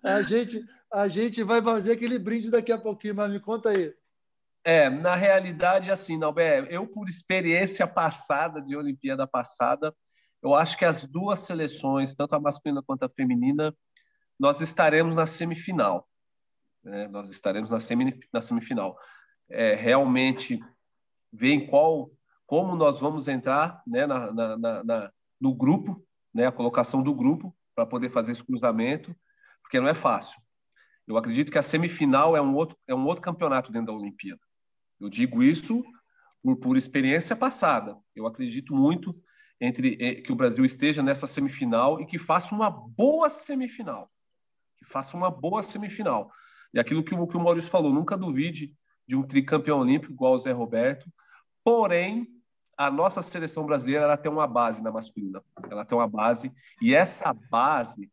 a 0.03 0.23
gente, 0.23 0.63
a 0.93 1.09
gente 1.09 1.43
vai 1.43 1.63
fazer 1.63 1.93
aquele 1.93 2.19
brinde 2.19 2.51
daqui 2.51 2.71
a 2.71 2.79
pouquinho, 2.79 3.15
mas 3.15 3.31
me 3.31 3.41
conta 3.41 3.71
aí. 3.71 3.95
É, 4.65 4.89
na 4.89 5.17
realidade, 5.17 5.91
assim, 5.91 6.17
Nalber, 6.17 6.67
eu 6.71 6.87
por 6.87 7.09
experiência 7.09 7.87
passada, 7.87 8.61
de 8.61 8.77
Olimpíada 8.77 9.27
passada, 9.27 9.93
eu 10.43 10.55
acho 10.55 10.77
que 10.77 10.85
as 10.85 11.05
duas 11.05 11.41
seleções, 11.41 12.15
tanto 12.15 12.35
a 12.35 12.41
masculina 12.41 12.83
quanto 12.83 13.05
a 13.05 13.09
feminina, 13.09 13.75
nós 14.39 14.61
estaremos 14.61 15.15
na 15.15 15.25
semifinal. 15.25 16.09
Né? 16.83 17.07
Nós 17.07 17.31
estaremos 17.31 17.71
na, 17.71 17.81
semi, 17.81 18.19
na 18.33 18.41
semifinal. 18.41 18.99
É, 19.49 19.75
realmente 19.75 20.61
ver 21.33 21.53
em 21.53 21.67
qual, 21.67 22.11
como 22.45 22.75
nós 22.75 22.99
vamos 22.99 23.29
entrar 23.29 23.83
né, 23.87 24.05
na, 24.05 24.33
na, 24.33 24.85
na, 24.85 25.13
no 25.41 25.55
grupo, 25.55 26.05
né, 26.35 26.47
a 26.47 26.53
colocação 26.53 27.03
do 27.03 27.15
grupo, 27.15 27.55
para 27.75 27.87
poder 27.87 28.11
fazer 28.11 28.33
esse 28.33 28.45
cruzamento, 28.45 29.15
porque 29.63 29.79
não 29.79 29.89
é 29.89 29.95
fácil. 29.95 30.41
Eu 31.07 31.17
acredito 31.17 31.53
que 31.53 31.59
a 31.59 31.63
semifinal 31.63 32.37
é 32.37 32.43
um 32.43 32.55
outro, 32.55 32.77
é 32.87 32.95
um 32.95 33.07
outro 33.07 33.23
campeonato 33.23 33.71
dentro 33.71 33.93
da 33.93 33.99
Olimpíada. 33.99 34.41
Eu 35.01 35.09
digo 35.09 35.43
isso 35.43 35.85
por, 36.43 36.57
por 36.57 36.77
experiência 36.77 37.37
passada. 37.37 37.97
Eu 38.15 38.27
acredito 38.27 38.75
muito 38.75 39.15
entre 39.63 39.97
eh, 40.01 40.15
que 40.17 40.33
o 40.33 40.35
Brasil 40.35 40.65
esteja 40.65 41.05
nessa 41.05 41.25
semifinal 41.25 42.01
e 42.01 42.05
que 42.05 42.19
faça 42.19 42.53
uma 42.53 42.69
boa 42.69 43.31
semifinal. 43.31 44.11
Que 44.77 44.85
faça 44.85 45.17
uma 45.17 45.31
boa 45.31 45.63
semifinal. 45.63 46.33
E 46.75 46.81
aquilo 46.81 47.05
que 47.05 47.15
o, 47.15 47.27
que 47.29 47.37
o 47.37 47.41
Maurício 47.41 47.71
falou, 47.71 47.93
nunca 47.93 48.17
duvide 48.17 48.77
de 49.07 49.15
um 49.15 49.23
tricampeão 49.23 49.79
olímpico 49.79 50.13
igual 50.13 50.35
o 50.35 50.39
Zé 50.39 50.51
Roberto. 50.51 51.09
Porém, 51.63 52.27
a 52.77 52.91
nossa 52.91 53.23
seleção 53.23 53.65
brasileira 53.65 54.05
ela 54.05 54.17
tem 54.17 54.33
uma 54.33 54.49
base 54.49 54.83
na 54.83 54.91
masculina. 54.91 55.41
Ela 55.71 55.85
tem 55.85 55.97
uma 55.97 56.09
base 56.09 56.53
e 56.81 56.93
essa 56.93 57.33
base 57.33 58.11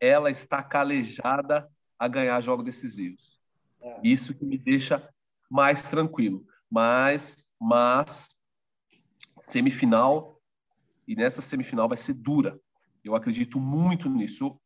ela 0.00 0.30
está 0.30 0.62
calejada 0.62 1.70
a 1.98 2.08
ganhar 2.08 2.40
jogos 2.40 2.64
decisivos. 2.64 3.38
É. 3.82 4.00
Isso 4.02 4.32
que 4.32 4.46
me 4.46 4.56
deixa 4.56 5.06
mais 5.50 5.82
tranquilo. 5.90 6.46
Mas, 6.70 7.50
mas 7.60 8.30
semifinal 9.38 10.37
e 11.08 11.16
nessa 11.16 11.40
semifinal 11.40 11.88
vai 11.88 11.96
ser 11.96 12.12
dura. 12.12 12.60
Eu 13.02 13.16
acredito 13.16 13.58
muito 13.58 14.10
nisso. 14.10 14.60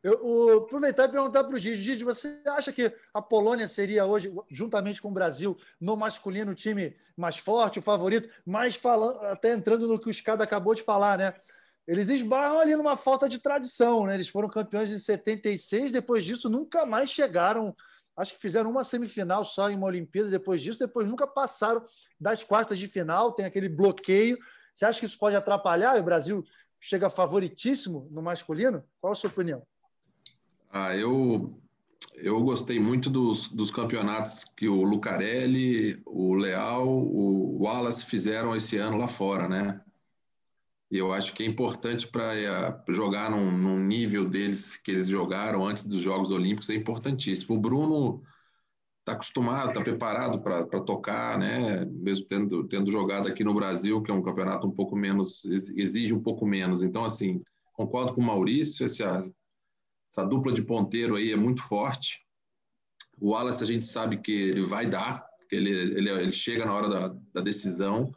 Eu, 0.00 0.12
eu 0.12 0.58
aproveitar 0.58 1.06
e 1.06 1.08
perguntar 1.08 1.42
para 1.42 1.56
o 1.56 1.58
Gigi. 1.58 1.82
Gigi, 1.82 2.04
você 2.04 2.40
acha 2.46 2.72
que 2.72 2.94
a 3.12 3.20
Polônia 3.20 3.66
seria 3.66 4.06
hoje, 4.06 4.32
juntamente 4.48 5.02
com 5.02 5.08
o 5.08 5.12
Brasil, 5.12 5.58
no 5.80 5.96
masculino, 5.96 6.52
o 6.52 6.54
time 6.54 6.96
mais 7.16 7.36
forte, 7.36 7.80
o 7.80 7.82
favorito? 7.82 8.28
Mas 8.46 8.76
falando, 8.76 9.18
até 9.26 9.52
entrando 9.52 9.88
no 9.88 9.98
que 9.98 10.06
o 10.06 10.10
Escada 10.10 10.44
acabou 10.44 10.72
de 10.72 10.84
falar, 10.84 11.18
né? 11.18 11.34
Eles 11.84 12.08
esbarram 12.08 12.60
ali 12.60 12.76
numa 12.76 12.96
falta 12.96 13.28
de 13.28 13.40
tradição, 13.40 14.06
né? 14.06 14.14
Eles 14.14 14.28
foram 14.28 14.48
campeões 14.48 14.90
em 14.90 15.00
76, 15.00 15.90
depois 15.90 16.24
disso 16.24 16.48
nunca 16.48 16.86
mais 16.86 17.10
chegaram. 17.10 17.74
Acho 18.16 18.34
que 18.34 18.40
fizeram 18.40 18.70
uma 18.70 18.84
semifinal 18.84 19.44
só 19.44 19.68
em 19.68 19.76
uma 19.76 19.86
Olimpíada 19.86 20.30
depois 20.30 20.60
disso, 20.60 20.78
depois 20.78 21.08
nunca 21.08 21.26
passaram 21.26 21.82
das 22.20 22.44
quartas 22.44 22.78
de 22.78 22.86
final, 22.86 23.32
tem 23.32 23.46
aquele 23.46 23.68
bloqueio. 23.68 24.38
Você 24.78 24.84
acha 24.84 25.00
que 25.00 25.06
isso 25.06 25.18
pode 25.18 25.34
atrapalhar 25.34 25.96
e 25.96 26.00
o 26.00 26.04
Brasil 26.04 26.44
chega 26.78 27.10
favoritíssimo 27.10 28.06
no 28.12 28.22
masculino? 28.22 28.84
Qual 29.00 29.12
a 29.12 29.16
sua 29.16 29.28
opinião? 29.28 29.60
Ah, 30.70 30.94
eu, 30.94 31.60
eu 32.14 32.40
gostei 32.44 32.78
muito 32.78 33.10
dos, 33.10 33.48
dos 33.48 33.72
campeonatos 33.72 34.44
que 34.56 34.68
o 34.68 34.84
Lucarelli, 34.84 36.00
o 36.06 36.32
Leal, 36.32 36.88
o 36.88 37.60
Wallace 37.60 38.06
fizeram 38.06 38.54
esse 38.54 38.76
ano 38.76 38.96
lá 38.96 39.08
fora, 39.08 39.48
né? 39.48 39.80
E 40.88 40.96
eu 40.96 41.12
acho 41.12 41.34
que 41.34 41.42
é 41.42 41.46
importante 41.46 42.06
para 42.06 42.36
eh, 42.36 42.82
jogar 42.88 43.32
num, 43.32 43.50
num, 43.50 43.80
nível 43.80 44.28
deles 44.28 44.76
que 44.76 44.92
eles 44.92 45.08
jogaram 45.08 45.66
antes 45.66 45.82
dos 45.82 46.00
Jogos 46.00 46.30
Olímpicos, 46.30 46.70
é 46.70 46.76
importantíssimo. 46.76 47.56
O 47.56 47.60
Bruno 47.60 48.22
está 49.08 49.12
acostumado, 49.12 49.70
está 49.70 49.80
preparado 49.80 50.40
para 50.40 50.80
tocar, 50.80 51.38
né? 51.38 51.84
Mesmo 51.86 52.26
tendo, 52.26 52.68
tendo 52.68 52.90
jogado 52.90 53.26
aqui 53.26 53.42
no 53.42 53.54
Brasil, 53.54 54.02
que 54.02 54.10
é 54.10 54.14
um 54.14 54.22
campeonato 54.22 54.66
um 54.66 54.70
pouco 54.70 54.94
menos, 54.94 55.44
exige 55.44 56.12
um 56.14 56.22
pouco 56.22 56.46
menos. 56.46 56.82
Então, 56.82 57.04
assim, 57.04 57.42
concordo 57.72 58.14
com 58.14 58.20
o 58.20 58.24
Maurício, 58.24 58.84
essa, 58.84 59.24
essa 60.10 60.24
dupla 60.24 60.52
de 60.52 60.62
ponteiro 60.62 61.16
aí 61.16 61.32
é 61.32 61.36
muito 61.36 61.62
forte. 61.62 62.20
O 63.18 63.30
Wallace 63.30 63.64
a 63.64 63.66
gente 63.66 63.86
sabe 63.86 64.18
que 64.18 64.32
ele 64.32 64.66
vai 64.66 64.88
dar, 64.88 65.24
que 65.48 65.56
ele, 65.56 65.70
ele, 65.70 66.10
ele 66.10 66.32
chega 66.32 66.66
na 66.66 66.74
hora 66.74 66.88
da, 66.88 67.16
da 67.32 67.40
decisão. 67.40 68.12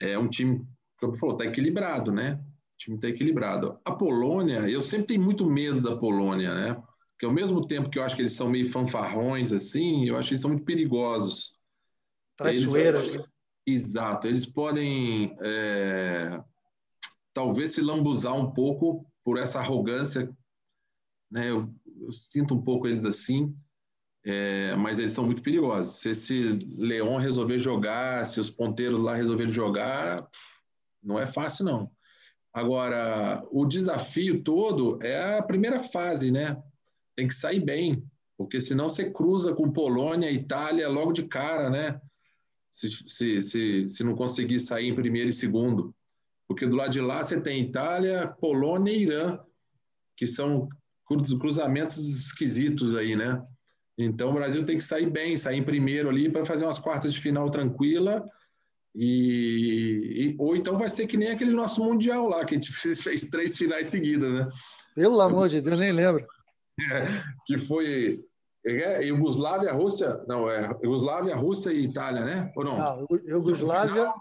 É 0.00 0.18
um 0.18 0.28
time, 0.28 0.66
como 0.98 1.16
falou, 1.16 1.36
está 1.36 1.46
equilibrado, 1.48 2.10
né? 2.10 2.40
O 2.74 2.78
time 2.78 2.96
está 2.96 3.08
equilibrado. 3.08 3.78
A 3.84 3.92
Polônia, 3.92 4.68
eu 4.68 4.82
sempre 4.82 5.06
tenho 5.06 5.22
muito 5.22 5.46
medo 5.46 5.80
da 5.80 5.96
Polônia, 5.96 6.52
né? 6.52 6.82
Que 7.22 7.26
ao 7.26 7.32
mesmo 7.32 7.64
tempo 7.64 7.88
que 7.88 8.00
eu 8.00 8.02
acho 8.02 8.16
que 8.16 8.22
eles 8.22 8.32
são 8.32 8.50
meio 8.50 8.66
fanfarrões, 8.66 9.52
assim, 9.52 10.08
eu 10.08 10.16
acho 10.16 10.26
que 10.26 10.34
eles 10.34 10.40
são 10.40 10.50
muito 10.50 10.64
perigosos. 10.64 11.56
Traiçoeiras. 12.36 13.10
Eles, 13.10 13.24
exato. 13.64 14.26
Eles 14.26 14.44
podem, 14.44 15.36
é, 15.40 16.42
talvez, 17.32 17.74
se 17.74 17.80
lambuzar 17.80 18.34
um 18.34 18.50
pouco 18.50 19.06
por 19.22 19.38
essa 19.38 19.60
arrogância. 19.60 20.36
Né? 21.30 21.48
Eu, 21.48 21.72
eu 22.00 22.10
sinto 22.10 22.56
um 22.56 22.60
pouco 22.60 22.88
eles 22.88 23.04
assim, 23.04 23.56
é, 24.24 24.74
mas 24.74 24.98
eles 24.98 25.12
são 25.12 25.24
muito 25.24 25.44
perigosos. 25.44 26.00
Se 26.00 26.10
esse 26.10 26.58
Leão 26.76 27.18
resolver 27.18 27.56
jogar, 27.56 28.26
se 28.26 28.40
os 28.40 28.50
ponteiros 28.50 28.98
lá 28.98 29.14
resolverem 29.14 29.52
jogar, 29.52 30.28
não 31.00 31.20
é 31.20 31.26
fácil, 31.26 31.66
não. 31.66 31.88
Agora, 32.52 33.44
o 33.52 33.64
desafio 33.64 34.42
todo 34.42 35.00
é 35.00 35.38
a 35.38 35.42
primeira 35.44 35.78
fase, 35.84 36.32
né? 36.32 36.60
Tem 37.16 37.28
que 37.28 37.34
sair 37.34 37.60
bem, 37.60 38.04
porque 38.36 38.60
senão 38.60 38.88
você 38.88 39.10
cruza 39.10 39.54
com 39.54 39.72
Polônia, 39.72 40.30
Itália 40.30 40.88
logo 40.88 41.12
de 41.12 41.24
cara, 41.24 41.70
né? 41.70 42.00
Se, 42.70 42.90
se, 43.06 43.42
se, 43.42 43.88
se 43.88 44.04
não 44.04 44.14
conseguir 44.14 44.58
sair 44.60 44.88
em 44.88 44.94
primeiro 44.94 45.28
e 45.28 45.32
segundo. 45.32 45.94
Porque 46.48 46.66
do 46.66 46.76
lado 46.76 46.90
de 46.90 47.00
lá 47.00 47.22
você 47.22 47.40
tem 47.40 47.62
Itália, 47.62 48.28
Polônia 48.40 48.92
e 48.92 49.02
Irã, 49.02 49.38
que 50.16 50.26
são 50.26 50.68
cruzamentos 51.38 51.98
esquisitos 51.98 52.94
aí, 52.94 53.14
né? 53.14 53.42
Então 53.98 54.30
o 54.30 54.34
Brasil 54.34 54.64
tem 54.64 54.78
que 54.78 54.84
sair 54.84 55.10
bem, 55.10 55.36
sair 55.36 55.58
em 55.58 55.64
primeiro 55.64 56.08
ali 56.08 56.30
para 56.30 56.44
fazer 56.44 56.64
umas 56.64 56.78
quartas 56.78 57.12
de 57.12 57.20
final 57.20 57.50
tranquila. 57.50 58.24
E, 58.94 60.34
e, 60.34 60.36
ou 60.38 60.54
então 60.54 60.76
vai 60.76 60.88
ser 60.88 61.06
que 61.06 61.16
nem 61.16 61.30
aquele 61.30 61.52
nosso 61.52 61.82
mundial 61.82 62.28
lá, 62.28 62.44
que 62.44 62.54
a 62.54 62.58
gente 62.58 62.72
fez, 62.72 63.00
fez 63.02 63.28
três 63.28 63.56
finais 63.56 63.86
seguidas, 63.86 64.32
né? 64.32 64.48
Pelo 64.94 65.20
amor 65.20 65.48
de 65.48 65.60
Deus, 65.60 65.78
nem 65.78 65.92
lembro. 65.92 66.24
É, 66.80 67.04
que 67.46 67.58
foi 67.58 68.24
é, 68.64 69.04
Iugoslávia, 69.04 69.72
Rússia, 69.72 70.22
não, 70.26 70.48
é 70.48 70.68
Iugoslávia, 70.82 71.34
Rússia 71.34 71.72
e 71.72 71.84
Itália, 71.84 72.24
né? 72.24 72.52
Ou 72.56 72.64
não? 72.64 72.78
Não, 72.78 73.06
Iugoslávia. 73.26 74.12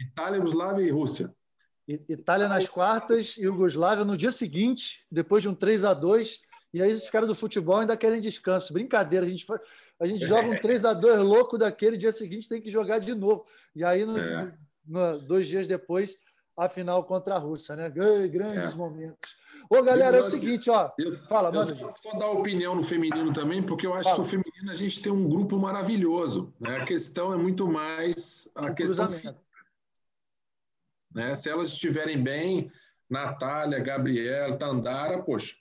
Itália, 0.00 0.38
Iugoslávia 0.38 0.84
e 0.84 0.90
Rússia. 0.90 1.30
Itália 1.86 2.48
nas 2.48 2.66
quartas, 2.66 3.36
Iugoslávia 3.36 4.04
no 4.04 4.16
dia 4.16 4.30
seguinte, 4.30 5.04
depois 5.10 5.42
de 5.42 5.48
um 5.48 5.54
3 5.54 5.84
a 5.84 5.92
2 5.92 6.40
e 6.74 6.82
aí 6.82 6.92
os 6.92 7.08
caras 7.08 7.28
do 7.28 7.36
futebol 7.36 7.76
ainda 7.76 7.96
querem 7.96 8.20
descanso. 8.20 8.72
Brincadeira, 8.72 9.24
a 9.24 9.28
gente, 9.28 9.46
a 10.00 10.06
gente 10.06 10.26
joga 10.26 10.48
um 10.48 10.58
3 10.58 10.84
a 10.84 10.92
2 10.92 11.22
louco 11.22 11.56
daquele, 11.56 11.96
dia 11.96 12.10
seguinte 12.10 12.48
tem 12.48 12.60
que 12.60 12.68
jogar 12.68 12.98
de 12.98 13.14
novo. 13.14 13.46
E 13.76 13.84
aí, 13.84 14.04
no, 14.04 14.18
é. 14.18 14.52
no, 14.84 15.18
dois 15.20 15.46
dias 15.46 15.68
depois, 15.68 16.16
a 16.56 16.68
final 16.68 17.04
contra 17.04 17.36
a 17.36 17.38
Rússia, 17.38 17.76
né? 17.76 17.88
Grandes 17.88 18.72
é. 18.72 18.76
momentos. 18.76 19.36
Ô, 19.70 19.82
galera, 19.82 20.18
é 20.18 20.20
o 20.20 20.24
seguinte, 20.24 20.68
ó. 20.70 20.90
Eu, 20.98 21.10
fala, 21.12 21.50
mano. 21.50 21.64
Só, 21.64 21.94
só 21.96 22.18
dar 22.18 22.28
opinião 22.28 22.74
no 22.74 22.82
feminino 22.82 23.32
também, 23.32 23.62
porque 23.62 23.86
eu 23.86 23.94
acho 23.94 24.04
fala. 24.04 24.16
que 24.16 24.22
o 24.22 24.24
feminino 24.24 24.70
a 24.70 24.74
gente 24.74 25.00
tem 25.00 25.12
um 25.12 25.28
grupo 25.28 25.58
maravilhoso. 25.58 26.52
Né? 26.60 26.76
A 26.76 26.84
questão 26.84 27.32
é 27.32 27.36
muito 27.36 27.66
mais 27.66 28.48
a 28.54 28.66
o 28.66 28.74
questão 28.74 29.08
né? 31.14 31.34
Se 31.34 31.48
elas 31.48 31.68
estiverem 31.68 32.22
bem, 32.22 32.70
Natália, 33.08 33.78
Gabriela, 33.78 34.56
Tandara, 34.56 35.22
poxa, 35.22 35.54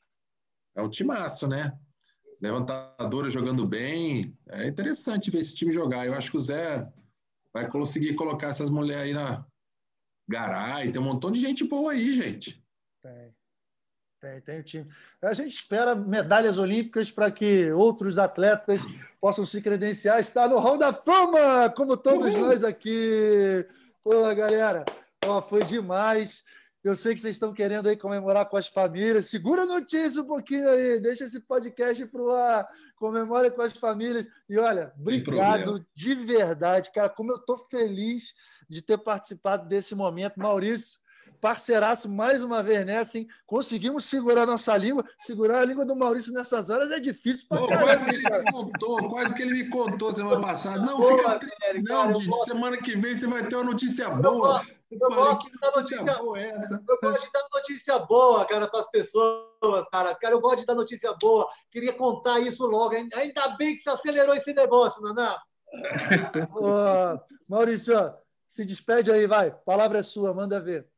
é 0.76 0.82
um 0.82 0.90
timaço, 0.90 1.48
né? 1.48 1.78
Levantadora 2.42 3.30
jogando 3.30 3.66
bem. 3.66 4.36
É 4.50 4.68
interessante 4.68 5.30
ver 5.30 5.40
esse 5.40 5.54
time 5.54 5.72
jogar. 5.72 6.06
Eu 6.06 6.16
acho 6.16 6.32
que 6.32 6.38
o 6.38 6.42
Zé 6.42 6.92
vai 7.54 7.70
conseguir 7.70 8.16
colocar 8.16 8.48
essas 8.48 8.70
mulheres 8.70 9.04
aí 9.04 9.14
na 9.14 9.46
Garay. 10.28 10.92
Tem 10.92 11.02
um 11.02 11.06
montão 11.06 11.32
de 11.32 11.40
gente 11.40 11.64
boa 11.64 11.94
aí, 11.94 12.12
gente. 12.12 12.62
Tem. 13.02 13.34
Tem, 14.24 14.40
tem 14.40 14.60
o 14.62 14.64
time. 14.64 14.88
A 15.22 15.34
gente 15.34 15.54
espera 15.54 15.94
medalhas 15.94 16.58
olímpicas 16.58 17.12
para 17.12 17.30
que 17.30 17.70
outros 17.74 18.18
atletas 18.18 18.80
possam 19.20 19.46
se 19.46 19.62
credenciar, 19.62 20.18
estar 20.18 20.48
no 20.48 20.60
Hall 20.60 20.78
da 20.78 20.94
Fama, 20.94 21.70
como 21.76 21.98
todos 21.98 22.34
Uhul. 22.34 22.46
nós 22.46 22.64
aqui. 22.64 23.68
Pô, 24.02 24.34
galera, 24.34 24.86
ó, 25.26 25.42
foi 25.42 25.62
demais. 25.66 26.42
Eu 26.82 26.96
sei 26.96 27.14
que 27.14 27.20
vocês 27.20 27.36
estão 27.36 27.54
querendo 27.54 27.90
aí 27.90 27.98
comemorar 27.98 28.46
com 28.46 28.56
as 28.56 28.68
famílias. 28.68 29.30
Segura 29.30 29.64
a 29.64 29.66
notícia 29.66 30.22
um 30.22 30.26
pouquinho 30.28 30.70
aí, 30.70 31.02
deixa 31.02 31.26
esse 31.26 31.42
podcast 31.42 32.06
para 32.06 32.58
ar, 32.58 32.68
comemore 32.96 33.52
com 33.52 33.62
as 33.62 33.74
famílias. 33.74 34.26
E 34.48 34.58
olha, 34.58 34.94
obrigado 34.98 35.86
de 35.94 36.16
verdade, 36.16 36.92
cara. 36.94 37.10
Como 37.10 37.30
eu 37.30 37.38
estou 37.38 37.58
feliz 37.70 38.34
de 38.70 38.82
ter 38.82 38.98
participado 38.98 39.68
desse 39.68 39.94
momento. 39.96 40.40
Maurício, 40.40 41.00
parceiraço 41.44 42.08
mais 42.08 42.42
uma 42.42 42.64
vez 42.64 42.86
nessa, 42.86 43.18
hein? 43.18 43.28
Conseguimos 43.46 44.06
segurar 44.06 44.46
nossa 44.46 44.78
língua. 44.78 45.04
Segurar 45.20 45.60
a 45.60 45.66
língua 45.66 45.86
do 45.86 45.94
Maurício 45.94 46.32
nessas 46.32 46.70
horas 46.70 46.90
é 46.90 47.02
difícil 47.02 47.46
caramba. 47.50 47.84
Quase 47.84 48.06
que 48.06 48.16
ele 48.16 48.30
me 48.30 48.52
contou, 48.54 49.10
quase 49.10 49.34
que 49.34 49.42
ele 49.42 49.54
me 49.54 49.70
contou 49.70 50.14
semana 50.14 50.40
passada. 50.40 50.80
Não, 50.80 51.02
fica 51.02 51.40
velho, 51.40 51.84
Não, 51.84 52.14
cara, 52.14 52.14
semana 52.46 52.78
que 52.78 52.96
vem 52.96 53.14
você 53.14 53.28
vai 53.28 53.46
ter 53.46 53.58
uma 53.58 53.66
notícia 53.66 54.10
boa. 54.10 54.66
Eu 54.90 55.00
gosto 55.00 55.52
de 55.52 55.60
dar 55.60 55.72
notícia 55.76 56.14
boa. 56.16 56.40
Essa. 56.40 56.84
Eu 56.88 57.00
gosto 57.02 57.26
de 57.26 57.32
dar 57.34 57.48
notícia 57.54 58.00
boa, 58.00 58.46
cara, 58.46 58.68
para 58.70 58.80
as 58.80 58.90
pessoas, 58.90 59.90
cara. 59.92 60.16
Cara, 60.16 60.36
eu 60.36 60.40
gosto 60.40 60.60
de 60.60 60.66
dar 60.66 60.76
notícia 60.76 61.14
boa. 61.20 61.46
Queria 61.70 61.92
contar 61.92 62.40
isso 62.40 62.66
logo. 62.66 62.96
Ainda 62.96 63.50
bem 63.58 63.76
que 63.76 63.82
você 63.82 63.90
acelerou 63.90 64.34
esse 64.34 64.54
negócio, 64.54 65.02
Naná. 65.02 65.42
Ô, 66.56 67.20
Maurício, 67.50 67.96
se 68.48 68.64
despede 68.64 69.12
aí, 69.12 69.28
vai. 69.28 69.52
Palavra 69.52 70.00
é 70.00 70.04
sua, 70.04 70.34
manda 70.34 70.62
ver. 70.62 70.93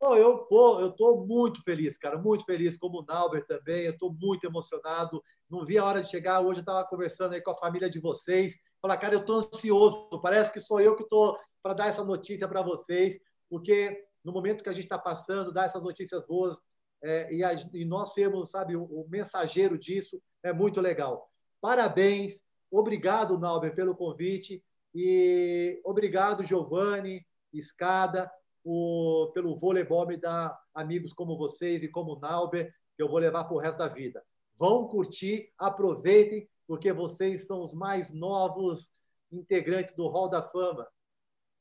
Oh, 0.00 0.14
eu 0.16 0.46
pô, 0.46 0.80
eu 0.80 0.88
estou 0.88 1.26
muito 1.26 1.62
feliz, 1.62 1.98
cara, 1.98 2.16
muito 2.16 2.44
feliz, 2.44 2.76
como 2.76 3.00
o 3.00 3.04
Nauber 3.04 3.46
também. 3.46 3.84
Eu 3.84 3.92
estou 3.92 4.12
muito 4.12 4.46
emocionado. 4.46 5.22
Não 5.48 5.64
vi 5.64 5.76
a 5.76 5.84
hora 5.84 6.00
de 6.00 6.08
chegar. 6.08 6.40
Hoje 6.40 6.60
eu 6.60 6.62
estava 6.62 6.88
conversando 6.88 7.34
aí 7.34 7.42
com 7.42 7.50
a 7.50 7.58
família 7.58 7.90
de 7.90 8.00
vocês. 8.00 8.56
Falar, 8.80 8.96
cara, 8.96 9.14
eu 9.14 9.20
estou 9.20 9.36
ansioso. 9.36 10.20
Parece 10.22 10.52
que 10.52 10.60
sou 10.60 10.80
eu 10.80 10.96
que 10.96 11.02
estou 11.02 11.38
para 11.62 11.74
dar 11.74 11.88
essa 11.88 12.02
notícia 12.02 12.48
para 12.48 12.62
vocês 12.62 13.20
porque 13.50 14.06
no 14.24 14.32
momento 14.32 14.62
que 14.62 14.68
a 14.68 14.72
gente 14.72 14.84
está 14.84 14.98
passando, 14.98 15.52
dar 15.52 15.66
essas 15.66 15.82
notícias 15.82 16.24
boas 16.24 16.56
é, 17.02 17.34
e, 17.34 17.42
a, 17.42 17.52
e, 17.72 17.84
nós 17.84 18.14
sermos, 18.14 18.50
sabe, 18.50 18.76
o, 18.76 18.84
o, 18.84 19.06
mensageiro 19.08 19.76
disso 19.76 20.22
é 20.42 20.52
muito 20.52 20.80
legal. 20.80 21.28
Parabéns, 21.60 22.42
obrigado, 22.70 23.38
Nauber, 23.38 23.74
pelo 23.74 23.96
convite 23.96 24.62
e 24.94 25.80
obrigado, 25.84 26.44
Giovanni, 26.44 27.26
Escada, 27.52 28.30
o, 28.64 29.30
pelo 29.34 29.56
voleibol 29.56 30.06
me 30.06 30.16
dar 30.16 30.58
amigos 30.74 31.12
como 31.12 31.36
vocês 31.36 31.82
e 31.82 31.88
como 31.88 32.14
o 32.14 32.20
Nauber, 32.20 32.72
que 32.96 33.02
eu 33.02 33.08
vou 33.08 33.18
levar 33.18 33.44
para 33.44 33.54
o 33.56 33.58
resto 33.58 33.78
da 33.78 33.88
vida. 33.88 34.22
Vão 34.58 34.86
curtir, 34.88 35.52
aproveitem, 35.58 36.48
porque 36.66 36.92
vocês 36.92 37.46
são 37.46 37.62
os 37.62 37.72
mais 37.72 38.12
novos 38.12 38.90
integrantes 39.32 39.94
do 39.94 40.08
Hall 40.08 40.28
da 40.28 40.42
Fama. 40.42 40.86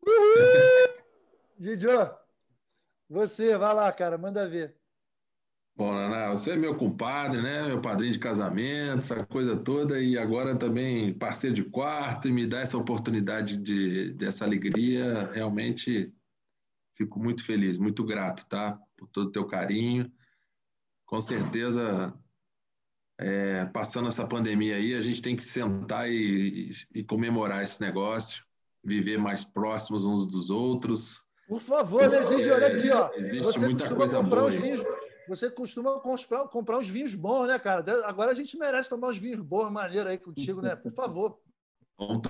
Uhul! 0.06 1.04
Didio, 1.58 1.90
você, 3.10 3.58
vai 3.58 3.74
lá, 3.74 3.92
cara, 3.92 4.18
manda 4.18 4.48
ver. 4.48 4.76
Bom, 5.76 5.94
Naná, 5.94 6.30
você 6.32 6.52
é 6.52 6.58
meu 6.58 6.76
compadre, 6.76 7.42
né? 7.42 7.66
Meu 7.68 7.82
padrinho 7.82 8.12
de 8.12 8.20
casamento, 8.20 9.00
essa 9.00 9.26
coisa 9.26 9.56
toda, 9.56 10.00
e 10.02 10.18
agora 10.18 10.54
também 10.56 11.14
parceiro 11.14 11.56
de 11.56 11.64
quarto, 11.64 12.28
e 12.28 12.34
me 12.34 12.46
dá 12.46 12.60
essa 12.60 12.78
oportunidade 12.78 13.56
de, 13.56 14.12
dessa 14.12 14.44
alegria. 14.44 15.32
Realmente 15.34 16.14
fico 17.00 17.18
muito 17.18 17.46
feliz, 17.46 17.78
muito 17.78 18.04
grato, 18.04 18.46
tá? 18.46 18.78
Por 18.98 19.08
todo 19.08 19.28
o 19.28 19.32
teu 19.32 19.48
carinho. 19.48 20.12
Com 21.06 21.22
certeza, 21.22 22.14
é, 23.18 23.66
passando 23.66 24.10
essa 24.10 24.28
pandemia 24.28 24.76
aí, 24.76 24.94
a 24.94 25.02
gente 25.02 25.22
tem 25.22 25.36
que 25.36 25.46
sentar 25.46 26.10
e, 26.12 26.70
e, 26.70 27.00
e 27.00 27.04
comemorar 27.04 27.64
esse 27.64 27.80
negócio, 27.80 28.44
viver 28.84 29.18
mais 29.18 29.46
próximos 29.46 30.04
uns 30.04 30.26
dos 30.26 30.50
outros 30.50 31.24
por 31.50 31.60
favor, 31.60 32.08
né, 32.08 32.28
gente? 32.28 32.48
Olha 32.48 32.68
aqui, 32.68 32.92
ó. 32.92 33.10
Existe 33.16 33.42
você 33.42 33.66
muita 33.66 33.96
coisa 33.96 34.18
comprar 34.18 34.42
boa. 34.42 34.50
Os 34.50 34.56
vinhos, 34.56 34.84
você 35.28 35.50
costuma 35.50 36.00
comprar, 36.00 36.48
comprar 36.48 36.78
uns 36.78 36.88
vinhos 36.88 37.16
bons, 37.16 37.48
né, 37.48 37.58
cara? 37.58 37.84
Agora 38.08 38.30
a 38.30 38.36
gente 38.36 38.56
merece 38.56 38.88
tomar 38.88 39.08
uns 39.08 39.18
vinhos 39.18 39.40
bons, 39.40 39.72
maneiro 39.72 40.08
aí 40.08 40.20
contigo, 40.20 40.62
né? 40.62 40.76
Por 40.76 40.92
favor. 40.92 41.42
Vamos 41.98 42.22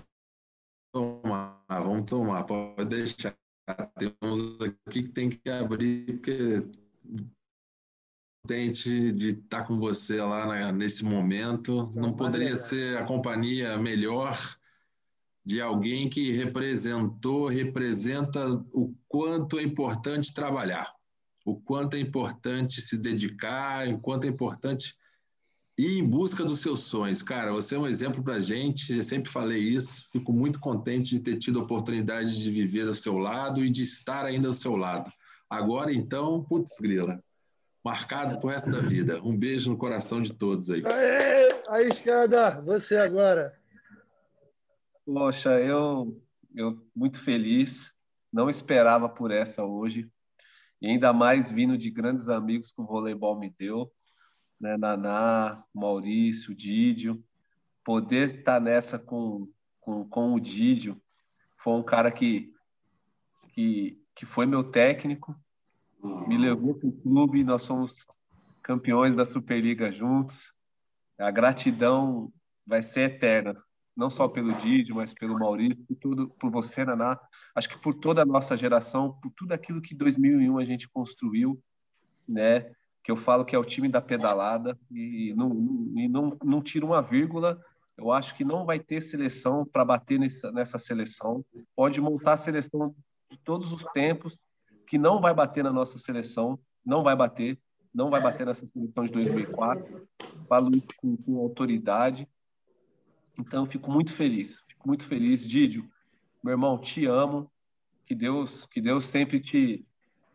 tomar, 0.94 1.62
vamos 1.68 2.10
tomar, 2.10 2.46
pode 2.46 2.86
deixar. 2.86 3.36
Tem 3.98 4.14
uns 4.22 4.62
aqui 4.62 5.04
que 5.04 5.10
tem 5.10 5.30
que 5.30 5.50
abrir, 5.50 6.06
porque 6.06 6.64
contente 8.50 9.12
de 9.12 9.30
estar 9.30 9.66
com 9.68 9.78
você 9.78 10.20
lá 10.22 10.48
né, 10.48 10.72
nesse 10.72 11.04
momento. 11.04 11.88
Não 11.96 12.14
poderia 12.14 12.56
ser 12.56 12.98
a 12.98 13.06
companhia 13.06 13.78
melhor 13.78 14.38
de 15.46 15.62
alguém 15.62 16.10
que 16.10 16.32
representou, 16.32 17.48
representa 17.48 18.48
o 18.74 18.96
quanto 19.08 19.60
é 19.60 19.64
importante 19.64 20.34
trabalhar, 20.34 20.92
o 21.46 21.60
quanto 21.60 21.96
é 21.96 22.00
importante 22.00 22.82
se 22.82 22.98
dedicar, 22.98 23.88
o 23.88 24.00
quanto 24.00 24.26
é 24.26 24.28
importante 24.28 24.96
ir 25.80 25.98
em 25.98 26.06
busca 26.06 26.44
dos 26.44 26.60
seus 26.60 26.82
sonhos. 26.82 27.24
Cara, 27.24 27.54
você 27.54 27.76
é 27.76 27.80
um 27.80 27.88
exemplo 27.88 28.22
para 28.22 28.36
a 28.36 28.40
gente, 28.42 28.98
eu 28.98 29.04
sempre 29.04 29.32
falei 29.32 29.60
isso, 29.60 30.10
fico 30.12 30.34
muito 30.34 30.60
contente 30.60 31.12
de 31.12 31.22
ter 31.22 31.38
tido 31.38 31.58
a 31.58 31.64
oportunidade 31.64 32.38
de 32.38 32.52
viver 32.52 32.86
ao 32.86 32.94
seu 32.94 33.18
lado 33.18 33.64
e 33.64 33.70
de 33.70 33.84
estar 33.84 34.26
ainda 34.26 34.50
ao 34.50 34.54
seu 34.54 34.76
lado. 34.76 35.10
Agora, 35.50 35.94
então, 35.94 36.44
putz 36.44 36.78
grila, 36.82 37.24
marcados 37.82 38.36
pro 38.36 38.50
resto 38.50 38.70
da 38.70 38.82
vida. 38.82 39.22
Um 39.24 39.38
beijo 39.38 39.72
no 39.72 39.78
coração 39.78 40.22
de 40.22 40.34
todos 40.34 40.70
aí. 40.70 40.84
Aê, 40.86 41.62
aí, 41.70 41.88
escada, 41.88 42.60
você 42.60 42.98
agora. 42.98 43.58
Poxa, 45.06 45.62
eu, 45.62 46.22
eu 46.54 46.86
muito 46.94 47.22
feliz, 47.22 47.90
não 48.34 48.50
esperava 48.50 49.08
por 49.08 49.32
essa 49.32 49.64
hoje, 49.64 50.12
e 50.82 50.90
ainda 50.90 51.14
mais 51.14 51.50
vindo 51.50 51.78
de 51.78 51.90
grandes 51.90 52.28
amigos 52.28 52.70
que 52.70 52.82
o 52.82 52.86
voleibol 52.86 53.40
me 53.40 53.50
deu. 53.58 53.90
Né? 54.60 54.78
Naná, 54.78 55.64
Maurício, 55.74 56.54
Didio, 56.54 57.24
poder 57.84 58.40
estar 58.40 58.56
tá 58.56 58.60
nessa 58.60 59.00
com, 59.00 59.48
com, 59.80 60.08
com 60.08 60.34
o 60.34 60.40
Didio, 60.40 61.02
foi 61.58 61.74
um 61.74 61.84
cara 61.84 62.12
que, 62.12 62.54
que, 63.50 64.02
que 64.16 64.26
foi 64.26 64.46
meu 64.46 64.64
técnico, 64.64 65.36
me 66.02 66.38
levou 66.38 66.76
para 66.76 66.88
o 66.88 66.94
clube, 66.94 67.44
nós 67.44 67.64
somos 67.64 68.06
campeões 68.64 69.16
da 69.16 69.26
Superliga 69.26 69.92
juntos. 69.92 70.54
A 71.18 71.30
gratidão 71.32 72.32
vai 72.66 72.82
ser 72.82 73.12
eterna, 73.12 73.62
não 73.96 74.10
só 74.10 74.28
pelo 74.28 74.54
Didio, 74.54 74.96
mas 74.96 75.14
pelo 75.14 75.38
Maurício, 75.38 75.84
por 75.86 75.96
tudo, 75.98 76.30
por 76.40 76.50
você, 76.50 76.86
Naná. 76.86 77.20
Acho 77.54 77.70
que 77.70 77.78
por 77.80 77.96
toda 77.96 78.22
a 78.22 78.26
nossa 78.26 78.56
geração, 78.56 79.20
por 79.20 79.32
tudo 79.36 79.52
aquilo 79.52 79.82
que 79.82 79.94
2001 79.94 80.58
a 80.58 80.64
gente 80.64 80.88
construiu, 80.88 81.62
né? 82.28 82.72
Que 83.10 83.12
eu 83.12 83.18
falo 83.18 83.44
que 83.44 83.56
é 83.56 83.58
o 83.58 83.66
time 83.66 83.90
da 83.90 84.00
pedalada 84.00 84.78
e 84.92 85.34
não, 85.36 85.52
e 85.96 86.08
não, 86.08 86.38
não 86.44 86.62
tira 86.62 86.86
uma 86.86 87.02
vírgula. 87.02 87.60
Eu 87.98 88.12
acho 88.12 88.36
que 88.36 88.46
não 88.46 88.68
vai 88.68 88.80
ter 88.80 89.02
seleção 89.02 89.66
para 89.66 89.84
bater 89.84 90.20
nessa, 90.20 90.52
nessa 90.52 90.78
seleção. 90.78 91.44
Pode 91.76 92.00
montar 92.00 92.34
a 92.34 92.38
seleção 92.38 92.94
de 93.28 93.40
todos 93.40 93.74
os 93.74 93.84
tempos, 93.86 94.44
que 94.86 95.00
não 95.00 95.20
vai 95.20 95.34
bater 95.34 95.64
na 95.64 95.74
nossa 95.74 95.98
seleção, 95.98 96.60
não 96.86 97.02
vai 97.02 97.16
bater, 97.16 97.60
não 97.92 98.12
vai 98.12 98.22
bater 98.22 98.46
nessa 98.46 98.68
seleção 98.68 99.04
de 99.04 99.12
2004. 99.12 100.08
Falo 100.48 100.70
isso 100.70 100.90
com, 100.98 101.18
com 101.18 101.40
autoridade. 101.40 102.28
Então, 103.40 103.66
fico 103.66 103.90
muito 103.90 104.14
feliz, 104.14 104.64
fico 104.68 104.88
muito 104.88 105.04
feliz. 105.04 105.48
Didio, 105.48 105.90
meu 106.44 106.52
irmão, 106.52 106.78
te 106.78 107.08
amo. 107.08 107.52
Que 108.06 108.14
Deus, 108.14 108.68
que 108.68 108.80
Deus 108.80 109.08
sempre 109.08 109.40
te, 109.40 109.84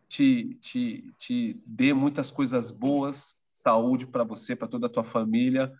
te, 0.07 0.55
te, 0.61 1.13
te 1.17 1.61
dê 1.65 1.93
muitas 1.93 2.31
coisas 2.31 2.69
boas, 2.71 3.35
saúde 3.53 4.05
para 4.05 4.23
você, 4.23 4.55
para 4.55 4.67
toda 4.67 4.87
a 4.87 4.89
tua 4.89 5.03
família. 5.03 5.73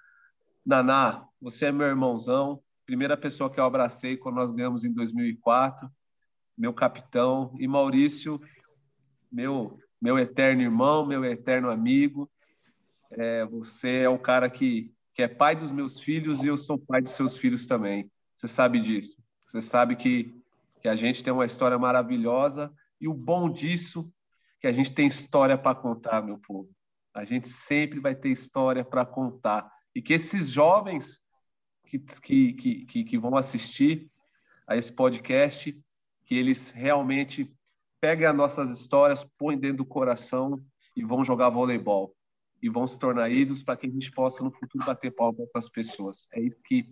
Naná, 0.66 1.28
você 1.40 1.68
é 1.68 1.72
meu 1.72 1.88
irmãozão, 1.88 2.62
primeira 2.86 3.18
pessoa 3.18 3.50
que 3.50 3.60
eu 3.60 3.64
abracei 3.64 4.18
quando 4.18 4.36
nós 4.36 4.52
ganhamos 4.52 4.84
em 4.84 4.94
2004, 4.94 5.90
meu 6.58 6.74
capitão. 6.74 7.54
E 7.60 7.68
Maurício, 7.68 8.40
meu, 9.32 9.80
meu 10.02 10.18
eterno 10.18 10.62
irmão, 10.62 11.06
meu 11.06 11.24
eterno 11.24 11.70
amigo. 11.70 12.30
É, 13.12 13.46
você 13.46 14.02
é 14.02 14.10
o 14.10 14.20
cara 14.20 14.50
que, 14.50 14.92
que 15.14 15.22
é 15.22 15.28
pai 15.28 15.56
dos 15.56 15.72
meus 15.72 16.00
filhos 16.00 16.44
e 16.44 16.48
eu 16.48 16.58
sou 16.58 16.78
pai 16.78 17.02
dos 17.02 17.12
seus 17.12 17.38
filhos 17.38 17.66
também. 17.66 18.10
Você 18.36 18.48
sabe 18.48 18.80
disso. 18.80 19.18
Você 19.48 19.62
sabe 19.62 19.96
que, 19.96 20.34
que 20.82 20.88
a 20.88 20.96
gente 20.96 21.24
tem 21.24 21.32
uma 21.32 21.46
história 21.46 21.78
maravilhosa 21.78 22.74
e 23.00 23.08
o 23.08 23.14
bom 23.14 23.50
disso 23.50 24.12
que 24.66 24.70
a 24.70 24.72
gente 24.72 24.96
tem 24.96 25.06
história 25.06 25.56
para 25.56 25.76
contar, 25.76 26.24
meu 26.24 26.40
povo. 26.40 26.68
A 27.14 27.24
gente 27.24 27.48
sempre 27.48 28.00
vai 28.00 28.16
ter 28.16 28.30
história 28.30 28.84
para 28.84 29.06
contar. 29.06 29.72
E 29.94 30.02
que 30.02 30.12
esses 30.12 30.50
jovens 30.50 31.22
que, 31.86 32.00
que, 32.54 32.86
que, 32.88 33.04
que 33.04 33.18
vão 33.20 33.38
assistir 33.38 34.10
a 34.68 34.76
esse 34.76 34.92
podcast, 34.92 35.80
que 36.26 36.34
eles 36.34 36.72
realmente 36.72 37.56
peguem 38.02 38.26
as 38.26 38.36
nossas 38.36 38.72
histórias, 38.72 39.24
põem 39.38 39.56
dentro 39.56 39.78
do 39.78 39.86
coração 39.86 40.60
e 40.96 41.06
vão 41.06 41.24
jogar 41.24 41.52
voleibol 41.52 42.16
e 42.60 42.68
vão 42.68 42.88
se 42.88 42.98
tornar 42.98 43.30
ídolos 43.30 43.62
para 43.62 43.78
que 43.78 43.86
a 43.86 43.92
gente 43.92 44.12
possa 44.14 44.44
no 44.44 44.50
futuro 44.50 44.84
bater 44.84 45.14
palma 45.14 45.36
para 45.36 45.46
essas 45.46 45.70
pessoas. 45.70 46.28
É 46.34 46.42
isso 46.42 46.58
que 46.64 46.90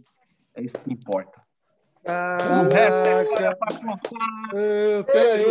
é 0.53 0.61
isso 0.61 0.77
que 0.77 0.93
importa. 0.93 1.42
Caraca. 2.03 3.17
Uh, 4.51 5.03
peraí, 5.05 5.45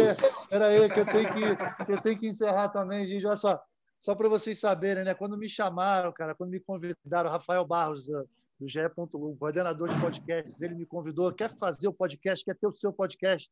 peraí, 0.51 0.91
que 0.91 1.01
eu 1.01 1.07
tenho 1.07 1.35
que, 1.35 1.93
eu 1.93 2.01
tenho 2.01 2.19
que 2.19 2.29
encerrar 2.29 2.69
também, 2.69 3.07
gente. 3.07 3.27
Olha 3.27 3.37
só, 3.37 3.63
só 4.01 4.15
para 4.15 4.29
vocês 4.29 4.61
saberem, 4.61 5.05
né? 5.05 5.15
Quando 5.15 5.37
me 5.39 5.49
chamaram, 5.49 6.13
cara, 6.13 6.35
quando 6.35 6.51
me 6.51 6.61
convidaram, 6.61 7.31
Rafael 7.31 7.65
Barros, 7.65 8.05
do, 8.05 8.29
do 8.61 8.69
GE.1, 8.69 9.39
coordenador 9.39 9.89
de 9.89 9.99
podcasts, 9.99 10.61
ele 10.61 10.75
me 10.75 10.85
convidou, 10.85 11.33
quer 11.33 11.49
fazer 11.49 11.89
o 11.89 11.93
podcast, 11.93 12.45
quer 12.45 12.57
ter 12.57 12.67
o 12.67 12.73
seu 12.73 12.93
podcast. 12.93 13.51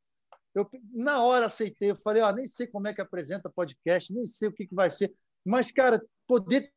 Eu, 0.55 0.69
na 0.93 1.23
hora, 1.23 1.47
aceitei. 1.47 1.91
Eu 1.91 1.97
falei, 1.97 2.23
ó, 2.23 2.31
nem 2.33 2.47
sei 2.47 2.67
como 2.67 2.87
é 2.87 2.93
que 2.93 3.01
apresenta 3.01 3.49
podcast, 3.49 4.13
nem 4.13 4.27
sei 4.27 4.49
o 4.49 4.53
que, 4.53 4.67
que 4.67 4.75
vai 4.75 4.91
ser. 4.91 5.13
Mas, 5.45 5.73
cara, 5.73 6.03
poder 6.27 6.71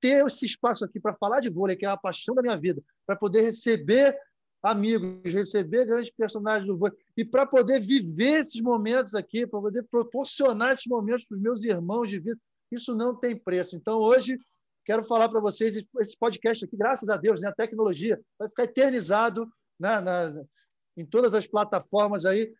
ter 0.00 0.26
esse 0.26 0.44
espaço 0.44 0.84
aqui 0.84 1.00
para 1.00 1.14
falar 1.14 1.40
de 1.40 1.48
vôlei, 1.48 1.76
que 1.76 1.86
é 1.86 1.88
a 1.88 1.96
paixão 1.96 2.34
da 2.34 2.42
minha 2.42 2.58
vida, 2.58 2.82
para 3.06 3.16
poder 3.16 3.40
receber 3.42 4.18
amigos, 4.62 5.32
receber 5.32 5.86
grandes 5.86 6.10
personagens 6.10 6.66
do 6.66 6.76
vôlei, 6.76 6.96
e 7.16 7.24
para 7.24 7.44
poder 7.44 7.80
viver 7.80 8.40
esses 8.40 8.60
momentos 8.60 9.14
aqui, 9.14 9.46
para 9.46 9.60
poder 9.60 9.82
proporcionar 9.90 10.72
esses 10.72 10.86
momentos 10.86 11.24
para 11.24 11.36
os 11.36 11.42
meus 11.42 11.64
irmãos 11.64 12.08
de 12.08 12.20
vida, 12.20 12.38
isso 12.70 12.94
não 12.94 13.14
tem 13.14 13.36
preço. 13.36 13.76
Então, 13.76 13.98
hoje, 13.98 14.38
quero 14.84 15.02
falar 15.02 15.28
para 15.28 15.40
vocês, 15.40 15.76
esse 16.00 16.16
podcast 16.16 16.64
aqui, 16.64 16.76
graças 16.76 17.08
a 17.08 17.16
Deus, 17.16 17.40
né, 17.40 17.48
a 17.48 17.54
tecnologia 17.54 18.20
vai 18.38 18.48
ficar 18.48 18.64
eternizado 18.64 19.50
na, 19.78 20.00
na, 20.00 20.42
em 20.96 21.04
todas 21.04 21.34
as 21.34 21.46
plataformas 21.46 22.24
aí, 22.24 22.52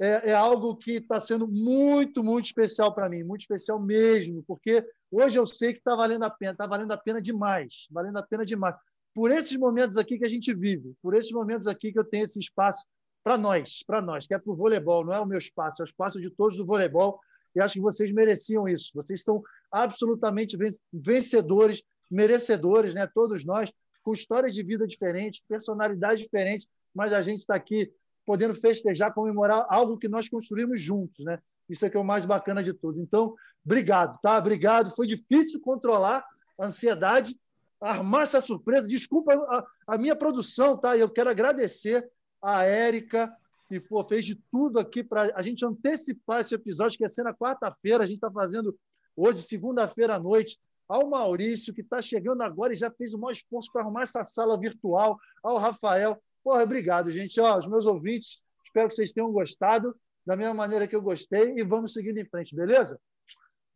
é, 0.00 0.30
é 0.30 0.34
algo 0.34 0.76
que 0.76 0.92
está 0.92 1.20
sendo 1.20 1.46
muito, 1.46 2.24
muito 2.24 2.46
especial 2.46 2.94
para 2.94 3.08
mim, 3.08 3.22
muito 3.22 3.42
especial 3.42 3.78
mesmo, 3.78 4.42
porque 4.46 4.82
hoje 5.10 5.38
eu 5.38 5.46
sei 5.46 5.74
que 5.74 5.78
está 5.78 5.94
valendo 5.94 6.22
a 6.22 6.30
pena, 6.30 6.52
está 6.52 6.66
valendo 6.66 6.92
a 6.92 6.96
pena 6.96 7.20
demais, 7.20 7.86
valendo 7.90 8.16
a 8.16 8.22
pena 8.22 8.44
demais. 8.44 8.74
Por 9.14 9.30
esses 9.30 9.56
momentos 9.56 9.96
aqui 9.96 10.18
que 10.18 10.24
a 10.24 10.28
gente 10.28 10.54
vive, 10.54 10.94
por 11.02 11.14
esses 11.14 11.32
momentos 11.32 11.66
aqui 11.66 11.92
que 11.92 11.98
eu 11.98 12.04
tenho 12.04 12.24
esse 12.24 12.38
espaço 12.38 12.84
para 13.22 13.36
nós, 13.36 13.82
para 13.86 14.00
nós, 14.00 14.26
que 14.26 14.34
é 14.34 14.38
para 14.38 14.52
o 14.52 14.56
voleibol, 14.56 15.04
não 15.04 15.12
é 15.12 15.20
o 15.20 15.26
meu 15.26 15.38
espaço, 15.38 15.82
é 15.82 15.84
o 15.84 15.86
espaço 15.86 16.20
de 16.20 16.30
todos 16.30 16.56
do 16.56 16.64
voleibol, 16.64 17.20
e 17.54 17.60
acho 17.60 17.74
que 17.74 17.80
vocês 17.80 18.12
mereciam 18.12 18.68
isso. 18.68 18.90
Vocês 18.94 19.22
são 19.22 19.42
absolutamente 19.70 20.56
vencedores, 20.92 21.82
merecedores, 22.10 22.94
né? 22.94 23.06
todos 23.12 23.44
nós, 23.44 23.70
com 24.02 24.12
histórias 24.12 24.54
de 24.54 24.62
vida 24.62 24.86
diferentes, 24.86 25.42
personalidades 25.46 26.22
diferentes, 26.22 26.66
mas 26.94 27.12
a 27.12 27.20
gente 27.20 27.40
está 27.40 27.54
aqui 27.54 27.92
podendo 28.24 28.54
festejar, 28.54 29.12
comemorar 29.12 29.66
algo 29.68 29.98
que 29.98 30.08
nós 30.08 30.28
construímos 30.28 30.80
juntos, 30.80 31.24
né? 31.24 31.38
Isso 31.68 31.84
é 31.84 31.90
que 31.90 31.96
é 31.96 32.00
o 32.00 32.04
mais 32.04 32.24
bacana 32.24 32.62
de 32.62 32.72
tudo. 32.72 33.00
Então, 33.00 33.34
obrigado, 33.64 34.18
tá? 34.20 34.38
Obrigado. 34.38 34.94
Foi 34.94 35.06
difícil 35.06 35.60
controlar 35.60 36.24
a 36.58 36.66
ansiedade, 36.66 37.36
armar 37.80 38.22
essa 38.22 38.40
surpresa. 38.40 38.86
Desculpa 38.86 39.34
a, 39.34 39.66
a 39.94 39.98
minha 39.98 40.14
produção, 40.14 40.76
tá? 40.76 40.96
Eu 40.96 41.08
quero 41.08 41.30
agradecer 41.30 42.08
a 42.42 42.64
Érica, 42.64 43.34
que 43.68 43.80
for, 43.80 44.06
fez 44.08 44.24
de 44.24 44.36
tudo 44.50 44.78
aqui 44.78 45.02
para 45.02 45.32
a 45.34 45.42
gente 45.42 45.64
antecipar 45.64 46.40
esse 46.40 46.54
episódio, 46.54 46.98
que 46.98 47.04
ia 47.04 47.08
ser 47.08 47.22
na 47.22 47.34
quarta-feira. 47.34 48.04
A 48.04 48.06
gente 48.06 48.16
está 48.16 48.30
fazendo 48.30 48.76
hoje, 49.16 49.42
segunda-feira 49.42 50.16
à 50.16 50.18
noite. 50.18 50.58
Ao 50.88 51.08
Maurício, 51.08 51.72
que 51.72 51.82
está 51.82 52.02
chegando 52.02 52.42
agora 52.42 52.72
e 52.72 52.76
já 52.76 52.90
fez 52.90 53.14
o 53.14 53.18
maior 53.18 53.32
esforço 53.32 53.70
para 53.72 53.82
arrumar 53.82 54.02
essa 54.02 54.24
sala 54.24 54.58
virtual. 54.58 55.16
Ao 55.40 55.56
Rafael, 55.56 56.20
Porra, 56.42 56.62
obrigado, 56.62 57.10
gente. 57.10 57.40
Ó, 57.40 57.58
os 57.58 57.66
meus 57.66 57.86
ouvintes, 57.86 58.42
espero 58.64 58.88
que 58.88 58.94
vocês 58.94 59.12
tenham 59.12 59.30
gostado 59.30 59.94
da 60.26 60.36
mesma 60.36 60.54
maneira 60.54 60.86
que 60.86 60.96
eu 60.96 61.02
gostei 61.02 61.54
e 61.56 61.62
vamos 61.62 61.92
seguindo 61.92 62.18
em 62.18 62.24
frente, 62.24 62.54
beleza? 62.54 63.00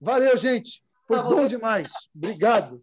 Valeu, 0.00 0.36
gente. 0.36 0.82
Foi 1.07 1.22
bom 1.22 1.46
demais. 1.46 1.92
Obrigado. 2.14 2.82